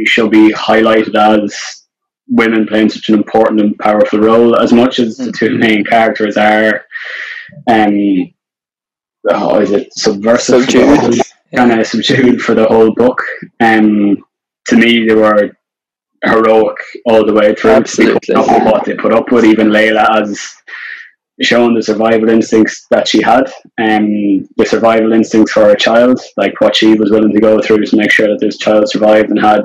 should 0.05 0.31
be 0.31 0.51
highlighted 0.53 1.15
as 1.15 1.86
women 2.29 2.67
playing 2.67 2.89
such 2.89 3.09
an 3.09 3.15
important 3.15 3.61
and 3.61 3.77
powerful 3.79 4.19
role 4.19 4.59
as 4.59 4.73
much 4.73 4.99
as 4.99 5.17
the 5.17 5.31
two 5.31 5.57
main 5.57 5.83
characters 5.83 6.35
are 6.37 6.85
um 7.69 8.31
oh, 9.29 9.59
is 9.59 9.71
it 9.71 9.93
subversive 9.93 10.63
Subdued. 10.63 11.21
kind 11.55 11.79
of 11.79 11.87
subdued 11.87 12.41
for 12.41 12.53
the 12.55 12.65
whole 12.65 12.93
book. 12.93 13.21
Um, 13.59 14.17
to 14.67 14.75
me, 14.75 15.07
they 15.07 15.15
were 15.15 15.57
heroic 16.23 16.77
all 17.05 17.25
the 17.25 17.33
way 17.33 17.55
through. 17.55 17.71
Absolutely. 17.71 18.35
They 18.35 18.41
put 18.41 18.63
what 18.63 18.85
they 18.85 18.95
put 18.95 19.13
up 19.13 19.31
with. 19.31 19.45
Even 19.45 19.71
Laila 19.71 20.07
has 20.13 20.39
shown 21.41 21.75
the 21.75 21.83
survival 21.83 22.29
instincts 22.29 22.87
that 22.89 23.07
she 23.07 23.21
had, 23.21 23.45
um, 23.77 24.47
the 24.57 24.65
survival 24.65 25.13
instincts 25.13 25.51
for 25.51 25.65
her 25.65 25.75
child, 25.75 26.19
like 26.35 26.59
what 26.59 26.75
she 26.75 26.95
was 26.95 27.11
willing 27.11 27.31
to 27.31 27.39
go 27.39 27.61
through 27.61 27.85
to 27.85 27.95
make 27.95 28.11
sure 28.11 28.27
that 28.27 28.39
this 28.39 28.57
child 28.57 28.89
survived 28.89 29.29
and 29.29 29.39
had 29.39 29.61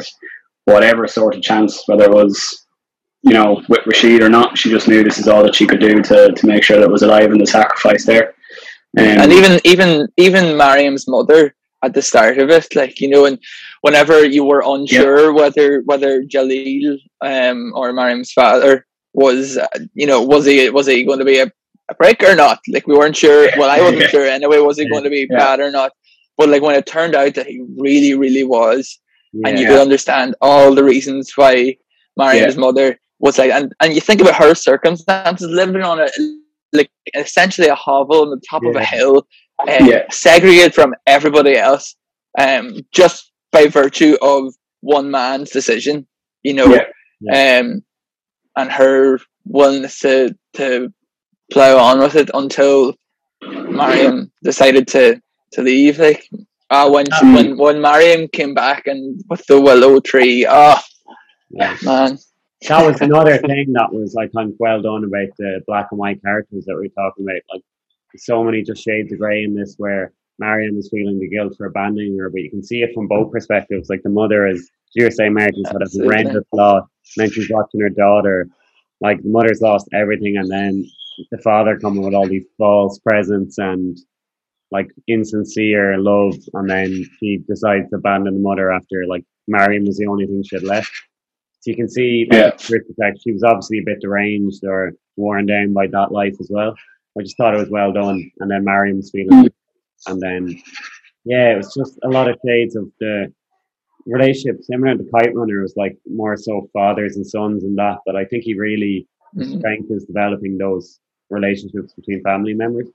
whatever 0.64 1.06
sort 1.08 1.34
of 1.34 1.42
chance, 1.42 1.82
whether 1.86 2.04
it 2.04 2.10
was 2.12 2.66
you 3.22 3.32
know 3.32 3.62
with 3.68 3.86
Rashid 3.86 4.22
or 4.22 4.28
not. 4.28 4.56
She 4.58 4.70
just 4.70 4.88
knew 4.88 5.02
this 5.04 5.18
is 5.18 5.28
all 5.28 5.42
that 5.44 5.54
she 5.54 5.66
could 5.66 5.80
do 5.80 6.02
to 6.02 6.32
to 6.32 6.46
make 6.46 6.62
sure 6.64 6.78
that 6.78 6.84
it 6.88 6.90
was 6.90 7.02
alive 7.02 7.30
and 7.30 7.40
the 7.40 7.46
sacrifice 7.46 8.04
there. 8.04 8.34
Um, 8.98 9.04
and 9.06 9.32
even 9.32 9.60
even 9.64 10.08
even 10.16 10.56
Mariam's 10.56 11.08
mother 11.08 11.54
at 11.84 11.94
the 11.94 12.02
start 12.02 12.38
of 12.38 12.50
it, 12.50 12.74
like 12.76 13.00
you 13.00 13.08
know, 13.08 13.24
and 13.24 13.38
whenever 13.80 14.24
you 14.24 14.44
were 14.44 14.62
unsure 14.64 15.32
whether 15.32 15.82
whether 15.86 16.22
Jalil 16.22 16.98
um, 17.22 17.72
or 17.74 17.92
Mariam's 17.92 18.32
father 18.32 18.86
was, 19.14 19.58
uh, 19.58 19.66
you 19.94 20.06
know, 20.06 20.22
was 20.22 20.44
he 20.46 20.68
was 20.70 20.86
he 20.86 21.04
going 21.04 21.18
to 21.18 21.24
be 21.24 21.38
a, 21.38 21.50
a 21.90 21.94
prick 21.94 22.22
or 22.22 22.34
not? 22.34 22.60
Like 22.68 22.86
we 22.86 22.96
weren't 22.96 23.16
sure. 23.16 23.48
Well, 23.58 23.70
I 23.70 23.80
wasn't 23.80 24.02
Yeah. 24.02 24.08
sure 24.14 24.26
anyway. 24.26 24.58
Was 24.58 24.78
he 24.78 24.88
going 24.88 25.04
to 25.04 25.10
be 25.10 25.26
Yeah. 25.30 25.38
bad 25.38 25.60
or 25.60 25.70
not? 25.70 25.92
But 26.38 26.48
like 26.50 26.62
when 26.62 26.74
it 26.76 26.86
turned 26.86 27.14
out 27.14 27.34
that 27.34 27.46
he 27.46 27.64
really, 27.76 28.14
really 28.14 28.44
was, 28.44 28.98
and 29.44 29.58
you 29.58 29.64
Yeah. 29.64 29.70
could 29.70 29.80
understand 29.80 30.34
all 30.40 30.74
the 30.74 30.84
reasons 30.84 31.32
why 31.36 31.76
Mariam's 32.16 32.56
mother 32.56 32.98
was 33.20 33.38
like, 33.38 33.50
and, 33.50 33.72
and 33.80 33.94
you 33.94 34.00
think 34.00 34.20
about 34.20 34.34
her 34.36 34.54
circumstances, 34.54 35.48
living 35.48 35.82
on 35.82 36.00
a 36.00 36.08
like 36.74 36.90
essentially 37.14 37.68
a 37.68 37.74
hovel 37.74 38.22
on 38.22 38.30
the 38.30 38.40
top 38.48 38.64
of 38.64 38.74
a 38.76 38.84
hill, 38.84 39.26
um, 39.68 39.86
Yeah. 39.86 40.04
segregated 40.10 40.74
from 40.74 40.94
everybody 41.06 41.56
else, 41.56 41.96
um, 42.38 42.80
just 42.92 43.32
by 43.52 43.66
virtue 43.66 44.16
of 44.22 44.54
one 44.80 45.10
man's 45.10 45.50
decision, 45.50 46.06
you 46.42 46.54
know, 46.54 46.74
Yeah. 47.20 47.58
um, 47.60 47.84
and 48.56 48.72
her 48.72 49.18
willingness 49.44 49.98
to 50.00 50.34
to 50.54 50.92
plow 51.50 51.76
on 51.78 51.98
with 52.00 52.16
it 52.16 52.30
until 52.34 52.94
Mariam 53.42 54.32
decided 54.42 54.88
to 54.88 55.20
to 55.52 55.62
leave. 55.62 55.98
Like, 55.98 56.28
uh, 56.72 56.88
when 56.90 57.06
Mm. 57.06 57.34
when 57.36 57.48
when 57.58 57.80
Mariam 57.80 58.28
came 58.28 58.54
back 58.54 58.86
and 58.86 59.20
with 59.30 59.44
the 59.46 59.60
willow 59.60 60.00
tree, 60.00 60.46
oh 60.48 60.78
Yeah. 61.50 61.76
man, 61.84 62.18
that 62.68 62.86
was 62.86 63.00
another 63.08 63.36
thing 63.38 63.72
that 63.78 63.92
was 63.92 64.14
like, 64.14 64.30
I 64.36 64.44
think 64.44 64.56
well 64.58 64.80
done 64.82 65.04
about 65.04 65.28
the 65.38 65.60
black 65.66 65.88
and 65.92 65.98
white 65.98 66.20
characters 66.22 66.64
that 66.66 66.76
we 66.76 66.86
are 66.86 67.02
talking 67.02 67.24
about. 67.26 67.42
Like 67.52 67.62
so 68.16 68.42
many 68.44 68.62
just 68.62 68.82
shades 68.84 69.12
of 69.12 69.18
grey 69.18 69.44
in 69.44 69.54
this 69.54 69.74
where 69.78 70.12
Mariam 70.38 70.76
is 70.78 70.88
feeling 70.90 71.18
the 71.20 71.28
guilt 71.28 71.54
for 71.56 71.66
abandoning 71.66 72.16
her, 72.18 72.30
but 72.30 72.40
you 72.42 72.50
can 72.50 72.62
see 72.64 72.82
it 72.82 72.94
from 72.94 73.06
both 73.08 73.30
perspectives. 73.30 73.88
Like 73.90 74.02
the 74.02 74.10
mother 74.10 74.46
is 74.46 74.70
you 74.94 75.04
were 75.04 75.10
saying 75.10 75.34
Martin's 75.34 75.68
had 75.68 75.82
a 75.82 75.88
horrendous 76.02 76.44
loss, 76.52 76.84
and 77.16 77.24
then 77.24 77.30
she's 77.30 77.50
watching 77.50 77.80
her 77.80 77.90
daughter. 77.90 78.48
Like 79.00 79.22
the 79.22 79.28
mother's 79.30 79.60
lost 79.60 79.88
everything 79.92 80.36
and 80.38 80.50
then 80.50 80.84
the 81.30 81.38
father 81.38 81.78
coming 81.78 82.02
with 82.02 82.14
all 82.14 82.26
these 82.26 82.46
false 82.58 82.98
presents 83.00 83.58
and 83.58 83.96
like 84.72 84.90
insincere 85.06 85.98
love 85.98 86.34
and 86.54 86.68
then 86.68 87.04
she 87.18 87.38
decides 87.46 87.88
to 87.90 87.96
abandon 87.96 88.34
the 88.34 88.40
mother 88.40 88.72
after 88.72 89.04
like 89.06 89.24
Mariam 89.46 89.84
was 89.84 89.98
the 89.98 90.06
only 90.06 90.26
thing 90.26 90.42
she 90.42 90.56
had 90.56 90.62
left. 90.64 90.90
So 91.60 91.70
you 91.70 91.76
can 91.76 91.88
see 91.88 92.26
like, 92.30 92.38
Yeah. 92.38 92.76
Effect. 92.78 93.20
She 93.22 93.32
was 93.32 93.44
obviously 93.44 93.78
a 93.78 93.82
bit 93.84 94.00
deranged 94.00 94.64
or 94.64 94.92
worn 95.16 95.46
down 95.46 95.72
by 95.72 95.86
that 95.88 96.10
life 96.10 96.34
as 96.40 96.48
well. 96.50 96.74
I 97.18 97.22
just 97.22 97.36
thought 97.36 97.54
it 97.54 97.58
was 97.58 97.68
well 97.70 97.92
done. 97.92 98.30
And 98.40 98.50
then 98.50 98.64
Mariam's 98.64 99.10
feeling, 99.10 99.48
and 100.08 100.20
then 100.20 100.60
yeah, 101.24 101.52
it 101.52 101.56
was 101.58 101.74
just 101.74 101.98
a 102.02 102.08
lot 102.08 102.28
of 102.28 102.38
shades 102.44 102.74
of 102.74 102.90
the 102.98 103.32
relationship. 104.06 104.62
Similar 104.64 104.96
to 104.96 105.04
Kite 105.14 105.34
Runner, 105.34 105.58
it 105.60 105.62
was 105.62 105.76
like 105.76 105.96
more 106.10 106.36
so 106.36 106.68
fathers 106.72 107.16
and 107.16 107.26
sons 107.26 107.62
and 107.64 107.76
that. 107.78 107.98
But 108.06 108.16
I 108.16 108.24
think 108.24 108.44
he 108.44 108.54
really 108.54 109.06
Mhm. 109.36 109.58
strength 109.58 109.90
is 109.90 110.04
developing 110.04 110.58
those 110.58 110.98
relationships 111.30 111.94
between 111.94 112.22
family 112.22 112.54
members. 112.54 112.88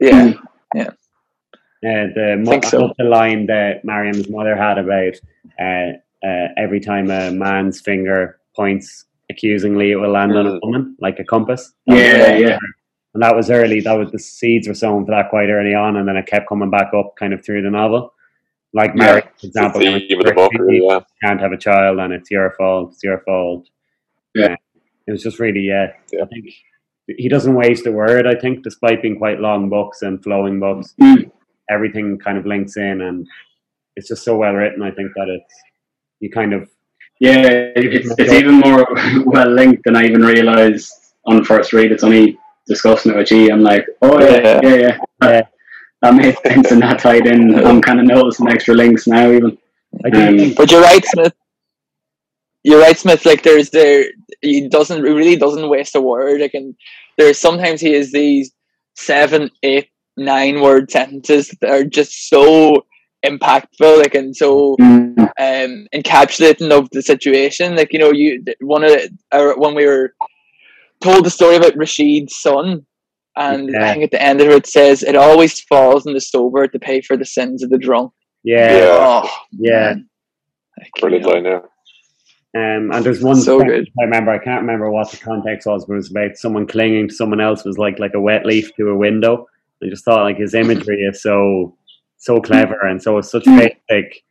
yeah, 0.00 0.34
Uh, 0.74 0.90
the 2.14 2.36
mo- 2.44 2.60
so. 2.62 2.92
The 2.98 3.04
line 3.04 3.46
that 3.46 3.84
Mariam's 3.84 4.28
mother 4.28 4.56
had 4.56 4.78
about 4.78 5.14
uh, 5.60 5.92
uh, 6.26 6.48
every 6.56 6.80
time 6.80 7.10
a 7.10 7.30
man's 7.30 7.80
finger 7.80 8.40
points 8.56 9.04
accusingly, 9.30 9.92
it 9.92 9.96
will 9.96 10.10
land 10.10 10.36
on 10.36 10.46
a 10.46 10.50
Mm. 10.52 10.60
woman 10.62 10.96
like 11.00 11.18
a 11.18 11.24
compass. 11.24 11.72
Yeah, 11.86 12.36
yeah. 12.36 12.58
And 13.14 13.22
that 13.22 13.34
was 13.36 13.50
early. 13.50 13.80
That 13.80 13.94
was 13.98 14.10
the 14.10 14.18
seeds 14.18 14.68
were 14.68 14.74
sown 14.74 15.04
for 15.04 15.12
that 15.12 15.30
quite 15.30 15.48
early 15.48 15.74
on, 15.74 15.96
and 15.96 16.08
then 16.08 16.16
it 16.16 16.26
kept 16.26 16.48
coming 16.48 16.70
back 16.70 16.92
up 16.94 17.14
kind 17.18 17.32
of 17.32 17.44
through 17.44 17.62
the 17.62 17.70
novel. 17.70 18.12
Like 18.72 18.90
Yeah. 18.94 19.04
Mary, 19.04 19.22
for 19.40 19.46
example, 19.46 19.80
the 19.80 20.32
book, 20.34 20.52
yeah. 20.68 21.00
can't 21.22 21.40
have 21.40 21.52
a 21.52 21.56
child, 21.56 21.98
and 21.98 22.12
it's 22.12 22.30
your 22.30 22.50
fault. 22.58 22.92
It's 22.92 23.04
your 23.04 23.20
fault. 23.20 23.68
Yeah. 24.34 24.56
It 25.06 25.12
was 25.12 25.22
just 25.22 25.38
really, 25.38 25.60
yeah. 25.60 25.92
Yeah. 26.12 26.24
I 26.24 26.26
think 26.26 26.46
he 27.06 27.28
doesn't 27.28 27.54
waste 27.54 27.86
a 27.86 27.92
word. 27.92 28.26
I 28.26 28.34
think, 28.34 28.62
despite 28.64 29.02
being 29.02 29.16
quite 29.18 29.40
long 29.40 29.68
books 29.68 30.02
and 30.02 30.22
flowing 30.22 30.58
books, 30.60 30.94
Mm. 31.00 31.30
everything 31.70 32.18
kind 32.18 32.38
of 32.38 32.46
links 32.46 32.76
in, 32.76 33.00
and 33.02 33.26
it's 33.96 34.08
just 34.08 34.24
so 34.24 34.36
well 34.36 34.52
written. 34.54 34.82
I 34.82 34.90
think 34.90 35.12
that 35.16 35.28
it's 35.28 35.54
you 36.20 36.30
kind 36.30 36.52
of 36.52 36.68
Yeah, 37.20 37.70
it's, 37.76 38.12
it's 38.18 38.32
even 38.32 38.56
more 38.60 38.86
well 39.26 39.50
linked 39.50 39.84
than 39.84 39.96
I 39.96 40.04
even 40.04 40.22
realised 40.22 40.92
on 41.26 41.44
first 41.44 41.72
read. 41.72 41.92
It's 41.92 42.04
only 42.04 42.38
discussing 42.66 43.12
it 43.12 43.16
with 43.16 43.30
you. 43.30 43.52
I'm 43.52 43.62
like, 43.62 43.86
oh 44.02 44.20
yeah, 44.20 44.40
Yeah. 44.40 44.60
yeah, 44.62 44.74
yeah. 44.76 44.98
Yeah. 45.22 45.42
That 46.02 46.14
made 46.14 46.36
sense 46.46 46.70
and 46.72 46.82
that 46.82 46.98
tied 46.98 47.26
in. 47.26 47.54
I'm 47.64 47.80
kind 47.80 48.00
of 48.00 48.06
noticing 48.06 48.48
extra 48.48 48.74
links 48.74 49.06
now, 49.06 49.30
even. 49.32 49.56
Um, 50.14 50.52
But 50.56 50.70
you're 50.70 50.82
right, 50.82 51.04
Smith. 51.04 51.32
You're 52.64 52.80
right, 52.80 52.98
Smith. 52.98 53.24
Like 53.24 53.42
there's 53.42 53.70
there, 53.70 54.04
he 54.42 54.68
doesn't 54.68 55.02
really 55.02 55.36
doesn't 55.36 55.68
waste 55.68 55.94
a 55.94 56.00
word. 56.00 56.40
Like 56.40 56.54
and 56.54 56.74
there's 57.18 57.38
sometimes 57.38 57.80
he 57.80 57.92
has 57.92 58.12
these 58.12 58.52
seven, 58.94 59.50
eight, 59.62 59.88
nine 60.16 60.60
word 60.60 60.90
sentences 60.90 61.48
that 61.60 61.70
are 61.70 61.84
just 61.84 62.28
so 62.28 62.84
impactful, 63.24 63.98
like 64.02 64.14
and 64.14 64.34
so 64.36 64.76
Mm. 64.80 65.18
um 65.18 65.86
encapsulating 65.94 66.70
of 66.70 66.88
the 66.90 67.02
situation. 67.02 67.76
Like 67.76 67.92
you 67.92 67.98
know, 67.98 68.12
you 68.12 68.42
one 68.60 68.84
of 68.84 68.90
the, 68.90 69.10
uh, 69.32 69.52
when 69.56 69.74
we 69.74 69.86
were 69.86 70.14
told 71.02 71.24
the 71.24 71.30
story 71.30 71.56
about 71.56 71.76
Rashid's 71.76 72.36
son. 72.40 72.86
And 73.38 73.68
Yeah. 73.70 73.84
I 73.84 73.92
think 73.92 74.04
at 74.04 74.10
the 74.12 74.22
end 74.22 74.40
of 74.40 74.48
it, 74.48 74.54
it 74.56 74.66
says 74.66 75.02
it 75.02 75.14
always 75.14 75.60
falls 75.62 76.06
on 76.06 76.14
the 76.14 76.20
sober 76.22 76.66
to 76.66 76.78
pay 76.78 77.02
for 77.02 77.18
the 77.18 77.26
sins 77.26 77.62
of 77.62 77.68
the 77.68 77.76
drunk. 77.76 78.12
yeah, 78.44 78.78
Yeah. 78.78 78.88
Oh, 79.24 79.30
yeah. 79.52 79.70
man. 79.88 80.08
Like, 80.78 80.88
you 80.96 81.00
Brilliant 81.02 81.26
know. 81.26 81.32
line, 81.32 81.44
yeah. 81.44 81.60
Um, 82.56 82.90
and 82.90 83.04
there's 83.04 83.20
one 83.20 83.36
So 83.36 83.62
good. 83.62 83.86
I 84.00 84.04
remember. 84.04 84.30
I 84.30 84.38
can't 84.38 84.62
remember 84.62 84.90
what 84.90 85.10
the 85.10 85.18
context 85.18 85.66
was, 85.66 85.84
but 85.84 85.92
it 85.92 85.96
was 85.96 86.10
about 86.10 86.36
someone 86.38 86.66
clinging 86.66 87.08
to 87.08 87.14
someone 87.14 87.40
else 87.40 87.64
was 87.64 87.76
like 87.76 87.98
like 87.98 88.14
a 88.14 88.20
wet 88.20 88.46
leaf 88.46 88.74
to 88.76 88.88
a 88.88 88.96
window. 88.96 89.46
I 89.82 89.88
just 89.90 90.06
thought 90.06 90.22
like 90.22 90.38
his 90.38 90.54
imagery 90.54 91.02
is 91.02 91.22
so 91.22 91.76
so 92.16 92.40
clever 92.40 92.78
and 92.86 93.02
so 93.02 93.18
it's 93.18 93.30
such 93.30 93.44
basic. 93.44 94.24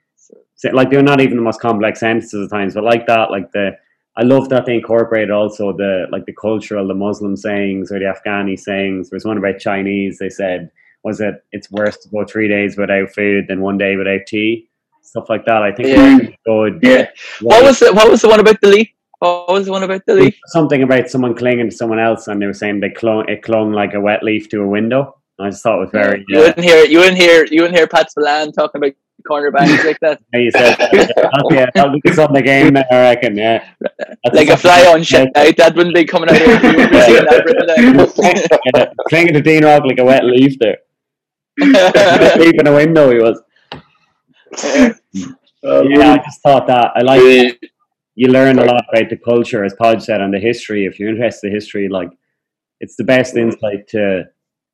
Like 0.74 0.90
they're 0.90 1.04
not 1.04 1.22
even 1.22 1.38
the 1.38 1.44
most 1.44 1.60
complex 1.60 2.00
sentences 2.00 2.46
at 2.46 2.56
times, 2.56 2.74
but 2.74 2.84
like 2.84 3.06
that, 3.06 3.30
like 3.30 3.52
the 3.52 3.78
I 4.18 4.24
love 4.24 4.50
that 4.50 4.66
they 4.66 4.76
incorporate 4.76 5.30
also 5.30 5.72
the 5.74 6.08
like 6.12 6.26
the 6.26 6.34
cultural, 6.34 6.88
the 6.88 6.96
Muslim 6.96 7.36
sayings 7.36 7.92
or 7.92 8.00
the 8.00 8.06
Afghani 8.06 8.58
sayings. 8.58 9.10
There 9.10 9.18
was 9.18 9.26
one 9.26 9.38
about 9.38 9.60
Chinese. 9.60 10.18
They 10.18 10.30
said 10.30 10.72
was 11.04 11.22
it 11.22 11.36
it's 11.52 11.70
worse 11.70 11.98
to 11.98 12.10
go 12.10 12.26
three 12.26 12.48
days 12.48 12.76
without 12.76 13.12
food 13.12 13.46
than 13.48 13.62
one 13.62 13.78
day 13.78 13.98
without 13.98 14.26
tea. 14.26 14.68
Stuff 15.06 15.30
like 15.30 15.46
that. 15.46 15.62
I 15.64 15.72
think 15.72 15.90
Yeah. 15.90 16.18
good. 16.46 16.80
Yeah. 16.82 17.08
What 17.42 17.64
was 17.64 17.80
the 17.80 17.94
What 17.94 18.10
was 18.10 18.22
the 18.22 18.30
one 18.30 18.40
about 18.40 18.60
the 18.62 18.68
leaf? 18.68 18.90
What 19.20 19.50
was 19.54 19.66
the 19.66 19.72
one 19.72 19.84
about 19.84 20.06
the 20.06 20.14
leaf? 20.16 20.36
something 20.48 20.84
about 20.84 21.10
someone 21.10 21.34
clinging 21.36 21.70
to 21.70 21.76
someone 21.76 22.00
else, 22.00 22.28
and 22.28 22.42
they 22.42 22.46
were 22.46 22.54
saying 22.54 22.80
they 22.82 22.90
clung 22.90 23.28
it 23.30 23.42
clung 23.44 23.72
like 23.72 23.94
a 23.94 24.00
wet 24.02 24.24
leaf 24.24 24.50
to 24.50 24.62
a 24.62 24.68
window. 24.68 25.16
I 25.40 25.50
just 25.50 25.64
thought 25.64 25.78
it 25.78 25.82
was 25.82 25.90
very. 25.92 26.20
You 26.28 26.38
Yeah, 26.38 26.40
wouldn't 26.48 26.66
hear. 26.66 26.86
You 26.86 27.00
wouldn't 27.00 27.18
hear. 27.18 27.46
You 27.50 27.62
wouldn't 27.62 27.78
hear 27.78 27.88
Pat 27.88 28.10
Spillane 28.12 28.52
talking 28.54 28.80
about 28.82 28.94
cornerbacks 29.30 29.84
like 29.90 30.00
that. 30.02 30.20
yeah, 30.34 30.40
you 30.40 30.52
said 30.52 30.76
that'll 31.18 31.50
be, 31.50 31.56
that'll 31.74 32.00
be 32.00 32.22
on 32.22 32.34
the 32.34 32.42
game. 32.42 32.78
I 32.78 32.86
reckon. 32.92 33.36
Yeah, 33.38 33.66
That's 34.24 34.36
Like 34.36 34.50
a 34.50 34.58
fly 34.58 34.86
on 34.86 35.04
shit. 35.04 35.30
Out. 35.36 35.58
That 35.58 35.76
wouldn't 35.76 35.96
be 35.96 36.06
coming 36.06 36.30
out 36.30 36.36
of 36.42 36.48
your. 36.48 36.72
You 36.72 36.78
wouldn't 36.78 36.92
be 36.92 36.98
that 36.98 37.44
written 37.46 38.60
Yeah, 38.76 38.86
clinging 39.10 39.34
to 39.34 39.42
Dean 39.42 39.66
Rock 39.66 39.84
like 39.86 40.00
a 40.00 40.06
wet 40.06 40.24
leaf 40.26 40.58
there. 40.60 40.78
leaf 41.60 42.54
in 42.60 42.68
a 42.68 42.74
window. 42.76 43.10
He 43.12 43.18
was. 43.18 43.42
Yeah, 44.64 46.12
I 46.14 46.18
just 46.24 46.42
thought 46.42 46.68
that 46.68 46.92
I 46.96 47.02
like. 47.02 47.20
The- 47.22 47.60
you 48.18 48.30
learn 48.30 48.60
a 48.60 48.64
lot 48.64 48.86
about 48.94 49.10
the 49.10 49.18
culture, 49.18 49.66
as 49.66 49.74
Podge 49.74 50.02
said, 50.04 50.22
and 50.22 50.34
the 50.34 50.40
history. 50.40 50.86
If 50.86 51.00
you're 51.00 51.10
interested 51.10 51.48
in 51.48 51.54
history, 51.54 51.90
like 51.90 52.10
it's 52.80 52.96
the 52.96 53.04
best 53.04 53.36
insight 53.36 53.90
to 53.90 54.24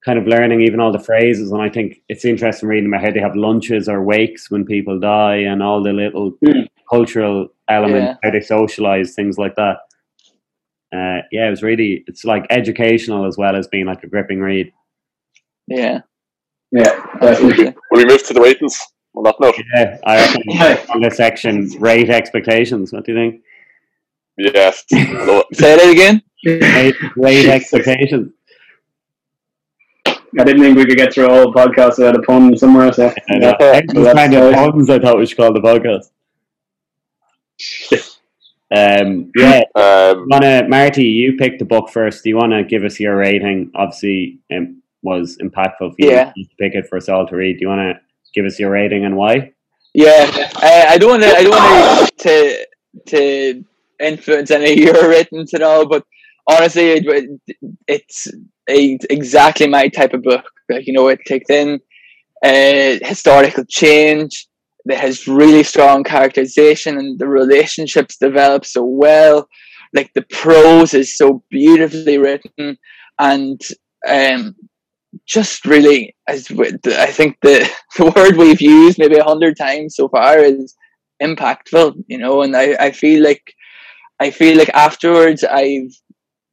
kind 0.06 0.20
of 0.20 0.28
learning 0.28 0.62
even 0.62 0.80
all 0.80 0.92
the 0.92 1.00
phrases. 1.00 1.52
And 1.52 1.60
I 1.62 1.68
think 1.70 2.02
it's 2.08 2.24
interesting 2.24 2.70
reading 2.70 2.88
about 2.88 3.04
how 3.04 3.10
they 3.12 3.20
have 3.20 3.36
lunches 3.36 3.90
or 3.90 4.04
wakes 4.04 4.52
when 4.52 4.64
people 4.64 5.00
die, 5.00 5.38
and 5.38 5.64
all 5.64 5.82
the 5.82 5.92
little 5.94 6.34
Mm. 6.46 6.68
cultural 6.88 7.48
elements, 7.68 8.20
Yeah. 8.24 8.30
how 8.30 8.32
they 8.32 8.42
socialize, 8.42 9.16
things 9.16 9.40
like 9.40 9.56
that. 9.56 9.78
Uh, 10.94 11.22
yeah, 11.32 11.48
it 11.48 11.50
was 11.50 11.64
really 11.64 12.04
it's 12.08 12.24
like 12.26 12.46
educational 12.52 13.26
as 13.26 13.38
well 13.38 13.56
as 13.56 13.68
being 13.68 13.86
like 13.88 14.04
a 14.04 14.08
gripping 14.08 14.40
read. 14.42 14.72
yeah. 15.68 16.02
Yeah, 16.74 16.94
definitely. 17.20 17.74
will 17.92 18.00
we 18.00 18.06
move 18.06 18.24
to 18.28 18.34
the 18.34 18.42
ratings 18.42 18.80
on 19.16 19.24
that 19.24 19.36
note? 19.40 19.56
Yeah, 19.76 19.98
I 20.06 20.16
reckon 20.26 20.42
Yeah. 20.48 20.86
on 20.94 21.02
this 21.02 21.18
section, 21.18 21.68
rate 21.80 22.10
expectations. 22.10 22.92
What 22.94 23.06
do 23.06 23.14
you 23.14 23.18
think? 23.18 23.42
Yes. 24.38 24.84
Love 24.92 25.46
it. 25.52 25.58
Say 25.58 25.76
that 25.76 25.90
again. 25.92 26.22
Rate, 26.46 26.96
rate 27.16 27.48
expectations. 27.50 28.32
I 30.08 30.44
didn't 30.46 30.62
think 30.62 30.78
we 30.78 30.86
could 30.86 30.98
get 30.98 31.14
through 31.14 31.26
a 31.28 31.30
whole 31.30 31.54
podcast 31.54 31.98
without 31.98 32.16
a 32.16 32.22
pun 32.22 32.56
somewhere. 32.58 32.92
So 32.94 33.14
I 33.30 33.38
know. 33.38 33.54
yeah. 33.60 33.82
I 33.94 34.00
was 34.00 34.14
kind 34.14 34.34
of 34.34 34.54
puns 34.54 34.90
I 34.90 35.00
thought 35.00 35.18
we 35.18 35.26
should 35.26 35.38
call 35.38 35.54
the 35.54 35.60
podcast. 35.60 36.10
Um, 38.74 39.32
yeah, 39.36 39.64
Um, 39.76 40.28
wanna 40.30 40.66
Marty, 40.70 41.04
you 41.04 41.36
picked 41.36 41.60
the 41.60 41.66
book 41.66 41.90
first. 41.90 42.24
Do 42.24 42.30
you 42.30 42.38
want 42.38 42.54
to 42.54 42.64
give 42.64 42.86
us 42.86 43.00
your 43.02 43.18
rating? 43.18 43.70
Obviously, 43.76 44.40
it 44.50 44.70
was 45.04 45.38
impactful 45.42 45.78
for 45.80 45.96
you 45.98 46.12
Yeah. 46.12 46.32
to 46.32 46.46
pick 46.58 46.76
it 46.76 46.88
for 46.88 46.96
us 46.98 47.10
all 47.10 47.28
to 47.28 47.36
read. 47.36 47.58
Do 47.58 47.64
you 47.64 47.68
want 47.68 47.98
to 47.98 48.02
give 48.34 48.46
us 48.46 48.60
your 48.60 48.72
rating 48.72 49.06
and 49.06 49.16
why? 49.16 49.54
Yeah, 49.94 50.26
I, 50.56 50.86
I 50.90 50.98
don't 50.98 51.10
want 51.10 51.24
to. 51.24 51.30
I 51.30 51.44
don't 51.44 51.52
want 51.52 52.18
to 52.20 52.68
to 53.08 53.64
influence 54.00 54.52
any 54.52 54.74
of 54.74 54.78
your 54.78 55.10
ratings 55.10 55.54
at 55.54 55.62
all. 55.62 55.88
But 55.88 56.06
honestly, 56.48 56.92
it, 56.92 57.42
it's 57.88 58.28
a, 58.70 58.98
exactly 59.10 59.68
my 59.68 59.88
type 59.90 60.14
of 60.14 60.24
book. 60.24 60.46
Like 60.70 60.88
you 60.88 60.94
know, 60.94 61.08
it 61.10 61.20
takes 61.26 61.50
in 61.50 61.80
uh, 62.44 63.06
historical 63.06 63.66
change. 63.68 64.48
That 64.86 64.98
has 64.98 65.28
really 65.28 65.62
strong 65.62 66.04
characterization, 66.04 66.98
and 66.98 67.20
the 67.20 67.28
relationships 67.28 68.18
develop 68.18 68.66
so 68.66 68.84
well. 68.84 69.48
Like 69.94 70.12
the 70.16 70.24
prose 70.24 70.96
is 70.96 71.16
so 71.16 71.44
beautifully 71.52 72.18
written, 72.18 72.78
and 73.20 73.62
um, 74.08 74.56
just 75.32 75.66
really, 75.66 76.16
as 76.28 76.52
I 76.52 77.08
think 77.08 77.38
the 77.42 77.70
the 77.98 78.14
word 78.16 78.38
we've 78.38 78.62
used 78.62 79.00
maybe 79.00 79.18
a 79.18 79.24
hundred 79.24 79.58
times 79.58 79.96
so 79.96 80.10
far 80.10 80.38
is 80.40 80.76
impactful. 81.24 82.04
You 82.08 82.18
know, 82.18 82.42
and 82.42 82.56
I, 82.56 82.76
I 82.80 82.92
feel 82.92 83.24
like 83.24 83.54
I 84.20 84.32
feel 84.32 84.58
like 84.58 84.70
afterwards 84.70 85.44
I've 85.44 85.94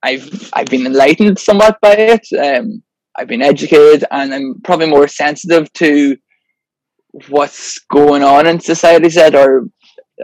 I've 0.03 0.51
I've 0.53 0.69
been 0.69 0.87
enlightened 0.87 1.39
somewhat 1.39 1.79
by 1.83 1.95
it. 1.95 2.27
Um, 2.39 2.83
I've 3.17 3.29
been 3.29 3.43
educated, 3.43 4.05
and 4.11 4.33
I'm 4.33 4.61
probably 4.63 4.89
more 4.89 5.09
sensitive 5.09 5.73
to 5.75 6.17
what's 7.29 7.81
going 7.91 8.23
on 8.23 8.47
in 8.47 8.61
societies 8.61 9.17
that 9.17 9.35
or 9.35 9.69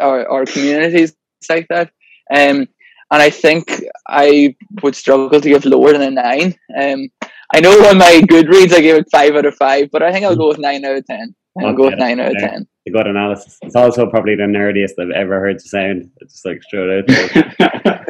or, 0.01 0.27
or 0.29 0.45
communities 0.45 1.15
like 1.49 1.67
that. 1.69 1.91
Um, 2.33 2.69
and 3.11 3.23
I 3.23 3.31
think 3.31 3.85
I 4.09 4.57
would 4.83 4.97
struggle 4.97 5.41
to 5.41 5.49
give 5.49 5.65
lower 5.65 5.93
than 5.93 6.03
a 6.03 6.11
nine. 6.11 6.55
Um, 6.81 7.09
I 7.55 7.61
know 7.61 7.89
on 7.89 7.99
my 7.99 8.21
Goodreads 8.29 8.73
I 8.73 8.81
gave 8.81 8.97
it 8.97 9.07
five 9.13 9.35
out 9.37 9.47
of 9.47 9.55
five, 9.55 9.91
but 9.93 10.03
I 10.03 10.11
think 10.13 10.25
I'll 10.25 10.35
go 10.37 10.49
with 10.49 10.59
nine 10.59 10.85
out 10.85 10.97
of 10.97 11.07
ten. 11.07 11.35
I'll 11.63 11.73
go 11.73 11.85
with 11.85 11.99
nine 11.99 12.19
out 12.19 12.33
of 12.33 12.37
fair. 12.41 12.49
ten. 12.51 12.67
A 12.89 12.91
good 12.91 13.07
analysis. 13.07 13.59
It's 13.63 13.77
also 13.77 14.11
probably 14.11 14.35
the 14.35 14.43
nerdiest 14.43 14.95
I've 15.01 15.11
ever 15.13 15.39
heard 15.39 15.59
to 15.61 15.69
sound. 15.69 16.11
It's 16.21 16.35
just 16.35 16.45
like 16.47 16.63
straight 16.65 16.99
out. 16.99 17.07
there. 17.07 18.01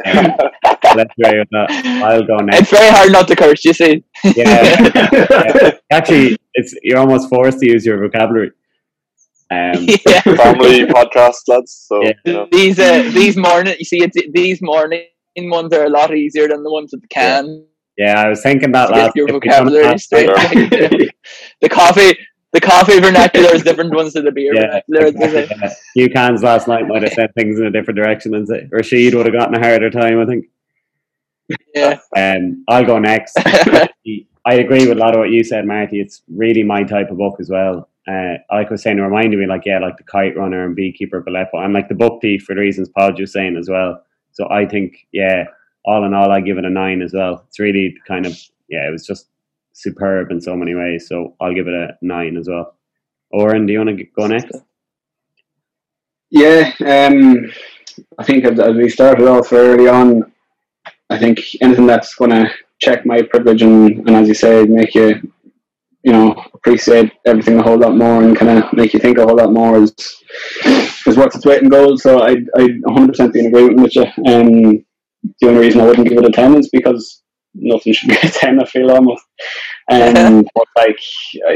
Let's 0.95 1.13
go 1.21 1.29
with 1.37 1.47
that. 1.51 1.67
I'll 2.03 2.23
go 2.25 2.37
next. 2.37 2.61
It's 2.61 2.71
very 2.71 2.89
hard 2.89 3.11
not 3.11 3.27
to 3.27 3.35
curse, 3.35 3.63
you 3.63 3.73
see. 3.73 4.03
Yeah, 4.35 5.71
actually, 5.91 6.37
it's 6.55 6.73
you're 6.81 6.97
almost 6.97 7.29
forced 7.29 7.59
to 7.59 7.67
use 7.69 7.85
your 7.85 7.99
vocabulary. 7.99 8.51
Um, 9.51 9.85
yeah. 10.07 10.21
family 10.21 10.85
podcast, 10.85 11.47
lads. 11.47 11.85
So 11.87 12.01
Yeah. 12.03 12.13
you 12.25 12.33
know, 12.33 12.47
These 12.51 12.79
uh, 12.79 13.03
these 13.13 13.37
morning, 13.37 13.75
you 13.77 13.85
see, 13.85 14.01
it's, 14.01 14.17
these 14.33 14.59
morning 14.61 15.03
ones 15.37 15.71
are 15.71 15.85
a 15.85 15.89
lot 15.89 16.15
easier 16.15 16.47
than 16.47 16.63
the 16.63 16.71
ones 16.71 16.89
with 16.91 17.01
the 17.01 17.07
can. 17.09 17.67
Yeah, 17.97 18.21
I 18.21 18.29
was 18.29 18.41
thinking 18.41 18.71
that 18.73 18.89
last. 18.91 19.15
your 19.15 19.27
if 19.29 19.33
we 19.43 19.49
done 19.49 19.71
vocabulary 19.71 19.85
last 19.85 20.03
straight. 20.05 20.27
night- 20.29 21.11
the 21.61 21.69
coffee, 21.69 22.17
the 22.53 22.61
coffee 22.61 22.99
vernacular 22.99 23.53
is 23.55 23.63
different 23.63 23.93
ones 23.93 24.13
to 24.13 24.21
the 24.21 24.31
beer 24.31 24.53
Yeah, 24.53 24.79
vernacular. 24.89 25.07
Exactly, 25.07 25.57
yeah. 25.61 25.73
few 25.93 26.09
cans 26.09 26.43
last 26.43 26.67
night 26.67 26.87
might 26.87 27.03
have 27.03 27.13
said 27.13 27.33
things 27.35 27.59
in 27.59 27.65
a 27.65 27.71
different 27.71 27.97
direction 27.97 28.31
than 28.31 28.69
Rashid 28.71 29.13
would 29.15 29.25
have 29.25 29.35
gotten 29.35 29.55
a 29.55 29.59
harder 29.59 29.89
time, 29.89 30.19
I 30.19 30.25
think. 30.25 30.45
Yeah. 31.73 31.99
Um, 32.15 32.63
I'll 32.67 32.85
go 32.85 32.99
next. 32.99 33.37
I 34.47 34.53
agree 34.55 34.87
with 34.87 34.97
a 34.97 34.99
lot 34.99 35.13
of 35.15 35.19
what 35.19 35.31
you 35.31 35.43
said, 35.43 35.65
Marty. 35.65 35.99
It's 35.99 36.21
really 36.27 36.63
my 36.63 36.83
type 36.83 37.09
of 37.11 37.17
book 37.17 37.37
as 37.39 37.49
well. 37.49 37.89
Uh, 38.07 38.35
like 38.51 38.67
I 38.67 38.71
was 38.71 38.83
saying, 38.83 38.99
it 38.99 39.01
reminded 39.01 39.39
me, 39.39 39.47
like, 39.47 39.63
yeah, 39.65 39.79
like 39.79 39.97
the 39.97 40.03
Kite 40.03 40.37
Runner 40.37 40.65
and 40.65 40.75
Beekeeper 40.75 41.17
of 41.17 41.27
Aleppo, 41.27 41.57
and 41.59 41.73
like 41.73 41.89
the 41.89 41.95
book 41.95 42.21
thief 42.21 42.43
for 42.43 42.53
the 42.53 42.61
reasons 42.61 42.89
Paul 42.89 43.13
was 43.17 43.33
saying 43.33 43.57
as 43.57 43.69
well. 43.69 44.03
So 44.31 44.47
I 44.51 44.65
think, 44.65 45.07
yeah, 45.11 45.45
all 45.85 46.05
in 46.05 46.13
all, 46.13 46.31
I 46.31 46.41
give 46.41 46.57
it 46.57 46.65
a 46.65 46.69
nine 46.69 47.01
as 47.01 47.13
well. 47.13 47.43
It's 47.47 47.59
really 47.59 47.95
kind 48.07 48.25
of, 48.25 48.37
yeah, 48.69 48.87
it 48.87 48.91
was 48.91 49.05
just 49.05 49.29
superb 49.73 50.31
in 50.31 50.41
so 50.41 50.55
many 50.55 50.73
ways. 50.73 51.07
So 51.07 51.35
I'll 51.39 51.53
give 51.53 51.67
it 51.67 51.73
a 51.73 51.97
nine 52.01 52.37
as 52.37 52.47
well. 52.47 52.75
Oren, 53.31 53.65
do 53.65 53.73
you 53.73 53.79
want 53.79 53.97
to 53.97 54.03
go 54.17 54.27
next? 54.27 54.55
Yeah, 56.31 56.71
um, 56.85 57.51
I 58.17 58.23
think 58.23 58.45
as, 58.45 58.75
we 58.75 58.89
started 58.89 59.27
off 59.27 59.53
early 59.53 59.87
on, 59.87 60.31
I 61.09 61.17
think 61.17 61.39
anything 61.61 61.85
that's 61.85 62.15
going 62.15 62.31
to 62.31 62.49
check 62.81 63.05
my 63.05 63.21
privilege 63.21 63.61
and, 63.61 63.99
and, 64.07 64.09
as 64.09 64.27
you 64.27 64.33
say, 64.33 64.63
make 64.63 64.95
you, 64.95 65.31
you 66.03 66.11
know, 66.11 66.43
appreciate 66.53 67.11
everything 67.25 67.59
a 67.59 67.63
whole 67.63 67.77
lot 67.77 67.95
more 67.95 68.23
and 68.23 68.35
kind 68.35 68.63
of 68.63 68.73
make 68.73 68.93
you 68.93 68.99
think 68.99 69.17
a 69.17 69.25
whole 69.25 69.37
lot 69.37 69.53
more 69.53 69.77
is 69.77 69.93
is 71.07 71.17
worth 71.17 71.35
its 71.35 71.45
weight 71.45 71.61
in 71.61 71.69
gold. 71.69 71.99
So 72.01 72.21
I 72.21 72.31
I 72.55 72.67
100% 72.85 73.33
be 73.33 73.39
in 73.39 73.45
agreement 73.47 73.81
with 73.81 73.95
you. 73.95 74.05
Um, 74.25 74.85
the 75.41 75.47
only 75.47 75.61
reason 75.61 75.81
I 75.81 75.85
wouldn't 75.85 76.07
give 76.07 76.17
it 76.17 76.25
a 76.25 76.31
10 76.31 76.55
is 76.55 76.69
because 76.69 77.23
nothing 77.53 77.93
should 77.93 78.09
be 78.09 78.17
a 78.21 78.29
10, 78.29 78.61
I 78.61 78.65
feel 78.65 78.91
almost. 78.91 79.23
Um, 79.91 80.45
but 80.55 80.67
like, 80.77 80.99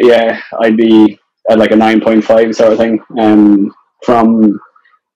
yeah, 0.01 0.41
I'd 0.59 0.77
be 0.77 1.19
at 1.49 1.59
like 1.59 1.71
a 1.71 1.75
9.5 1.75 2.55
sort 2.55 2.73
of 2.73 2.77
thing. 2.77 2.99
Um, 3.19 3.73
from 4.03 4.59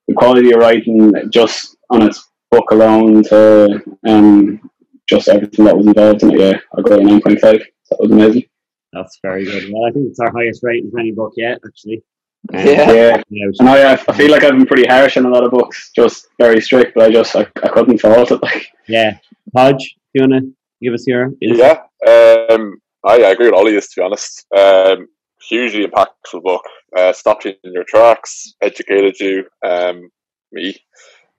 the 0.08 0.14
quality 0.14 0.52
of 0.52 0.60
writing 0.60 1.14
just 1.32 1.78
on 1.90 2.02
its 2.02 2.30
book 2.52 2.70
alone 2.72 3.24
to 3.24 3.82
um, 4.08 4.60
just 5.08 5.28
everything 5.28 5.66
that 5.66 5.78
was 5.78 5.88
involved 5.88 6.24
in 6.24 6.32
it, 6.32 6.40
yeah, 6.40 6.60
I'll 6.76 6.84
go 6.84 6.98
to 7.00 7.04
9.5. 7.04 7.42
That 7.42 8.00
was 8.00 8.12
amazing. 8.12 8.44
That's 8.92 9.20
very 9.24 9.46
good. 9.46 9.72
Well, 9.72 9.86
I 9.86 9.92
think 9.92 10.08
it's 10.10 10.20
our 10.20 10.32
highest 10.32 10.62
rating 10.64 10.92
for 10.92 11.00
any 11.00 11.12
book 11.12 11.34
yet, 11.36 11.60
actually. 11.66 12.04
Yeah. 12.52 12.92
Yeah. 12.92 13.24
yeah, 13.30 13.48
And 13.60 13.70
I, 13.70 13.94
I 13.94 13.96
feel 13.96 14.32
like 14.32 14.44
I've 14.44 14.52
been 14.52 14.66
pretty 14.66 14.88
harsh 14.88 15.18
in 15.18 15.26
a 15.26 15.30
lot 15.30 15.44
of 15.44 15.52
books, 15.52 15.92
just 15.96 16.28
very 16.38 16.60
strict, 16.62 16.94
but 16.96 17.06
I 17.06 17.12
just, 17.12 17.36
I, 17.36 17.48
I 17.64 17.70
couldn't 17.70 18.00
fault 18.00 18.32
it. 18.32 18.40
Like, 18.42 18.68
Yeah. 18.88 19.18
Hodge, 19.56 19.96
do 20.14 20.22
you 20.22 20.28
want 20.28 20.44
to 20.44 20.52
give 20.82 20.94
us 20.94 21.08
your 21.08 21.32
yeah. 21.40 21.84
Um, 22.06 22.82
I, 23.06 23.24
I 23.24 23.32
agree 23.32 23.48
with 23.48 23.56
all 23.56 23.68
of 23.68 23.74
this 23.74 23.90
to 23.94 24.02
be 24.02 24.06
honest. 24.06 24.46
Um, 24.56 25.08
hugely 25.48 25.86
impactful 25.86 26.44
book. 26.44 26.64
Uh, 26.96 27.14
stopped 27.14 27.46
you 27.46 27.54
in 27.64 27.74
your 27.74 27.86
tracks, 27.86 28.54
educated 28.62 29.20
you, 29.20 29.46
um, 29.66 30.10
me. 30.52 30.76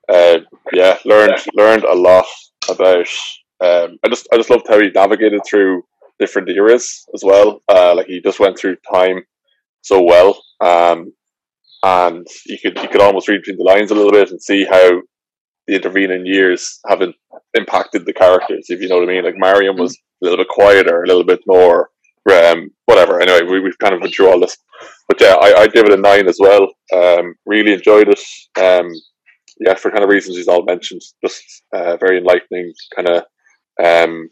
Uh, 0.08 0.38
yeah, 0.72 0.98
learned 1.04 1.34
learned 1.54 1.84
a 1.84 1.94
lot 1.94 2.26
about. 2.68 3.08
Um, 3.60 3.98
I 4.04 4.08
just 4.08 4.26
I 4.32 4.36
just 4.36 4.50
loved 4.50 4.66
how 4.68 4.80
he 4.80 4.90
navigated 4.90 5.40
through 5.46 5.84
different 6.18 6.48
eras 6.48 7.04
as 7.14 7.22
well. 7.24 7.62
Uh, 7.68 7.94
like 7.94 8.06
he 8.06 8.20
just 8.20 8.40
went 8.40 8.58
through 8.58 8.76
time 8.92 9.22
so 9.82 10.02
well, 10.02 10.42
um, 10.60 11.12
and 11.82 12.26
you 12.46 12.58
could 12.58 12.78
you 12.80 12.88
could 12.88 13.00
almost 13.00 13.28
read 13.28 13.42
between 13.42 13.58
the 13.58 13.64
lines 13.64 13.90
a 13.90 13.94
little 13.94 14.12
bit 14.12 14.30
and 14.30 14.42
see 14.42 14.64
how 14.64 15.02
the 15.66 15.74
intervening 15.74 16.26
years 16.26 16.80
haven't 16.86 17.14
impacted 17.54 18.04
the 18.04 18.12
characters. 18.12 18.66
If 18.68 18.80
you 18.80 18.88
know 18.88 18.96
what 18.96 19.08
I 19.08 19.12
mean, 19.12 19.24
like 19.24 19.36
Mariam 19.36 19.76
was 19.76 19.96
a 19.96 20.24
little 20.24 20.38
bit 20.38 20.48
quieter, 20.48 21.02
a 21.02 21.06
little 21.06 21.24
bit 21.24 21.40
more 21.46 21.90
um, 22.32 22.70
whatever. 22.86 23.20
Anyway, 23.20 23.42
we, 23.42 23.60
we've 23.60 23.78
kind 23.78 23.94
of 23.94 24.00
been 24.00 24.10
through 24.10 24.30
all 24.30 24.40
this, 24.40 24.56
but 25.08 25.20
yeah, 25.20 25.34
I 25.40 25.62
I 25.62 25.66
give 25.68 25.86
it 25.86 25.92
a 25.92 25.96
nine 25.96 26.28
as 26.28 26.38
well. 26.40 26.68
Um, 26.94 27.34
really 27.46 27.74
enjoyed 27.74 28.08
it. 28.08 28.20
Um, 28.60 28.90
yeah, 29.60 29.74
for 29.74 29.90
kind 29.90 30.02
of 30.02 30.10
reasons 30.10 30.36
he's 30.36 30.48
all 30.48 30.64
mentioned, 30.64 31.02
just 31.24 31.62
uh, 31.72 31.96
very 31.98 32.18
enlightening, 32.18 32.72
kind 32.96 33.08
of 33.08 33.16
um, 33.82 34.28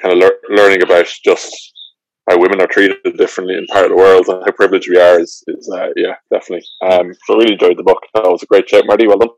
kind 0.00 0.12
of 0.12 0.18
lear- 0.18 0.38
learning 0.50 0.82
about 0.82 1.06
just 1.24 1.72
how 2.30 2.38
women 2.38 2.60
are 2.60 2.66
treated 2.66 2.98
differently 3.16 3.56
in 3.56 3.66
part 3.66 3.84
of 3.84 3.90
the 3.90 3.96
world 3.96 4.28
and 4.28 4.42
how 4.44 4.52
privileged 4.52 4.88
we 4.88 5.00
are 5.00 5.20
is, 5.20 5.42
is 5.48 5.68
uh, 5.74 5.88
yeah, 5.96 6.14
definitely. 6.32 6.64
Um, 6.82 7.12
so 7.26 7.34
I 7.34 7.38
really 7.38 7.52
enjoyed 7.54 7.76
the 7.76 7.82
book. 7.82 8.02
That 8.14 8.24
was 8.24 8.42
a 8.42 8.46
great 8.46 8.66
chat, 8.66 8.84
Marty. 8.86 9.06
Well 9.06 9.18
done. 9.18 9.30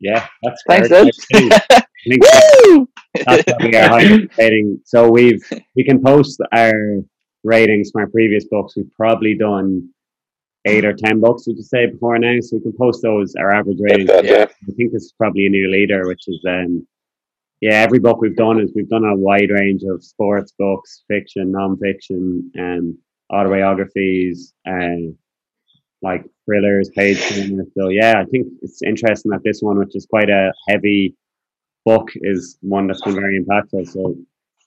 Yeah, 0.00 0.26
that's 0.42 0.62
Thanks, 0.66 0.88
fair. 0.88 1.04
Ed. 1.04 1.10
I 1.34 1.82
think 2.08 2.22
that's 2.22 2.66
Woo! 2.66 2.88
what 3.24 3.62
we 3.62 3.76
are 3.76 4.28
rating. 4.38 4.80
So 4.84 5.10
we've 5.10 5.42
we 5.76 5.84
can 5.84 6.02
post 6.02 6.40
our 6.52 6.72
ratings 7.44 7.90
from 7.90 8.02
our 8.02 8.08
previous 8.08 8.46
books. 8.46 8.74
We've 8.76 8.92
probably 8.96 9.36
done 9.36 9.90
eight 10.66 10.84
or 10.84 10.94
ten 10.94 11.20
books, 11.20 11.46
would 11.46 11.56
you 11.56 11.62
say, 11.64 11.86
before 11.86 12.18
now? 12.18 12.36
So 12.40 12.56
we 12.56 12.62
can 12.62 12.74
post 12.78 13.02
those 13.02 13.34
our 13.34 13.52
average 13.52 13.78
ratings. 13.80 14.08
Yeah, 14.08 14.20
yeah. 14.22 14.44
I 14.44 14.72
think 14.76 14.92
this 14.92 15.04
is 15.04 15.14
probably 15.18 15.46
a 15.46 15.50
new 15.50 15.68
leader, 15.70 16.06
which 16.06 16.28
is 16.28 16.42
um 16.48 16.86
yeah, 17.60 17.82
every 17.82 17.98
book 17.98 18.20
we've 18.20 18.36
done 18.36 18.60
is 18.60 18.72
we've 18.74 18.88
done 18.88 19.04
a 19.04 19.16
wide 19.16 19.50
range 19.50 19.82
of 19.82 20.04
sports 20.04 20.52
books, 20.58 21.04
fiction, 21.08 21.50
non-fiction, 21.52 22.50
um, 22.58 22.98
autobiographies, 23.32 24.54
and 24.64 25.16
like 26.02 26.24
thrillers, 26.44 26.90
page 26.90 27.20
turners. 27.20 27.66
So 27.76 27.88
yeah, 27.88 28.20
I 28.20 28.24
think 28.26 28.46
it's 28.62 28.82
interesting 28.82 29.32
that 29.32 29.42
this 29.44 29.60
one, 29.60 29.78
which 29.78 29.96
is 29.96 30.06
quite 30.06 30.30
a 30.30 30.52
heavy 30.68 31.16
book, 31.84 32.08
is 32.16 32.58
one 32.60 32.86
that's 32.86 33.02
been 33.02 33.14
very 33.14 33.42
impactful. 33.42 33.88
So 33.88 34.14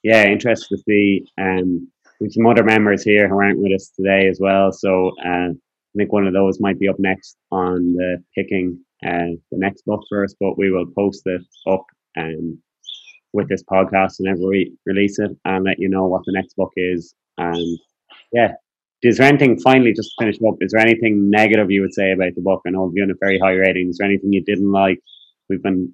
yeah, 0.03 0.25
interested 0.25 0.75
to 0.75 0.83
see. 0.83 1.25
Um, 1.39 1.89
we've 2.19 2.33
some 2.33 2.45
other 2.45 2.63
members 2.63 3.03
here 3.03 3.29
who 3.29 3.39
aren't 3.39 3.59
with 3.59 3.73
us 3.73 3.91
today 3.95 4.27
as 4.27 4.39
well. 4.41 4.71
So 4.73 5.11
uh, 5.25 5.49
I 5.51 5.97
think 5.97 6.11
one 6.11 6.27
of 6.27 6.33
those 6.33 6.59
might 6.59 6.79
be 6.79 6.89
up 6.89 6.99
next 6.99 7.37
on 7.51 7.93
the 7.93 8.23
picking 8.35 8.79
uh, 9.05 9.33
the 9.51 9.57
next 9.57 9.83
book 9.85 10.01
for 10.09 10.23
us, 10.23 10.35
but 10.39 10.57
we 10.57 10.71
will 10.71 10.85
post 10.95 11.23
it 11.25 11.41
up 11.67 11.85
um, 12.17 12.61
with 13.33 13.47
this 13.49 13.63
podcast 13.63 14.15
whenever 14.19 14.47
we 14.47 14.73
release 14.85 15.19
it 15.19 15.31
and 15.45 15.63
let 15.65 15.79
you 15.79 15.89
know 15.89 16.05
what 16.07 16.21
the 16.25 16.33
next 16.33 16.55
book 16.55 16.71
is. 16.75 17.13
And 17.37 17.79
yeah, 18.33 18.53
is 19.03 19.17
there 19.17 19.27
anything 19.27 19.59
finally 19.59 19.93
just 19.93 20.09
to 20.09 20.23
finish 20.23 20.37
up? 20.47 20.55
Is 20.61 20.73
there 20.73 20.81
anything 20.81 21.29
negative 21.29 21.71
you 21.71 21.81
would 21.81 21.93
say 21.93 22.11
about 22.11 22.35
the 22.35 22.41
book? 22.41 22.61
I 22.65 22.71
know 22.71 22.83
we've 22.83 22.95
given 22.95 23.11
a 23.11 23.19
very 23.19 23.39
high 23.39 23.53
rating. 23.53 23.89
Is 23.89 23.97
there 23.97 24.07
anything 24.07 24.31
you 24.33 24.43
didn't 24.43 24.71
like? 24.71 24.99
We've 25.49 25.63
been 25.63 25.93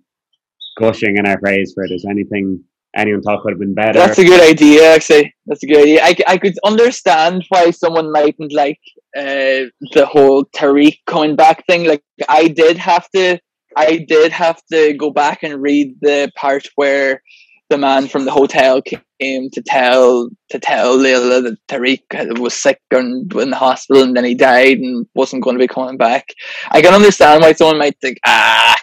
gushing 0.80 1.18
in 1.18 1.26
our 1.26 1.40
praise 1.40 1.74
for 1.74 1.84
it. 1.84 1.92
Is 1.92 2.06
anything 2.10 2.64
anyone 2.96 3.22
thought 3.22 3.42
could 3.44 3.54
have 3.54 3.60
been 3.60 3.74
better? 3.74 3.94
That's 3.94 4.20
a 4.20 4.26
good 4.26 4.42
idea, 4.42 4.94
actually. 4.94 5.34
That's 5.46 5.64
a 5.64 5.68
good 5.68 5.82
idea. 5.82 6.02
I, 6.04 6.16
I 6.28 6.38
could 6.38 6.58
understand 6.64 7.46
why 7.50 7.72
someone 7.72 8.12
mightn't 8.12 8.54
like 8.54 8.80
uh, 9.16 9.70
the 9.94 10.06
whole 10.06 10.46
Tariq 10.46 10.98
coming 11.06 11.36
back 11.36 11.66
thing. 11.68 11.86
Like, 11.86 12.04
I 12.28 12.48
did 12.48 12.78
have 12.78 13.10
to, 13.12 13.40
I 13.76 14.06
did 14.08 14.32
have 14.32 14.62
to 14.72 14.94
go 14.94 15.12
back 15.12 15.44
and 15.44 15.62
read 15.62 15.96
the 16.02 16.32
part 16.36 16.68
where 16.76 17.22
the 17.70 17.78
man 17.78 18.08
from 18.08 18.26
the 18.26 18.32
hotel 18.32 18.82
came 18.82 19.50
to 19.52 19.62
tell 19.62 20.30
to 20.50 20.60
tell 20.60 20.96
Laila 20.96 21.42
that 21.42 21.58
Tariq 21.68 22.40
was 22.40 22.54
sick 22.54 22.80
and 22.92 23.32
in 23.34 23.50
the 23.50 23.58
hospital, 23.58 24.04
and 24.04 24.16
then 24.16 24.24
he 24.24 24.36
died 24.36 24.78
and 24.78 25.06
wasn't 25.16 25.44
going 25.44 25.58
to 25.58 25.64
be 25.64 25.68
coming 25.68 25.98
back. 25.98 26.26
I 26.72 26.82
can 26.82 26.94
understand 26.94 27.42
why 27.42 27.52
someone 27.54 27.80
might 27.80 28.00
think, 28.00 28.20
ah, 28.26 28.76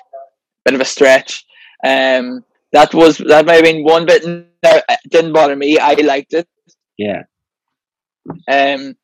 bit 0.64 0.74
of 0.74 0.80
a 0.80 0.84
stretch. 0.84 1.44
Um, 1.84 2.44
that 2.72 2.92
was 2.92 3.18
that 3.18 3.46
might 3.46 3.54
have 3.54 3.64
been 3.64 3.84
one 3.84 4.04
bit. 4.06 4.24
No, 4.26 4.42
it 4.62 5.00
didn't 5.08 5.32
bother 5.32 5.56
me. 5.56 5.78
I 5.78 5.94
liked 5.94 6.34
it. 6.34 6.48
yeah, 6.98 7.22
Um, 8.50 8.96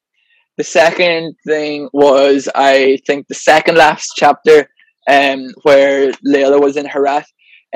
the 0.57 0.64
second 0.64 1.37
thing 1.47 1.89
was 1.93 2.49
I 2.55 2.99
think 3.07 3.28
the 3.28 3.35
second 3.35 3.76
last 3.76 4.12
chapter, 4.16 4.68
um, 5.17 5.41
where 5.63 6.13
Laila 6.23 6.59
was 6.61 6.77
in 6.77 6.87
Herat. 6.87 7.25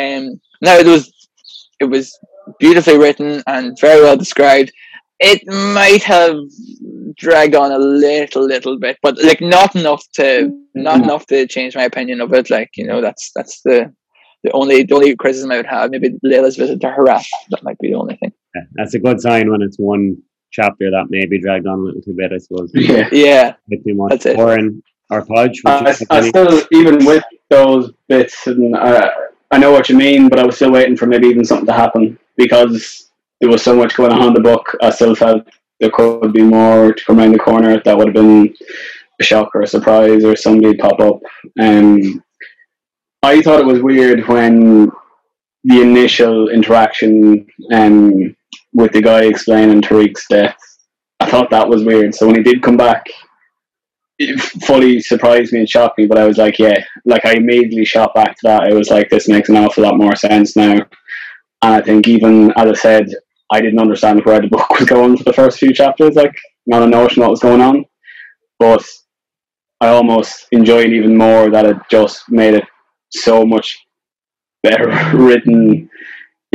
Um, 0.00 0.40
now 0.62 0.76
it 0.76 0.86
was 0.86 1.02
it 1.80 1.86
was 1.94 2.06
beautifully 2.58 2.98
written 2.98 3.42
and 3.46 3.76
very 3.80 4.00
well 4.02 4.16
described. 4.16 4.70
It 5.20 5.40
might 5.46 6.02
have 6.04 6.36
dragged 7.16 7.54
on 7.54 7.70
a 7.72 7.78
little, 7.78 8.44
little 8.44 8.78
bit, 8.78 8.96
but 9.02 9.14
like 9.22 9.40
not 9.40 9.74
enough 9.76 10.02
to 10.14 10.50
not 10.74 10.98
Mhm. 11.00 11.04
enough 11.04 11.26
to 11.26 11.46
change 11.46 11.76
my 11.76 11.84
opinion 11.84 12.20
of 12.20 12.32
it. 12.34 12.50
Like 12.50 12.70
you 12.76 12.86
know, 12.86 13.00
that's 13.00 13.30
that's 13.36 13.60
the 13.62 13.92
the 14.42 14.50
only 14.52 14.82
the 14.82 14.94
only 14.94 15.14
criticism 15.16 15.50
I 15.52 15.56
would 15.58 15.66
have. 15.76 15.90
Maybe 15.90 16.10
Laila's 16.22 16.56
visit 16.56 16.80
to 16.80 16.90
Herat. 16.92 17.24
That 17.50 17.62
might 17.62 17.78
be 17.78 17.88
the 17.90 17.94
only 18.02 18.16
thing. 18.16 18.32
yeah, 18.54 18.62
that's 18.74 18.94
a 18.94 18.98
good 18.98 19.20
sign 19.20 19.50
when 19.50 19.62
it's 19.62 19.78
one 19.78 20.16
chapter 20.50 20.90
that 20.90 21.06
maybe 21.10 21.40
dragged 21.40 21.66
on 21.66 21.78
a 21.78 21.82
little 21.82 22.02
too 22.02 22.14
bit. 22.16 22.32
I 22.32 22.38
suppose. 22.38 22.70
Yeah. 22.90 23.08
Yeah, 23.12 23.46
A 23.48 23.56
bit 23.70 23.84
too 23.86 23.94
much. 23.94 24.10
That's 24.10 24.26
it. 24.26 24.36
Warren 24.36 24.82
or 25.10 25.24
Podge. 25.24 25.62
I, 25.66 25.94
I 26.10 26.28
still, 26.28 26.62
even 26.72 27.04
with 27.04 27.24
those 27.50 27.92
bits, 28.08 28.46
and 28.46 28.74
uh, 28.76 29.10
I 29.50 29.58
know 29.58 29.70
what 29.70 29.88
you 29.88 29.96
mean, 29.96 30.28
but 30.28 30.38
I 30.38 30.46
was 30.46 30.56
still 30.56 30.72
waiting 30.72 30.96
for 30.96 31.06
maybe 31.06 31.28
even 31.28 31.44
something 31.44 31.66
to 31.66 31.72
happen 31.72 32.18
because 32.36 33.10
there 33.40 33.50
was 33.50 33.62
so 33.62 33.76
much 33.76 33.94
going 33.96 34.12
on 34.12 34.28
in 34.28 34.34
the 34.34 34.40
book. 34.40 34.66
I 34.82 34.90
still 34.90 35.14
felt 35.14 35.46
there 35.80 35.90
could 35.90 36.32
be 36.32 36.42
more 36.42 36.92
to 36.92 37.04
come 37.04 37.18
around 37.18 37.32
the 37.32 37.38
corner 37.38 37.80
that 37.84 37.96
would 37.96 38.08
have 38.08 38.14
been 38.14 38.54
a 39.20 39.24
shock 39.24 39.54
or 39.54 39.62
a 39.62 39.66
surprise 39.66 40.24
or 40.24 40.34
somebody 40.36 40.76
pop 40.76 40.98
up. 41.00 41.20
Um, 41.60 42.22
I 43.22 43.40
thought 43.42 43.60
it 43.60 43.66
was 43.66 43.82
weird 43.82 44.26
when 44.28 44.90
the 45.64 45.80
initial 45.80 46.48
interaction 46.50 47.46
um, 47.72 48.36
with 48.72 48.92
the 48.92 49.00
guy 49.00 49.24
explaining 49.24 49.80
Tariq's 49.80 50.26
death. 50.28 50.56
I 51.20 51.30
thought 51.30 51.50
that 51.50 51.68
was 51.68 51.84
weird. 51.84 52.14
So 52.14 52.26
when 52.26 52.36
he 52.36 52.42
did 52.42 52.62
come 52.62 52.76
back, 52.76 53.06
it 54.18 54.40
fully 54.64 55.00
surprised 55.00 55.52
me 55.52 55.60
and 55.60 55.68
shocked 55.68 55.98
me. 55.98 56.06
But 56.06 56.18
I 56.18 56.26
was 56.26 56.38
like, 56.38 56.58
yeah, 56.58 56.84
like 57.04 57.24
I 57.24 57.34
immediately 57.34 57.84
shot 57.84 58.14
back 58.14 58.32
to 58.36 58.40
that. 58.44 58.62
I 58.64 58.74
was 58.74 58.90
like, 58.90 59.10
this 59.10 59.28
makes 59.28 59.48
an 59.48 59.56
awful 59.56 59.82
lot 59.82 59.96
more 59.96 60.16
sense 60.16 60.56
now. 60.56 60.74
And 61.62 61.74
I 61.74 61.80
think 61.80 62.08
even 62.08 62.52
as 62.56 62.68
I 62.68 62.74
said, 62.74 63.06
I 63.50 63.60
didn't 63.60 63.80
understand 63.80 64.24
where 64.24 64.40
the 64.40 64.48
book 64.52 64.70
was 64.70 64.88
going 64.88 65.16
for 65.16 65.24
the 65.24 65.32
first 65.32 65.58
few 65.58 65.72
chapters. 65.72 66.14
Like, 66.14 66.34
not 66.66 66.82
a 66.82 66.86
notion 66.86 67.22
what 67.22 67.30
was 67.30 67.40
going 67.40 67.60
on. 67.60 67.84
But 68.58 68.84
I 69.80 69.88
almost 69.88 70.46
enjoyed 70.52 70.92
even 70.92 71.16
more 71.16 71.50
that 71.50 71.66
it 71.66 71.76
just 71.90 72.30
made 72.30 72.54
it 72.54 72.64
so 73.10 73.44
much 73.44 73.76
better 74.62 74.88
written 75.16 75.88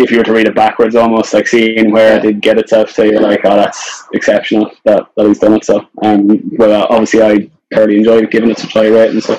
if 0.04 0.12
you 0.12 0.18
were 0.18 0.24
to 0.24 0.34
read 0.34 0.48
it 0.48 0.56
backwards 0.56 0.96
almost 0.96 1.34
like 1.34 1.48
seeing 1.48 1.92
where 1.92 2.18
it 2.18 2.22
did 2.22 2.42
get 2.42 2.58
itself 2.58 2.90
so 2.90 3.04
you're 3.04 3.22
like 3.22 3.42
oh 3.46 3.56
that's 3.56 4.04
exceptional 4.14 4.72
that, 4.86 5.08
that 5.16 5.28
he's 5.28 5.40
done 5.40 5.54
it 5.54 5.66
so 5.66 5.88
um 6.04 6.42
well 6.58 6.86
obviously 6.90 7.22
I 7.22 7.50
thoroughly 7.74 7.98
enjoyed 7.98 8.32
giving 8.32 8.50
it 8.52 8.60
such 8.60 8.74
high 8.74 8.88
rating 8.88 9.22
so 9.22 9.36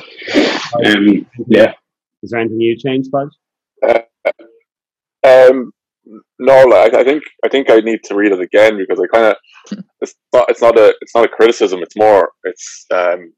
um 0.85 1.27
yeah 1.47 1.73
Is 2.23 2.31
there 2.31 2.41
anything 2.41 2.61
you 2.61 2.77
changed, 2.77 3.11
Podge? 3.11 3.31
Um, 5.23 5.73
no, 6.39 6.65
like, 6.65 6.95
I 6.95 7.05
think 7.05 7.23
I 7.45 7.49
think 7.49 7.71
I 7.71 7.81
need 7.81 8.03
to 8.05 8.15
read 8.15 8.33
it 8.33 8.41
again 8.41 8.79
because 8.79 9.01
I 9.01 9.07
kind 9.15 9.27
of 9.27 9.37
it's 10.01 10.15
not 10.33 10.51
it's 10.51 10.63
not 10.63 10.79
a 10.79 10.95
it's 11.01 11.15
not 11.15 11.25
a 11.25 11.29
criticism. 11.29 11.81
It's 11.83 11.97
more 11.97 12.31
it's 12.45 12.87
um 12.93 13.33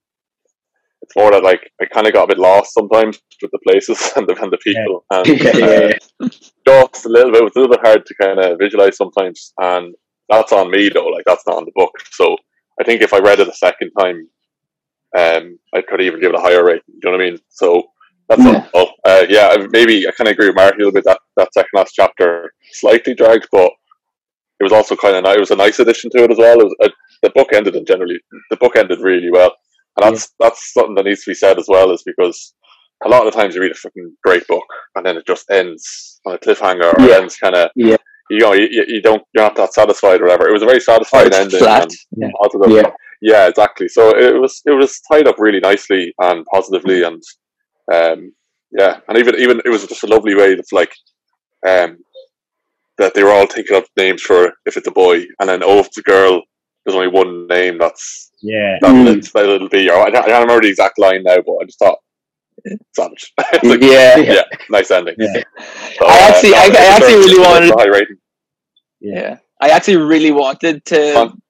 it's 1.02 1.16
more 1.16 1.30
that 1.32 1.42
like 1.44 1.70
I 1.80 1.86
kind 1.86 2.06
of 2.06 2.12
got 2.12 2.24
a 2.24 2.28
bit 2.28 2.38
lost 2.38 2.74
sometimes 2.74 3.20
with 3.40 3.50
the 3.50 3.58
places 3.66 4.12
and 4.16 4.26
the 4.26 4.40
and 4.42 4.52
the 4.52 4.58
people 4.58 5.04
and 5.10 5.26
yeah, 5.40 5.56
yeah, 5.56 5.90
uh, 6.20 6.28
just 6.66 7.06
a 7.06 7.08
little 7.08 7.32
bit. 7.32 7.42
It 7.42 7.44
was 7.44 7.56
a 7.56 7.60
little 7.60 7.76
bit 7.76 7.84
hard 7.86 8.06
to 8.06 8.14
kind 8.20 8.38
of 8.40 8.58
visualize 8.58 8.96
sometimes, 8.96 9.52
and 9.60 9.94
that's 10.28 10.52
on 10.52 10.70
me 10.70 10.88
though. 10.88 11.06
Like 11.08 11.24
that's 11.26 11.46
not 11.46 11.56
on 11.56 11.64
the 11.64 11.72
book. 11.74 11.92
So 12.12 12.36
I 12.80 12.84
think 12.84 13.02
if 13.02 13.12
I 13.12 13.18
read 13.18 13.40
it 13.40 13.48
a 13.48 13.54
second 13.54 13.90
time, 13.98 14.28
um, 15.18 15.58
I 15.74 15.82
could 15.82 16.00
even 16.00 16.20
give 16.20 16.30
it 16.32 16.38
a 16.38 16.40
higher 16.40 16.64
rating. 16.64 16.82
You 16.88 17.00
know 17.04 17.10
what 17.12 17.20
I 17.20 17.30
mean? 17.30 17.38
So 17.48 17.84
that's 18.28 18.44
Yeah. 18.44 18.66
all. 18.72 18.94
Uh, 19.04 19.24
yeah, 19.28 19.56
maybe 19.70 20.06
I 20.08 20.12
kind 20.12 20.28
of 20.28 20.32
agree 20.32 20.46
with 20.48 20.56
Mark 20.56 20.74
a 20.74 20.78
little 20.78 20.92
bit 20.92 21.04
that 21.04 21.18
that 21.36 21.52
second 21.52 21.70
last 21.74 21.92
chapter 21.94 22.52
slightly 22.72 23.14
dragged, 23.14 23.48
but 23.52 23.72
it 24.60 24.62
was 24.62 24.72
also 24.72 24.96
kind 24.96 25.16
of 25.16 25.24
nice. 25.24 25.36
It 25.36 25.40
was 25.40 25.50
a 25.50 25.56
nice 25.56 25.78
addition 25.80 26.10
to 26.12 26.24
it 26.24 26.30
as 26.30 26.38
well. 26.38 26.60
It 26.60 26.64
was, 26.64 26.76
uh, 26.84 26.88
the 27.22 27.30
book 27.30 27.52
ended 27.52 27.76
in 27.76 27.84
generally 27.84 28.18
the 28.50 28.56
book 28.56 28.76
ended 28.76 29.00
really 29.00 29.30
well, 29.30 29.52
and 29.96 30.04
that's 30.14 30.30
that's 30.40 30.72
something 30.72 30.94
that 30.96 31.04
needs 31.04 31.24
to 31.24 31.30
be 31.30 31.34
said 31.34 31.58
as 31.58 31.66
well. 31.68 31.90
Is 31.92 32.02
because 32.04 32.54
a 33.04 33.08
lot 33.08 33.26
of 33.26 33.32
the 33.32 33.38
times 33.40 33.54
you 33.54 33.60
read 33.60 33.72
a 33.72 33.74
fucking 33.74 34.16
great 34.24 34.46
book 34.46 34.64
and 34.94 35.04
then 35.04 35.16
it 35.16 35.26
just 35.26 35.50
ends 35.50 36.20
on 36.24 36.34
a 36.34 36.38
cliffhanger 36.38 36.92
or 36.94 37.00
Yeah. 37.08 37.16
ends 37.16 37.36
kind 37.36 37.54
of 37.56 37.70
Yeah. 37.74 37.96
you 38.30 38.38
know 38.38 38.52
you, 38.52 38.68
you 38.70 38.84
you 38.88 39.02
don't 39.02 39.22
you're 39.34 39.44
not 39.44 39.56
that 39.56 39.74
satisfied 39.74 40.20
or 40.20 40.24
whatever. 40.24 40.48
It 40.48 40.52
was 40.52 40.62
a 40.62 40.66
very 40.66 40.80
satisfying 40.80 41.26
it's 41.28 41.36
ending. 41.36 41.58
flat. 41.58 41.82
and 41.82 41.92
Yeah. 42.16 42.28
positive. 42.42 42.70
Yeah. 42.76 42.90
Yeah, 43.24 43.46
exactly. 43.48 43.86
So 43.88 44.16
it 44.18 44.40
was 44.40 44.62
it 44.64 44.72
was 44.72 45.00
tied 45.10 45.28
up 45.28 45.38
really 45.38 45.60
nicely 45.60 46.12
and 46.20 46.44
positively, 46.52 47.04
and 47.04 47.22
um, 47.92 48.32
yeah, 48.76 48.98
and 49.08 49.16
even 49.18 49.36
even 49.36 49.60
it 49.64 49.68
was 49.68 49.86
just 49.86 50.02
a 50.02 50.08
lovely 50.08 50.34
way 50.34 50.54
of 50.54 50.66
like 50.72 50.92
um, 51.68 51.98
that 52.98 53.14
they 53.14 53.22
were 53.22 53.30
all 53.30 53.46
thinking 53.46 53.76
of 53.76 53.84
names 53.96 54.22
for 54.22 54.52
if 54.66 54.76
it's 54.76 54.88
a 54.88 54.92
boy, 54.92 55.24
and 55.38 55.48
then 55.48 55.62
oh, 55.62 55.78
if 55.78 55.86
it's 55.86 55.98
a 55.98 56.02
girl, 56.02 56.42
there's 56.84 56.94
only 56.96 57.08
one 57.08 57.46
name 57.46 57.78
that's 57.78 58.30
Yeah. 58.42 58.78
that 58.80 58.90
Mm. 58.90 59.06
it's- 59.08 59.32
that 59.32 59.44
it'll 59.48 59.68
be. 59.68 59.88
Or 59.90 60.00
I 60.02 60.10
can't, 60.10 60.24
I 60.24 60.28
can't 60.28 60.42
remember 60.42 60.62
the 60.62 60.68
exact 60.68 60.98
line 60.98 61.22
now, 61.22 61.36
but 61.46 61.54
I 61.60 61.64
just 61.64 61.78
thought 61.78 61.98
savage. 62.94 63.32
It's 63.54 63.64
like, 63.64 63.82
yeah. 63.82 64.16
yeah, 64.18 64.42
nice 64.70 64.90
ending. 64.90 65.14
Yeah. 65.18 65.42
So, 65.98 66.06
I 66.06 66.18
actually- 66.28 66.54
I- 66.54 66.66
it 66.66 66.76
I 66.76 66.84
actually 66.96 67.14
really 67.14 67.38
wanted- 67.40 67.70
a 67.70 67.76
high 67.78 67.88
rating. 67.88 68.16
Yeah. 69.00 69.20
Yeah, 69.20 69.36
I 69.60 69.68
actually 69.70 69.96
really 69.96 70.30
wanted 70.30 70.84
to 70.86 71.12
Fun. 71.12 71.42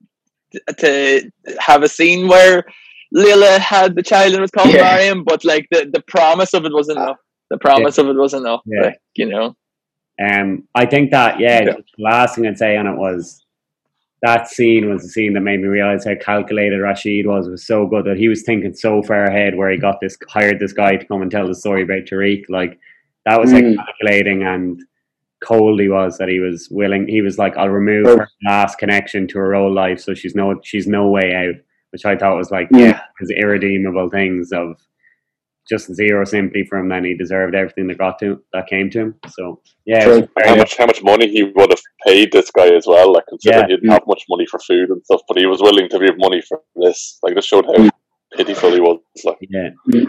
to 0.79 1.31
have 1.59 1.83
a 1.83 1.89
scene 1.89 2.29
where 2.29 2.65
Laila 3.13 3.59
had 3.59 3.95
the 3.95 4.03
child 4.03 4.33
and 4.33 4.41
was 4.41 4.51
called 4.51 4.73
Yeah. 4.73 4.83
Mariam, 4.83 5.23
but 5.25 5.45
like 5.45 5.67
the, 5.71 5.91
the 5.93 6.03
promise 6.03 6.55
of 6.55 6.65
it 6.65 6.73
was 6.73 6.89
enough. 6.89 7.19
The 7.51 7.59
promise 7.59 7.99
of 7.99 8.09
it 8.09 8.15
was 8.17 8.33
enough. 8.33 8.63
Yeah. 8.65 8.83
Like, 8.87 8.99
you 9.17 9.27
know. 9.27 9.55
Um, 10.23 10.67
I 10.75 10.87
think 10.87 11.11
that 11.11 11.41
yeah, 11.41 11.59
Yeah. 11.63 11.73
the 11.73 11.85
last 11.99 12.37
thing 12.37 12.47
I'd 12.47 12.57
say 12.57 12.77
on 12.77 12.87
it 12.87 12.97
was 12.97 13.42
that 14.23 14.49
scene 14.49 14.89
was 14.89 15.03
the 15.03 15.09
scene 15.09 15.33
that 15.35 15.41
made 15.41 15.61
me 15.61 15.67
realize 15.69 16.05
how 16.05 16.15
calculated 16.15 16.79
Rashid 16.81 17.27
was. 17.27 17.47
It 17.47 17.51
was 17.51 17.67
so 17.67 17.87
good 17.87 18.05
that 18.05 18.17
he 18.17 18.29
was 18.29 18.43
thinking 18.43 18.73
so 18.75 19.03
far 19.03 19.25
ahead, 19.25 19.57
where 19.57 19.71
he 19.71 19.77
got 19.79 20.01
this 20.01 20.17
hired 20.29 20.61
this 20.61 20.73
guy 20.73 20.97
to 20.97 21.05
come 21.07 21.23
and 21.23 21.31
tell 21.31 21.47
the 21.47 21.55
story 21.55 21.83
about 21.83 22.05
Tariq. 22.05 22.45
Like 22.49 22.79
that 23.27 23.41
was 23.41 23.53
Mm. 23.53 23.77
how 23.77 23.85
calculating 23.85 24.43
and 24.45 24.81
cold 25.45 25.81
he 25.81 25.89
was 25.89 26.19
that 26.19 26.29
he 26.29 26.39
was 26.39 26.69
willing. 26.71 27.09
He 27.09 27.21
was 27.21 27.37
like, 27.37 27.57
"I'll 27.57 27.69
remove 27.69 28.07
her 28.07 28.29
last 28.47 28.79
connection 28.79 29.27
to 29.29 29.39
her 29.39 29.55
old 29.57 29.75
life, 29.75 29.99
so 29.99 30.15
she's 30.15 30.35
no 30.37 30.61
she's 30.63 30.87
no 30.87 31.09
way 31.09 31.35
out." 31.35 31.55
Which 31.91 32.05
I 32.07 32.17
thought 32.17 32.37
was 32.37 32.51
like 32.53 32.69
Yeah. 32.71 33.01
his 33.21 33.31
irredeemable 33.31 34.09
things 34.09 34.53
of 34.53 34.81
just 35.69 35.93
zero 35.95 36.25
sympathy 36.25 36.65
for 36.69 36.79
him. 36.79 36.91
and 36.93 37.07
he 37.07 37.15
deserved 37.17 37.55
everything 37.55 37.87
that 37.89 37.99
got 37.99 38.19
to 38.19 38.41
that 38.53 38.67
came 38.67 38.91
to 38.91 39.01
him. 39.01 39.15
So 39.29 39.61
yeah, 39.87 40.01
Sure. 40.05 40.29
very 40.37 40.49
how 40.49 40.57
much 40.57 40.77
how 40.77 40.87
much 40.87 41.03
money 41.03 41.29
he 41.29 41.43
would 41.45 41.71
have 41.71 41.83
paid 42.07 42.33
this 42.33 42.51
guy 42.51 42.69
as 42.75 42.87
well, 42.87 43.13
like 43.13 43.25
considering 43.29 43.61
Yeah. 43.63 43.67
he 43.69 43.77
didn't 43.77 43.91
have 43.93 44.07
much 44.07 44.25
money 44.29 44.47
for 44.47 44.59
food 44.61 44.91
and 44.91 45.03
stuff, 45.05 45.23
but 45.29 45.39
he 45.39 45.47
was 45.47 45.61
willing 45.63 45.89
to 45.89 45.99
give 45.99 46.17
money 46.19 46.43
for 46.49 46.61
this. 46.77 47.19
Like 47.23 47.35
this 47.35 47.47
showed 47.47 47.67
how 47.67 47.75
mm. 47.75 47.91
pitiful 48.37 48.73
he 48.73 48.81
was. 48.81 48.99
Like 49.25 49.39
yeah. 49.43 49.71
Mm. 49.93 50.07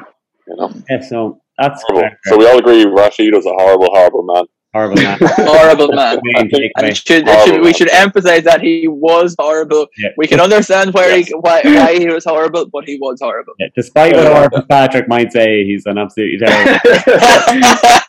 you 0.47 0.55
know, 0.57 0.71
Yeah, 0.89 1.01
so 1.01 1.41
that's 1.57 1.83
horrible. 1.87 2.09
So 2.25 2.37
we 2.37 2.47
all 2.47 2.57
agree 2.57 2.85
Rashid 2.85 3.33
was 3.33 3.45
a 3.45 3.53
horrible, 3.53 3.89
horrible 3.93 4.23
man. 4.33 4.45
Horrible. 4.73 4.95
Man. 5.01 5.17
Horrible 5.21 5.91
man. 5.93 6.19
And 6.37 6.51
it 6.53 6.97
should, 6.97 7.23
it 7.23 7.27
Horrible 7.27 7.45
should, 7.45 7.61
we 7.61 7.73
should 7.73 7.89
emphasize 7.91 8.43
that 8.43 8.61
he 8.61 8.87
was 8.87 9.35
horrible. 9.39 9.87
Yeah. 9.97 10.09
We 10.17 10.27
can 10.27 10.39
understand 10.39 10.93
where 10.93 11.15
Yes. 11.17 11.27
he, 11.27 11.33
why, 11.35 11.61
why 11.63 11.97
he 11.97 12.07
was 12.07 12.25
horrible, 12.25 12.65
but 12.71 12.85
he 12.85 12.97
was 12.99 13.19
horrible. 13.21 13.53
Yeah, 13.59 13.67
despite 13.75 14.15
what 14.15 14.23
Yeah. 14.23 14.41
Orphan 14.43 14.65
Patrick 14.67 15.07
might 15.07 15.31
say, 15.31 15.63
he's 15.65 15.85
an 15.85 15.97
absolutely 15.97 16.39
terrible. 16.45 16.79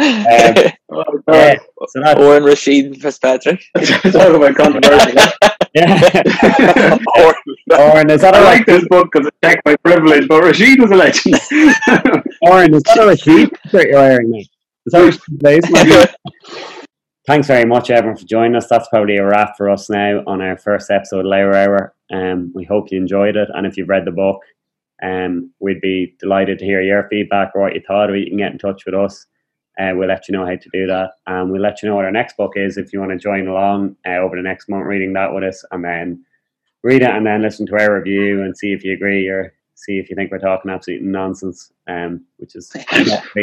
Um, 0.00 0.72
Oh, 0.94 1.04
yeah, 1.28 1.54
God. 1.54 1.58
so 1.88 2.00
that's 2.02 2.20
Owen 2.20 2.44
Rashid 2.44 3.00
Fitzpatrick. 3.00 3.62
Talk 3.76 4.34
about 4.34 4.54
controversy. 4.56 5.14
yeah. 5.74 6.98
Or- 7.18 7.34
Oren, 7.78 8.10
is 8.10 8.20
that 8.22 8.34
I 8.34 8.40
a 8.40 8.44
like 8.44 8.66
this 8.66 8.84
book 8.88 9.08
because 9.12 9.28
it 9.28 9.34
checked 9.44 9.62
my 9.64 9.76
privilege, 9.76 10.28
but 10.28 10.42
Rashid 10.42 10.80
was 10.80 10.90
a 10.90 10.96
legend. 10.96 11.34
Oren, 12.42 12.74
is 12.74 12.82
that 12.82 13.08
a 13.08 13.16
sheet 13.16 13.50
that 13.72 13.86
you're 13.88 13.98
wearing 14.00 14.30
now? 14.32 14.40
Is 14.86 14.92
that 14.92 15.14
a 15.14 15.38
place? 15.38 16.66
Thanks 17.24 17.46
very 17.46 17.64
much, 17.64 17.88
everyone, 17.88 18.16
for 18.16 18.26
joining 18.26 18.56
us. 18.56 18.66
That's 18.68 18.88
probably 18.88 19.16
a 19.16 19.24
wrap 19.24 19.56
for 19.56 19.70
us 19.70 19.88
now 19.88 20.24
on 20.26 20.42
our 20.42 20.58
first 20.58 20.90
episode 20.90 21.20
of 21.20 21.26
Layer 21.26 21.54
Hour. 21.54 21.94
Um, 22.12 22.50
we 22.52 22.64
hope 22.64 22.90
you 22.90 22.98
enjoyed 22.98 23.36
it, 23.36 23.48
and 23.54 23.64
if 23.64 23.76
you've 23.76 23.88
read 23.88 24.04
the 24.04 24.10
book, 24.10 24.40
um, 25.04 25.52
we'd 25.60 25.80
be 25.80 26.16
delighted 26.18 26.58
to 26.58 26.64
hear 26.64 26.82
your 26.82 27.06
feedback 27.08 27.52
or 27.54 27.62
what 27.62 27.74
you 27.74 27.82
thought 27.86 28.10
of 28.10 28.16
it. 28.16 28.24
You 28.24 28.30
can 28.30 28.38
get 28.38 28.50
in 28.50 28.58
touch 28.58 28.84
with 28.84 28.96
us. 28.96 29.26
Uh, 29.78 29.92
we'll 29.94 30.08
let 30.08 30.28
you 30.28 30.32
know 30.32 30.44
how 30.44 30.56
to 30.56 30.70
do 30.72 30.88
that, 30.88 31.12
and 31.28 31.52
we'll 31.52 31.62
let 31.62 31.80
you 31.80 31.88
know 31.88 31.94
what 31.94 32.04
our 32.04 32.10
next 32.10 32.36
book 32.36 32.54
is 32.56 32.76
if 32.76 32.92
you 32.92 32.98
want 32.98 33.12
to 33.12 33.18
join 33.18 33.46
along 33.46 33.94
uh, 34.04 34.16
over 34.16 34.34
the 34.34 34.42
next 34.42 34.68
month 34.68 34.84
reading 34.84 35.12
that 35.12 35.32
with 35.32 35.44
us, 35.44 35.64
and 35.70 35.84
then 35.84 36.24
read 36.82 37.02
it 37.02 37.10
and 37.10 37.24
then 37.24 37.40
listen 37.40 37.66
to 37.66 37.80
our 37.80 37.94
review 37.94 38.42
and 38.42 38.58
see 38.58 38.72
if 38.72 38.82
you 38.82 38.92
agree 38.92 39.28
or 39.28 39.54
see 39.76 39.98
if 39.98 40.10
you 40.10 40.16
think 40.16 40.32
we're 40.32 40.38
talking 40.38 40.72
absolute 40.72 41.02
nonsense, 41.02 41.70
um, 41.86 42.24
which 42.38 42.56
is 42.56 42.72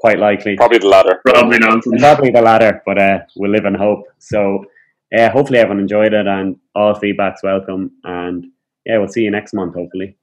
quite 0.00 0.18
likely. 0.18 0.56
Probably 0.56 0.78
the 0.78 0.88
latter. 0.88 1.20
Probably 1.24 1.58
nonsense. 1.58 2.00
Probably 2.00 2.30
the 2.30 2.42
latter, 2.42 2.82
but 2.86 2.98
uh, 2.98 3.18
we'll 3.36 3.50
live 3.50 3.66
in 3.66 3.74
hope. 3.74 4.04
So, 4.18 4.64
uh, 5.16 5.30
hopefully, 5.30 5.58
everyone 5.58 5.80
enjoyed 5.80 6.12
it, 6.14 6.26
and 6.26 6.56
all 6.74 6.94
feedback's 6.94 7.42
welcome. 7.42 7.92
And 8.04 8.46
yeah, 8.86 8.98
we'll 8.98 9.08
see 9.08 9.22
you 9.22 9.30
next 9.30 9.52
month, 9.52 9.74
hopefully. 9.74 10.16